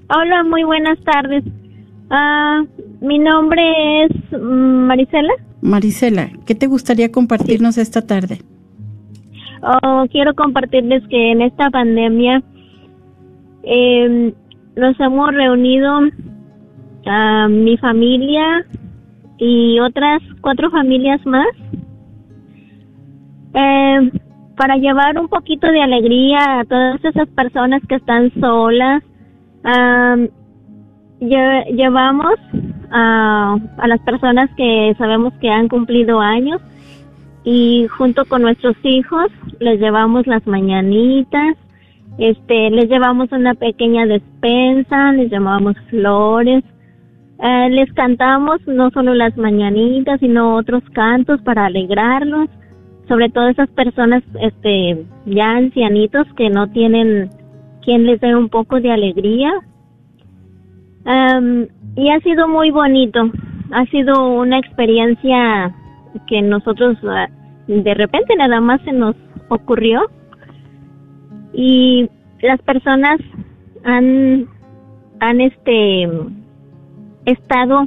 Hola, 0.10 0.44
muy 0.44 0.64
buenas 0.64 0.98
tardes. 1.04 1.44
Ah, 2.10 2.64
mi 3.02 3.20
nombre 3.20 4.06
es 4.06 4.12
mm, 4.32 4.88
Marisela. 4.88 5.34
Marisela, 5.62 6.30
¿qué 6.46 6.56
te 6.56 6.68
gustaría 6.68 7.12
compartirnos 7.12 7.78
esta 7.78 8.06
tarde? 8.06 8.40
Oh, 9.62 10.06
quiero 10.10 10.34
compartirles 10.36 11.06
que 11.10 11.32
en 11.32 11.42
esta 11.42 11.70
pandemia 11.70 12.42
eh, 13.64 14.34
nos 14.76 15.00
hemos 15.00 15.34
reunido 15.34 16.00
a 17.06 17.48
mi 17.50 17.78
familia 17.78 18.66
y 19.38 19.80
otras 19.80 20.22
cuatro 20.42 20.70
familias 20.72 21.26
más 21.26 21.48
eh, 23.54 24.12
para 24.56 24.76
llevar 24.76 25.18
un 25.18 25.28
poquito 25.28 25.68
de 25.68 25.82
alegría 25.82 26.60
a 26.60 26.66
todas 26.66 27.04
esas 27.04 27.28
personas 27.30 27.82
que 27.88 27.96
están 27.96 28.32
solas. 28.40 29.04
Llevamos 31.20 32.36
a, 32.92 33.58
a 33.78 33.88
las 33.88 34.00
personas 34.02 34.50
que 34.56 34.96
sabemos 34.98 35.34
que 35.42 35.50
han 35.50 35.68
cumplido 35.68 36.20
años 36.20 36.62
y 37.44 37.88
junto 37.88 38.26
con 38.26 38.42
nuestros 38.42 38.76
hijos 38.84 39.32
les 39.60 39.80
llevamos 39.80 40.28
las 40.28 40.46
mañanitas 40.48 41.58
este, 42.20 42.70
les 42.70 42.90
llevamos 42.90 43.32
una 43.32 43.54
pequeña 43.54 44.06
despensa, 44.06 45.14
les 45.14 45.32
llevamos 45.32 45.78
flores, 45.90 46.66
eh, 47.42 47.70
les 47.70 47.92
cantamos 47.94 48.60
no 48.68 48.92
solo 48.92 49.14
las 49.14 49.38
mañanitas, 49.38 50.20
sino 50.20 50.58
otros 50.58 50.84
cantos 50.92 51.42
para 51.44 51.68
alegrarlos, 51.68 52.50
sobre 53.08 53.30
todo 53.30 53.48
esas 53.48 53.70
personas, 53.70 54.22
este, 54.42 55.06
ya 55.26 55.52
ancianitos 55.52 56.28
que 56.36 56.50
no 56.50 56.70
tienen 56.72 57.30
quien 57.86 58.06
les 58.06 58.20
dé 58.20 58.36
un 58.36 58.50
poco 58.50 58.82
de 58.82 58.92
alegría. 58.92 59.54
Y 61.96 62.10
ha 62.10 62.20
sido 62.20 62.48
muy 62.48 62.70
bonito, 62.70 63.32
ha 63.72 63.86
sido 63.86 64.30
una 64.30 64.60
experiencia 64.60 65.74
que 66.28 66.42
nosotros 66.42 66.98
eh, 67.04 67.28
de 67.68 67.94
repente 67.94 68.36
nada 68.36 68.62
más 68.62 68.82
se 68.82 68.92
nos 68.92 69.16
ocurrió. 69.50 70.02
Y 71.54 72.10
las 72.42 72.62
personas 72.62 73.20
han 73.84 74.48
han 75.20 75.42
este 75.42 76.08
estado 77.26 77.86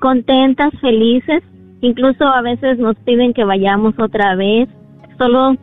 contentas, 0.00 0.72
felices, 0.80 1.42
incluso 1.80 2.24
a 2.24 2.42
veces 2.42 2.78
nos 2.78 2.96
piden 3.00 3.32
que 3.32 3.44
vayamos 3.44 3.94
otra 3.98 4.34
vez, 4.36 4.68
solo 5.18 5.56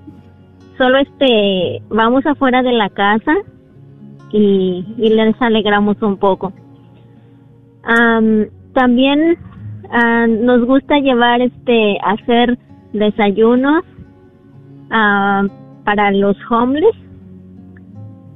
solo 0.78 0.98
este 1.00 1.82
vamos 1.90 2.26
afuera 2.26 2.62
de 2.62 2.72
la 2.72 2.90
casa 2.90 3.34
y, 4.32 4.86
y 4.98 5.10
les 5.10 5.42
alegramos 5.42 6.02
un 6.02 6.18
poco. 6.18 6.54
también 8.74 9.38
ah, 9.92 10.28
nos 10.28 10.66
gusta 10.66 11.00
llevar 11.00 11.42
este 11.42 11.98
hacer 12.04 12.58
desayunos 12.94 13.84
para 14.90 16.12
los 16.12 16.36
homeless. 16.50 16.96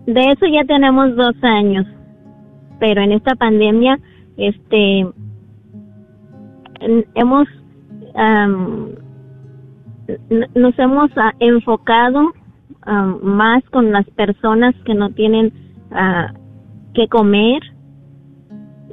De 0.05 0.21
eso 0.31 0.45
ya 0.45 0.63
tenemos 0.65 1.15
dos 1.15 1.35
años, 1.41 1.85
pero 2.79 3.01
en 3.01 3.11
esta 3.11 3.35
pandemia, 3.35 3.99
este, 4.37 5.07
hemos, 7.15 7.47
nos 10.55 10.79
hemos 10.79 11.11
ah, 11.17 11.33
enfocado 11.39 12.31
más 13.23 13.63
con 13.71 13.91
las 13.91 14.07
personas 14.11 14.75
que 14.85 14.93
no 14.93 15.09
tienen 15.09 15.51
uh, 15.91 16.33
que 16.93 17.07
comer 17.07 17.61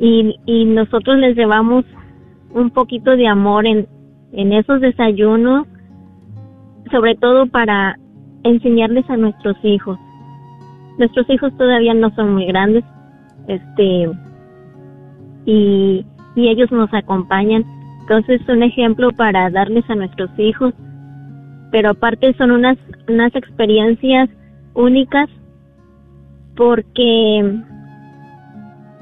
y, 0.01 0.35
y 0.47 0.65
nosotros 0.65 1.19
les 1.19 1.37
llevamos 1.37 1.85
un 2.55 2.71
poquito 2.71 3.17
de 3.17 3.29
amor 3.29 3.67
en, 3.67 3.87
en 4.33 4.53
esos 4.53 4.81
desayunos, 4.81 5.67
sobre 6.91 7.15
todo 7.15 7.47
para 7.47 7.97
enseñarles 8.45 9.09
a 9.09 9.17
nuestros 9.17 9.57
hijos. 9.63 9.99
nuestros 10.99 11.29
hijos 11.31 11.57
todavía 11.57 11.95
no 11.95 12.11
son 12.15 12.35
muy 12.35 12.47
grandes, 12.47 12.85
este, 13.49 14.11
y, 15.47 16.07
y 16.37 16.49
ellos 16.49 16.71
nos 16.71 16.93
acompañan. 16.93 17.65
Entonces, 18.03 18.41
un 18.49 18.63
ejemplo 18.63 19.11
para 19.13 19.51
darles 19.51 19.89
a 19.89 19.95
nuestros 19.95 20.31
hijos, 20.39 20.75
pero 21.71 21.91
aparte 21.91 22.35
son 22.35 22.51
unas, 22.51 22.77
unas 23.09 23.35
experiencias 23.35 24.29
únicas 24.75 25.29
porque 26.57 27.61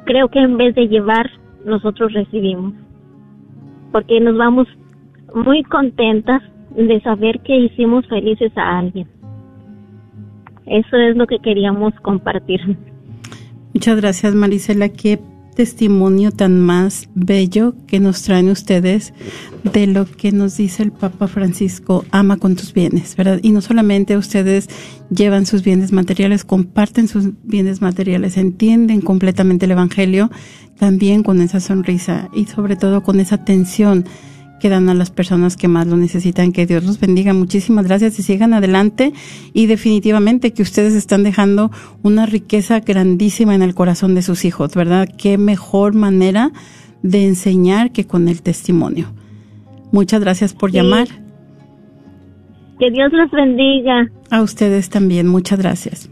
creo 0.05 0.29
que 0.29 0.39
en 0.41 0.57
vez 0.57 0.75
de 0.75 0.89
llevar, 0.89 1.31
nosotros 1.65 2.13
recibimos. 2.13 2.75
Porque 3.93 4.21
nos 4.21 4.37
vamos 4.37 4.67
muy 5.35 5.63
contentas 5.65 6.43
de 6.77 7.01
saber 7.01 7.41
que 7.41 7.57
hicimos 7.57 8.07
felices 8.07 8.53
a 8.57 8.79
alguien. 8.79 9.09
Eso 10.67 10.97
es 10.97 11.17
lo 11.17 11.27
que 11.27 11.39
queríamos 11.41 11.93
compartir. 12.03 12.61
Muchas 13.75 14.01
gracias, 14.01 14.35
Marisela. 14.35 14.89
Qué 14.89 15.19
testimonio 15.61 16.33
tan 16.33 16.59
más 16.59 17.11
bello 17.15 17.75
que 17.87 18.01
nos 18.01 18.23
traen 18.23 18.49
ustedes 18.49 19.13
de 19.63 19.87
lo 19.87 20.07
que 20.07 20.33
nos 20.33 20.57
dice 20.57 20.83
el 20.83 20.91
Papa 20.91 21.29
Francisco, 21.29 22.07
ama 22.13 22.39
con 22.39 22.57
tus 22.57 22.73
bienes, 22.73 23.15
¿verdad? 23.15 23.41
Y 23.43 23.51
no 23.51 23.61
solamente 23.61 24.17
ustedes 24.17 24.71
llevan 25.11 25.45
sus 25.45 25.63
bienes 25.63 25.93
materiales, 25.93 26.47
comparten 26.47 27.09
sus 27.09 27.29
bienes 27.43 27.83
materiales, 27.83 28.39
entienden 28.39 29.03
completamente 29.03 29.67
el 29.67 29.73
Evangelio, 29.73 30.31
también 30.79 31.23
con 31.23 31.43
esa 31.43 31.61
sonrisa 31.61 32.31
y 32.35 32.47
sobre 32.47 32.77
todo 32.77 33.03
con 33.03 33.21
esa 33.21 33.35
atención 33.35 34.07
que 34.61 34.69
dan 34.69 34.89
a 34.89 34.95
las 34.95 35.11
personas 35.11 35.57
que 35.57 35.67
más 35.67 35.87
lo 35.89 35.97
necesitan. 35.97 36.53
Que 36.53 36.67
Dios 36.67 36.85
los 36.85 37.01
bendiga. 37.01 37.35
Muchísimas 37.35 37.87
gracias 37.87 38.19
y 38.19 38.23
sigan 38.23 38.55
adelante. 38.55 39.13
Y 39.53 39.67
definitivamente 39.67 40.53
que 40.53 40.63
ustedes 40.63 40.95
están 40.95 41.25
dejando 41.25 41.71
una 42.03 42.27
riqueza 42.27 42.81
grandísima 42.81 43.55
en 43.55 43.63
el 43.63 43.75
corazón 43.75 44.15
de 44.15 44.23
sus 44.23 44.45
hijos, 44.45 44.75
¿verdad? 44.75 45.09
Qué 45.19 45.39
mejor 45.39 45.95
manera 45.95 46.53
de 47.03 47.27
enseñar 47.27 47.91
que 47.91 48.07
con 48.07 48.29
el 48.29 48.43
testimonio. 48.43 49.13
Muchas 49.91 50.21
gracias 50.21 50.55
por 50.55 50.71
llamar. 50.71 51.09
Que 52.79 52.91
Dios 52.91 53.13
los 53.13 53.31
bendiga. 53.31 54.09
A 54.31 54.43
ustedes 54.43 54.89
también. 54.89 55.27
Muchas 55.27 55.59
gracias. 55.59 56.09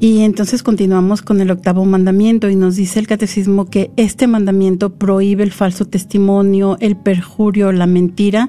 Y 0.00 0.20
entonces 0.20 0.62
continuamos 0.62 1.22
con 1.22 1.40
el 1.40 1.50
octavo 1.50 1.84
mandamiento 1.84 2.48
y 2.48 2.54
nos 2.54 2.76
dice 2.76 3.00
el 3.00 3.08
catecismo 3.08 3.68
que 3.68 3.90
este 3.96 4.28
mandamiento 4.28 4.94
prohíbe 4.94 5.42
el 5.42 5.50
falso 5.50 5.86
testimonio, 5.86 6.76
el 6.78 6.96
perjurio, 6.96 7.72
la 7.72 7.86
mentira, 7.88 8.48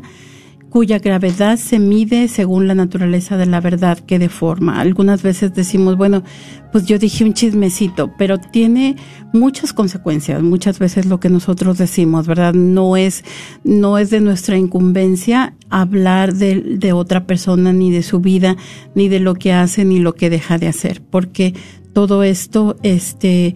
cuya 0.70 1.00
gravedad 1.00 1.58
se 1.58 1.80
mide 1.80 2.28
según 2.28 2.68
la 2.68 2.76
naturaleza 2.76 3.38
de 3.38 3.46
la 3.46 3.60
verdad 3.60 4.00
que 4.00 4.20
deforma. 4.20 4.80
Algunas 4.80 5.24
veces 5.24 5.54
decimos, 5.54 5.98
bueno, 5.98 6.24
pues 6.72 6.86
yo 6.86 7.00
dije 7.00 7.24
un 7.24 7.34
chismecito, 7.34 8.12
pero 8.18 8.38
tiene 8.38 8.96
muchas 9.34 9.74
consecuencias. 9.74 10.42
Muchas 10.44 10.78
veces 10.78 11.08
lo 11.08 11.20
que 11.20 11.30
nosotros 11.30 11.78
decimos, 11.78 12.28
¿verdad? 12.28 12.54
No 12.54 12.98
es, 12.98 13.24
no 13.64 13.98
es 13.98 14.10
de 14.12 14.22
nuestra 14.22 14.58
incumbencia 14.58 15.56
hablar 15.70 16.34
de, 16.34 16.62
de 16.78 16.94
otra 16.94 17.26
persona, 17.26 17.74
ni 17.74 17.92
de 17.92 18.04
su 18.04 18.20
vida, 18.20 18.56
ni 18.94 19.10
de 19.10 19.20
lo 19.20 19.34
que 19.34 19.54
hace, 19.54 19.86
ni 19.86 20.00
lo 20.00 20.14
que 20.14 20.30
deja 20.30 20.58
de 20.58 20.68
hacer, 20.68 21.02
porque 21.02 21.54
todo 21.94 22.24
esto, 22.24 22.78
este, 22.84 23.56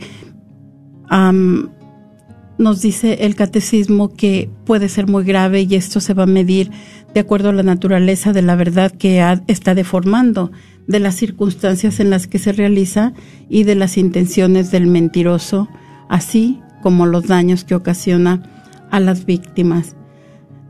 nos 2.58 2.82
dice 2.82 3.26
el 3.26 3.36
catecismo 3.36 4.14
que 4.14 4.50
puede 4.66 4.90
ser 4.90 5.08
muy 5.08 5.24
grave 5.24 5.62
y 5.62 5.76
esto 5.76 6.00
se 6.00 6.14
va 6.14 6.24
a 6.24 6.28
medir 6.28 6.72
de 7.14 7.20
acuerdo 7.20 7.50
a 7.50 7.54
la 7.54 7.64
naturaleza 7.64 8.34
de 8.34 8.42
la 8.42 8.56
verdad 8.56 8.92
que 8.92 9.24
está 9.48 9.76
deformando, 9.76 10.52
de 10.88 11.00
las 11.00 11.16
circunstancias 11.16 12.00
en 12.00 12.10
las 12.10 12.28
que 12.28 12.40
se 12.40 12.52
realiza 12.52 13.14
y 13.50 13.64
de 13.64 13.76
las 13.76 13.98
intenciones 13.98 14.72
del 14.72 14.88
mentiroso, 14.88 15.70
así 16.10 16.60
como 16.82 17.06
los 17.06 17.28
daños 17.28 17.64
que 17.64 17.76
ocasiona 17.76 18.44
a 18.92 19.00
las 19.00 19.26
víctimas. 19.26 19.96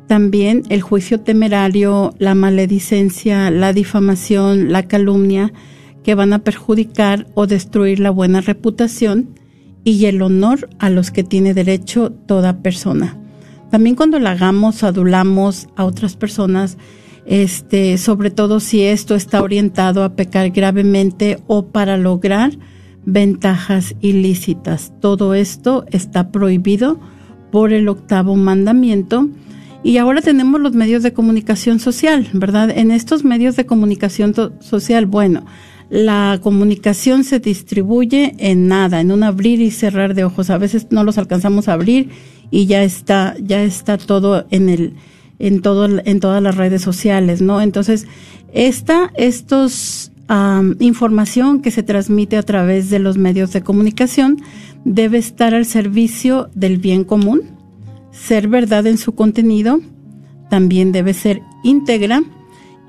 También 0.07 0.63
el 0.69 0.81
juicio 0.81 1.21
temerario, 1.21 2.13
la 2.19 2.35
maledicencia, 2.35 3.49
la 3.49 3.73
difamación, 3.73 4.71
la 4.71 4.83
calumnia, 4.83 5.51
que 6.03 6.15
van 6.15 6.33
a 6.33 6.39
perjudicar 6.39 7.27
o 7.33 7.47
destruir 7.47 7.99
la 7.99 8.11
buena 8.11 8.41
reputación 8.41 9.39
y 9.83 10.05
el 10.05 10.21
honor 10.21 10.69
a 10.79 10.89
los 10.89 11.11
que 11.11 11.23
tiene 11.23 11.53
derecho 11.53 12.11
toda 12.11 12.61
persona. 12.61 13.17
También 13.69 13.95
cuando 13.95 14.19
la 14.19 14.31
hagamos, 14.31 14.83
adulamos 14.83 15.67
a 15.75 15.85
otras 15.85 16.15
personas, 16.15 16.77
este, 17.25 17.97
sobre 17.97 18.29
todo 18.29 18.59
si 18.59 18.83
esto 18.83 19.15
está 19.15 19.41
orientado 19.41 20.03
a 20.03 20.15
pecar 20.15 20.51
gravemente 20.51 21.39
o 21.47 21.67
para 21.67 21.97
lograr 21.97 22.51
ventajas 23.05 23.95
ilícitas. 23.99 24.93
Todo 25.01 25.33
esto 25.33 25.85
está 25.89 26.31
prohibido 26.31 26.99
por 27.51 27.73
el 27.73 27.87
octavo 27.89 28.35
mandamiento. 28.35 29.29
Y 29.83 29.97
ahora 29.97 30.21
tenemos 30.21 30.61
los 30.61 30.73
medios 30.73 31.03
de 31.03 31.13
comunicación 31.13 31.79
social, 31.79 32.27
¿verdad? 32.33 32.69
En 32.69 32.91
estos 32.91 33.25
medios 33.25 33.55
de 33.55 33.65
comunicación 33.65 34.33
social, 34.59 35.05
bueno, 35.05 35.45
la 35.89 36.39
comunicación 36.41 37.23
se 37.23 37.39
distribuye 37.39 38.35
en 38.37 38.67
nada, 38.67 39.01
en 39.01 39.11
un 39.11 39.23
abrir 39.23 39.61
y 39.61 39.71
cerrar 39.71 40.13
de 40.15 40.23
ojos. 40.23 40.49
A 40.49 40.57
veces 40.57 40.87
no 40.89 41.03
los 41.03 41.17
alcanzamos 41.17 41.67
a 41.67 41.73
abrir 41.73 42.09
y 42.51 42.65
ya 42.65 42.83
está, 42.83 43.35
ya 43.39 43.63
está 43.63 43.97
todo 43.97 44.45
en 44.49 44.69
el, 44.69 44.93
en 45.39 45.61
todo, 45.61 45.87
en 46.03 46.19
todas 46.19 46.41
las 46.41 46.55
redes 46.55 46.81
sociales, 46.81 47.41
¿no? 47.41 47.61
Entonces, 47.61 48.07
esta, 48.53 49.11
estos, 49.15 50.11
información 50.79 51.61
que 51.61 51.69
se 51.69 51.83
transmite 51.83 52.37
a 52.37 52.43
través 52.43 52.89
de 52.89 52.97
los 52.97 53.17
medios 53.17 53.51
de 53.53 53.61
comunicación 53.61 54.41
debe 54.85 55.17
estar 55.17 55.53
al 55.53 55.65
servicio 55.65 56.49
del 56.55 56.77
bien 56.77 57.03
común, 57.03 57.41
ser 58.11 58.47
verdad 58.47 58.87
en 58.87 58.97
su 58.97 59.13
contenido, 59.13 59.79
también 60.49 60.91
debe 60.91 61.13
ser 61.13 61.41
íntegra 61.63 62.23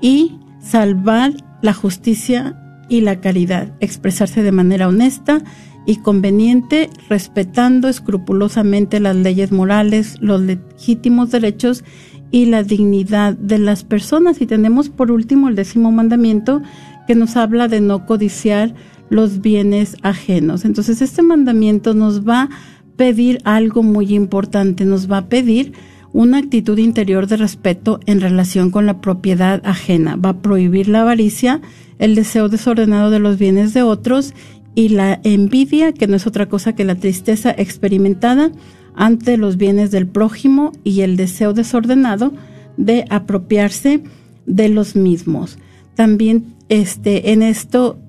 y 0.01 0.39
salvar 0.59 1.33
la 1.61 1.73
justicia 1.73 2.64
y 2.89 3.01
la 3.01 3.19
caridad, 3.19 3.73
expresarse 3.79 4.43
de 4.43 4.51
manera 4.51 4.87
honesta 4.87 5.43
y 5.85 5.97
conveniente, 5.97 6.89
respetando 7.09 7.87
escrupulosamente 7.87 8.99
las 8.99 9.15
leyes 9.15 9.51
morales, 9.51 10.17
los 10.19 10.41
legítimos 10.41 11.31
derechos 11.31 11.83
y 12.31 12.45
la 12.45 12.63
dignidad 12.63 13.35
de 13.35 13.59
las 13.59 13.83
personas. 13.83 14.41
Y 14.41 14.45
tenemos 14.45 14.89
por 14.89 15.11
último 15.11 15.47
el 15.47 15.55
décimo 15.55 15.91
mandamiento 15.91 16.61
que 17.07 17.15
nos 17.15 17.35
habla 17.35 17.67
de 17.67 17.81
no 17.81 18.05
codiciar 18.05 18.73
los 19.09 19.41
bienes 19.41 19.95
ajenos. 20.01 20.65
Entonces 20.65 21.01
este 21.01 21.21
mandamiento 21.21 21.93
nos 21.93 22.27
va 22.27 22.43
a 22.43 22.49
pedir 22.95 23.39
algo 23.43 23.83
muy 23.83 24.15
importante, 24.15 24.85
nos 24.85 25.11
va 25.11 25.19
a 25.19 25.29
pedir 25.29 25.73
una 26.15 26.37
actitud 26.37 26.77
interior 26.77 27.27
de 27.27 27.35
respeto 27.35 27.99
en 28.05 28.21
relación 28.21 28.71
con 28.71 28.85
la 28.85 29.01
propiedad 29.01 29.61
ajena, 29.65 30.15
va 30.15 30.29
a 30.29 30.37
prohibir 30.41 30.87
la 30.87 31.01
avaricia, 31.01 31.59
el 31.99 32.15
deseo 32.15 32.47
desordenado 32.47 33.09
de 33.09 33.19
los 33.19 33.37
bienes 33.37 33.73
de 33.73 33.81
otros 33.81 34.33
y 34.75 34.89
la 34.89 35.19
envidia, 35.25 35.91
que 35.91 36.07
no 36.07 36.15
es 36.15 36.25
otra 36.25 36.47
cosa 36.47 36.73
que 36.73 36.85
la 36.85 36.95
tristeza 36.95 37.53
experimentada 37.57 38.53
ante 38.95 39.35
los 39.35 39.57
bienes 39.57 39.91
del 39.91 40.07
prójimo 40.07 40.71
y 40.85 41.01
el 41.01 41.17
deseo 41.17 41.51
desordenado 41.51 42.31
de 42.77 43.03
apropiarse 43.09 44.01
de 44.45 44.69
los 44.69 44.95
mismos. 44.95 45.57
También 45.95 46.55
este, 46.69 47.33
en 47.33 47.41
esto 47.41 47.99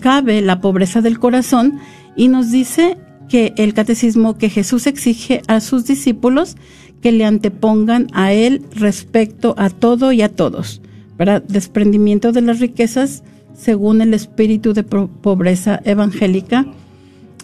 cabe 0.00 0.42
la 0.42 0.60
pobreza 0.60 1.00
del 1.00 1.18
corazón 1.18 1.78
y 2.14 2.28
nos 2.28 2.50
dice 2.50 2.98
que 3.30 3.54
el 3.56 3.72
catecismo 3.72 4.36
que 4.36 4.50
Jesús 4.50 4.86
exige 4.86 5.40
a 5.48 5.60
sus 5.60 5.86
discípulos 5.86 6.56
que 7.02 7.12
le 7.12 7.24
antepongan 7.24 8.08
a 8.12 8.32
él 8.32 8.62
respecto 8.74 9.54
a 9.58 9.70
todo 9.70 10.12
y 10.12 10.22
a 10.22 10.28
todos. 10.28 10.82
para 11.16 11.40
Desprendimiento 11.40 12.32
de 12.32 12.42
las 12.42 12.60
riquezas, 12.60 13.22
según 13.54 14.00
el 14.00 14.14
espíritu 14.14 14.72
de 14.72 14.84
pobreza 14.84 15.80
evangélica 15.84 16.66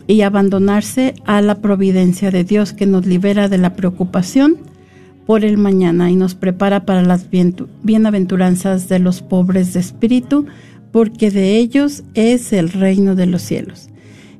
y 0.07 0.21
abandonarse 0.21 1.15
a 1.25 1.41
la 1.41 1.57
providencia 1.57 2.31
de 2.31 2.45
Dios 2.45 2.73
que 2.73 2.87
nos 2.87 3.07
libera 3.07 3.49
de 3.49 3.59
la 3.59 3.75
preocupación 3.75 4.59
por 5.27 5.45
el 5.45 5.57
mañana 5.57 6.11
y 6.11 6.17
nos 6.17 6.35
prepara 6.35 6.85
para 6.85 7.03
las 7.03 7.29
bienaventuranzas 7.83 8.89
de 8.89 8.99
los 8.99 9.23
pobres 9.23 9.73
de 9.73 9.81
espíritu, 9.81 10.47
porque 10.93 11.31
de 11.31 11.57
ellos 11.57 12.05
es 12.15 12.53
el 12.53 12.71
reino 12.71 13.15
de 13.15 13.27
los 13.27 13.43
cielos. 13.43 13.89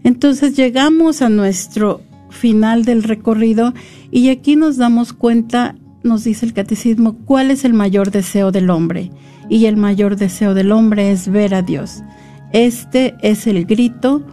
Entonces 0.05 0.57
llegamos 0.57 1.23
a 1.23 1.31
nuestro 1.31 2.03
final 2.31 2.85
del 2.85 3.03
recorrido 3.03 3.73
y 4.15 4.29
aquí 4.29 4.55
nos 4.55 4.77
damos 4.77 5.13
cuenta, 5.13 5.75
nos 6.05 6.23
dice 6.23 6.47
el 6.47 6.53
catecismo, 6.53 7.17
cuál 7.25 7.51
es 7.51 7.65
el 7.65 7.75
mayor 7.75 8.13
deseo 8.13 8.53
del 8.53 8.71
hombre 8.71 9.11
y 9.51 9.67
el 9.67 9.77
mayor 9.77 10.15
deseo 10.15 10.55
del 10.55 10.71
hombre 10.71 11.11
es 11.11 11.29
ver 11.29 11.53
a 11.53 11.63
Dios. 11.63 12.05
Este 12.53 13.17
es 13.23 13.49
el 13.49 13.65
grito 13.65 14.25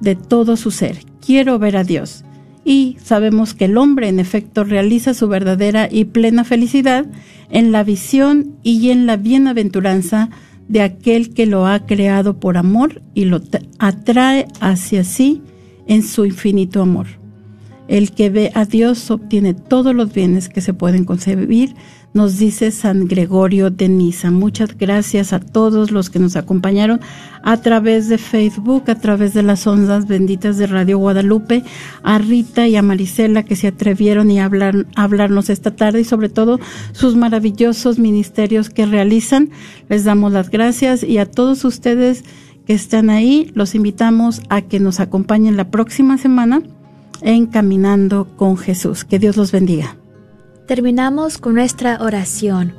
de 0.00 0.14
todo 0.14 0.58
su 0.58 0.70
ser. 0.70 0.98
Quiero 1.24 1.58
ver 1.58 1.78
a 1.78 1.84
Dios. 1.84 2.22
Y 2.66 2.98
sabemos 3.02 3.54
que 3.54 3.64
el 3.64 3.78
hombre 3.78 4.08
en 4.08 4.20
efecto 4.20 4.62
realiza 4.62 5.14
su 5.14 5.26
verdadera 5.26 5.88
y 5.90 6.04
plena 6.04 6.44
felicidad 6.44 7.06
en 7.48 7.72
la 7.72 7.82
visión 7.82 8.56
y 8.62 8.90
en 8.90 9.06
la 9.06 9.16
bienaventuranza 9.16 10.28
de 10.68 10.82
aquel 10.82 11.32
que 11.32 11.46
lo 11.46 11.66
ha 11.66 11.86
creado 11.86 12.38
por 12.38 12.58
amor 12.58 13.00
y 13.14 13.24
lo 13.24 13.40
atrae 13.78 14.48
hacia 14.60 15.02
sí 15.02 15.40
en 15.86 16.02
su 16.02 16.26
infinito 16.26 16.82
amor. 16.82 17.19
El 17.90 18.12
que 18.12 18.30
ve 18.30 18.52
a 18.54 18.66
Dios 18.66 19.10
obtiene 19.10 19.52
todos 19.52 19.92
los 19.96 20.12
bienes 20.12 20.48
que 20.48 20.60
se 20.60 20.72
pueden 20.72 21.04
concebir 21.04 21.74
nos 22.14 22.38
dice 22.38 22.70
San 22.70 23.08
Gregorio 23.08 23.68
de 23.68 23.88
Niza. 23.88 24.30
Muchas 24.30 24.78
gracias 24.78 25.32
a 25.32 25.40
todos 25.40 25.90
los 25.90 26.08
que 26.08 26.20
nos 26.20 26.36
acompañaron 26.36 27.00
a 27.42 27.56
través 27.56 28.08
de 28.08 28.16
Facebook, 28.16 28.84
a 28.86 28.94
través 28.94 29.34
de 29.34 29.42
las 29.42 29.66
ondas 29.66 30.06
benditas 30.06 30.56
de 30.56 30.68
Radio 30.68 30.98
Guadalupe, 30.98 31.64
a 32.04 32.18
Rita 32.18 32.68
y 32.68 32.76
a 32.76 32.82
Marisela 32.82 33.42
que 33.42 33.56
se 33.56 33.66
atrevieron 33.66 34.30
y 34.30 34.38
hablar, 34.38 34.86
a 34.94 35.02
hablarnos 35.02 35.50
esta 35.50 35.72
tarde 35.72 36.02
y 36.02 36.04
sobre 36.04 36.28
todo 36.28 36.60
sus 36.92 37.16
maravillosos 37.16 37.98
ministerios 37.98 38.70
que 38.70 38.86
realizan. 38.86 39.50
Les 39.88 40.04
damos 40.04 40.30
las 40.30 40.50
gracias 40.50 41.02
y 41.02 41.18
a 41.18 41.26
todos 41.26 41.64
ustedes 41.64 42.22
que 42.66 42.72
están 42.72 43.10
ahí, 43.10 43.50
los 43.54 43.74
invitamos 43.74 44.42
a 44.48 44.62
que 44.62 44.78
nos 44.78 45.00
acompañen 45.00 45.56
la 45.56 45.72
próxima 45.72 46.18
semana 46.18 46.62
en 47.22 47.46
Caminando 47.46 48.26
con 48.36 48.56
Jesús. 48.56 49.04
Que 49.04 49.18
Dios 49.18 49.36
los 49.36 49.52
bendiga 49.52 49.96
terminamos 50.70 51.38
con 51.38 51.56
nuestra 51.56 51.98
oración. 52.00 52.74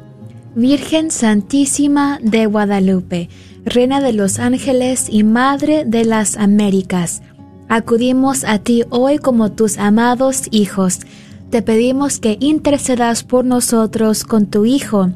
Virgen 0.55 1.11
Santísima 1.11 2.19
de 2.23 2.45
Guadalupe, 2.45 3.27
Reina 3.65 3.99
de 3.99 4.13
los 4.13 4.39
Ángeles 4.39 5.07
y 5.09 5.25
Madre 5.25 5.83
de 5.83 6.05
las 6.05 6.37
Américas, 6.37 7.21
acudimos 7.67 8.45
a 8.45 8.59
ti 8.59 8.85
hoy 8.91 9.17
como 9.17 9.51
tus 9.51 9.77
amados 9.77 10.43
hijos. 10.51 11.01
Te 11.49 11.61
pedimos 11.61 12.19
que 12.19 12.37
intercedas 12.39 13.25
por 13.25 13.43
nosotros 13.43 14.23
con 14.23 14.45
tu 14.45 14.63
Hijo, 14.63 15.11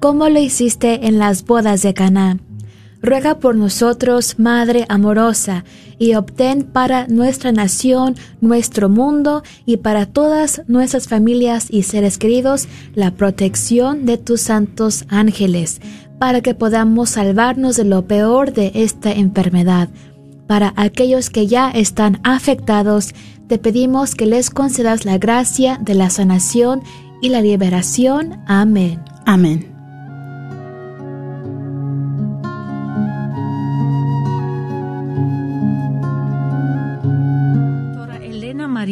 como 0.00 0.28
lo 0.28 0.40
hiciste 0.40 1.06
en 1.06 1.20
las 1.20 1.44
bodas 1.44 1.82
de 1.82 1.94
Caná 1.94 2.40
ruega 3.02 3.38
por 3.38 3.54
nosotros, 3.56 4.38
Madre 4.38 4.84
amorosa, 4.88 5.64
y 5.98 6.14
obtén 6.14 6.62
para 6.64 7.06
nuestra 7.08 7.52
nación, 7.52 8.16
nuestro 8.40 8.88
mundo 8.88 9.42
y 9.66 9.78
para 9.78 10.06
todas 10.06 10.62
nuestras 10.68 11.08
familias 11.08 11.66
y 11.70 11.82
seres 11.82 12.18
queridos 12.18 12.68
la 12.94 13.12
protección 13.12 14.06
de 14.06 14.18
tus 14.18 14.42
santos 14.42 15.04
ángeles, 15.08 15.80
para 16.18 16.40
que 16.40 16.54
podamos 16.54 17.10
salvarnos 17.10 17.76
de 17.76 17.84
lo 17.84 18.06
peor 18.06 18.52
de 18.52 18.72
esta 18.74 19.12
enfermedad. 19.12 19.88
Para 20.46 20.72
aquellos 20.76 21.30
que 21.30 21.46
ya 21.46 21.70
están 21.70 22.20
afectados, 22.24 23.14
te 23.48 23.58
pedimos 23.58 24.14
que 24.14 24.26
les 24.26 24.50
concedas 24.50 25.04
la 25.04 25.18
gracia 25.18 25.78
de 25.80 25.94
la 25.94 26.10
sanación 26.10 26.82
y 27.20 27.28
la 27.28 27.40
liberación. 27.40 28.40
Amén. 28.46 29.02
Amén. 29.26 29.77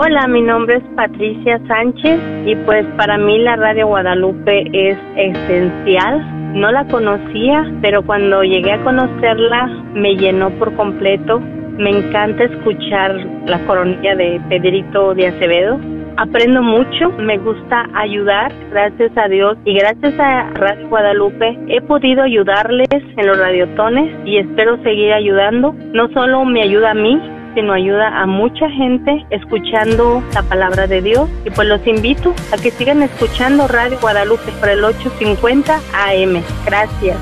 Hola, 0.00 0.28
mi 0.28 0.42
nombre 0.42 0.76
es 0.76 0.84
Patricia 0.94 1.60
Sánchez 1.66 2.20
y 2.46 2.54
pues 2.66 2.86
para 2.96 3.18
mí 3.18 3.36
la 3.40 3.56
Radio 3.56 3.88
Guadalupe 3.88 4.70
es 4.72 4.96
esencial. 5.16 6.54
No 6.54 6.70
la 6.70 6.86
conocía, 6.86 7.68
pero 7.82 8.06
cuando 8.06 8.44
llegué 8.44 8.74
a 8.74 8.84
conocerla 8.84 9.66
me 9.94 10.14
llenó 10.14 10.50
por 10.50 10.72
completo. 10.76 11.40
Me 11.40 11.90
encanta 11.90 12.44
escuchar 12.44 13.12
la 13.46 13.58
coronilla 13.66 14.14
de 14.14 14.40
Pedrito 14.48 15.16
de 15.16 15.26
Acevedo. 15.26 15.80
Aprendo 16.16 16.62
mucho, 16.62 17.10
me 17.18 17.36
gusta 17.38 17.88
ayudar, 17.94 18.52
gracias 18.70 19.10
a 19.16 19.26
Dios 19.26 19.58
y 19.64 19.74
gracias 19.74 20.14
a 20.20 20.48
Radio 20.50 20.88
Guadalupe 20.90 21.58
he 21.66 21.80
podido 21.80 22.22
ayudarles 22.22 22.88
en 22.92 23.26
los 23.26 23.36
radiotones 23.36 24.14
y 24.24 24.38
espero 24.38 24.80
seguir 24.84 25.12
ayudando. 25.12 25.74
No 25.92 26.08
solo 26.12 26.44
me 26.44 26.62
ayuda 26.62 26.92
a 26.92 26.94
mí, 26.94 27.20
sino 27.54 27.72
ayuda 27.72 28.20
a 28.20 28.26
mucha 28.26 28.68
gente 28.70 29.26
escuchando 29.30 30.22
la 30.34 30.42
palabra 30.42 30.86
de 30.86 31.02
Dios. 31.02 31.28
Y 31.44 31.50
pues 31.50 31.68
los 31.68 31.86
invito 31.86 32.34
a 32.52 32.56
que 32.56 32.70
sigan 32.70 33.02
escuchando 33.02 33.68
Radio 33.68 33.98
Guadalupe 34.00 34.52
por 34.52 34.68
el 34.68 34.84
850 34.84 35.80
AM. 35.92 36.42
Gracias. 36.64 37.16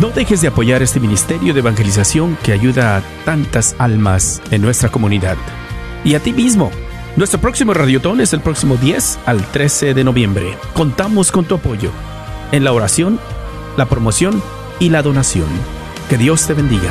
No 0.00 0.08
dejes 0.10 0.40
de 0.40 0.48
apoyar 0.48 0.82
este 0.82 1.00
ministerio 1.00 1.52
de 1.52 1.60
evangelización 1.60 2.38
que 2.42 2.52
ayuda 2.52 2.96
a 2.96 3.02
tantas 3.24 3.76
almas 3.78 4.42
en 4.50 4.62
nuestra 4.62 4.88
comunidad. 4.88 5.36
Y 6.04 6.14
a 6.14 6.20
ti 6.20 6.32
mismo. 6.32 6.70
Nuestro 7.16 7.40
próximo 7.40 7.74
radiotón 7.74 8.20
es 8.20 8.32
el 8.32 8.40
próximo 8.40 8.76
10 8.76 9.20
al 9.26 9.44
13 9.44 9.94
de 9.94 10.04
noviembre. 10.04 10.54
Contamos 10.74 11.32
con 11.32 11.44
tu 11.44 11.56
apoyo 11.56 11.90
en 12.52 12.64
la 12.64 12.72
oración, 12.72 13.18
la 13.76 13.86
promoción 13.86 14.42
y 14.78 14.90
la 14.90 15.02
donación. 15.02 15.48
Que 16.08 16.16
Dios 16.16 16.46
te 16.46 16.54
bendiga. 16.54 16.90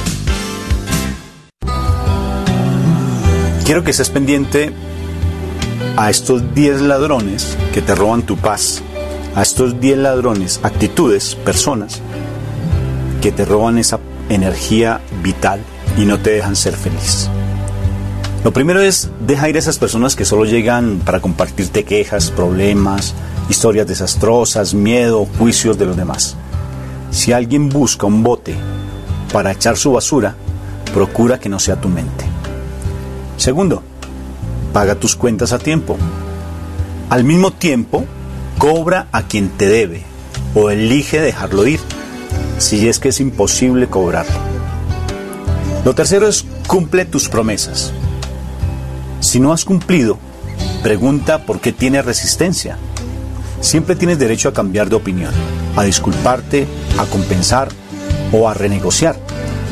Quiero 3.65 3.83
que 3.83 3.91
estés 3.91 4.09
pendiente 4.09 4.73
a 5.95 6.09
estos 6.09 6.53
10 6.55 6.81
ladrones 6.81 7.57
que 7.73 7.81
te 7.81 7.95
roban 7.95 8.23
tu 8.23 8.35
paz, 8.35 8.81
a 9.35 9.41
estos 9.43 9.79
10 9.79 9.99
ladrones, 9.99 10.59
actitudes, 10.63 11.35
personas 11.35 12.01
que 13.21 13.31
te 13.31 13.45
roban 13.45 13.77
esa 13.77 13.99
energía 14.29 14.99
vital 15.21 15.61
y 15.97 16.05
no 16.05 16.19
te 16.19 16.31
dejan 16.31 16.55
ser 16.55 16.75
feliz. 16.75 17.29
Lo 18.43 18.51
primero 18.51 18.81
es 18.81 19.09
deja 19.25 19.47
ir 19.47 19.55
a 19.55 19.59
esas 19.59 19.77
personas 19.77 20.15
que 20.15 20.25
solo 20.25 20.45
llegan 20.45 20.99
para 21.05 21.19
compartirte 21.19 21.83
quejas, 21.83 22.31
problemas, 22.31 23.13
historias 23.47 23.85
desastrosas, 23.85 24.73
miedo, 24.73 25.27
juicios 25.37 25.77
de 25.77 25.85
los 25.85 25.95
demás. 25.95 26.35
Si 27.11 27.31
alguien 27.31 27.69
busca 27.69 28.07
un 28.07 28.23
bote 28.23 28.55
para 29.31 29.51
echar 29.51 29.77
su 29.77 29.91
basura, 29.91 30.35
procura 30.93 31.39
que 31.39 31.49
no 31.49 31.59
sea 31.59 31.79
tu 31.79 31.87
mente. 31.87 32.25
Segundo, 33.41 33.81
paga 34.71 34.93
tus 34.93 35.15
cuentas 35.15 35.51
a 35.51 35.57
tiempo. 35.57 35.97
Al 37.09 37.23
mismo 37.23 37.49
tiempo, 37.49 38.05
cobra 38.59 39.07
a 39.11 39.23
quien 39.23 39.49
te 39.49 39.67
debe 39.67 40.03
o 40.53 40.69
elige 40.69 41.19
dejarlo 41.19 41.65
ir, 41.65 41.79
si 42.59 42.87
es 42.87 42.99
que 42.99 43.09
es 43.09 43.19
imposible 43.19 43.87
cobrarlo. 43.87 44.35
Lo 45.83 45.95
tercero 45.95 46.27
es 46.27 46.45
cumple 46.67 47.03
tus 47.05 47.29
promesas. 47.29 47.91
Si 49.21 49.39
no 49.39 49.53
has 49.53 49.65
cumplido, 49.65 50.19
pregunta 50.83 51.43
por 51.43 51.61
qué 51.61 51.71
tienes 51.71 52.05
resistencia. 52.05 52.77
Siempre 53.59 53.95
tienes 53.95 54.19
derecho 54.19 54.49
a 54.49 54.53
cambiar 54.53 54.87
de 54.87 54.97
opinión, 54.97 55.33
a 55.75 55.81
disculparte, 55.81 56.67
a 56.99 57.07
compensar 57.07 57.69
o 58.31 58.47
a 58.47 58.53
renegociar 58.53 59.15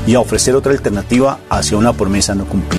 y 0.08 0.16
a 0.16 0.22
ofrecer 0.22 0.56
otra 0.56 0.72
alternativa 0.72 1.38
hacia 1.52 1.78
una 1.78 1.94
promesa 1.94 2.34
no 2.34 2.46
cumplida. 2.46 2.79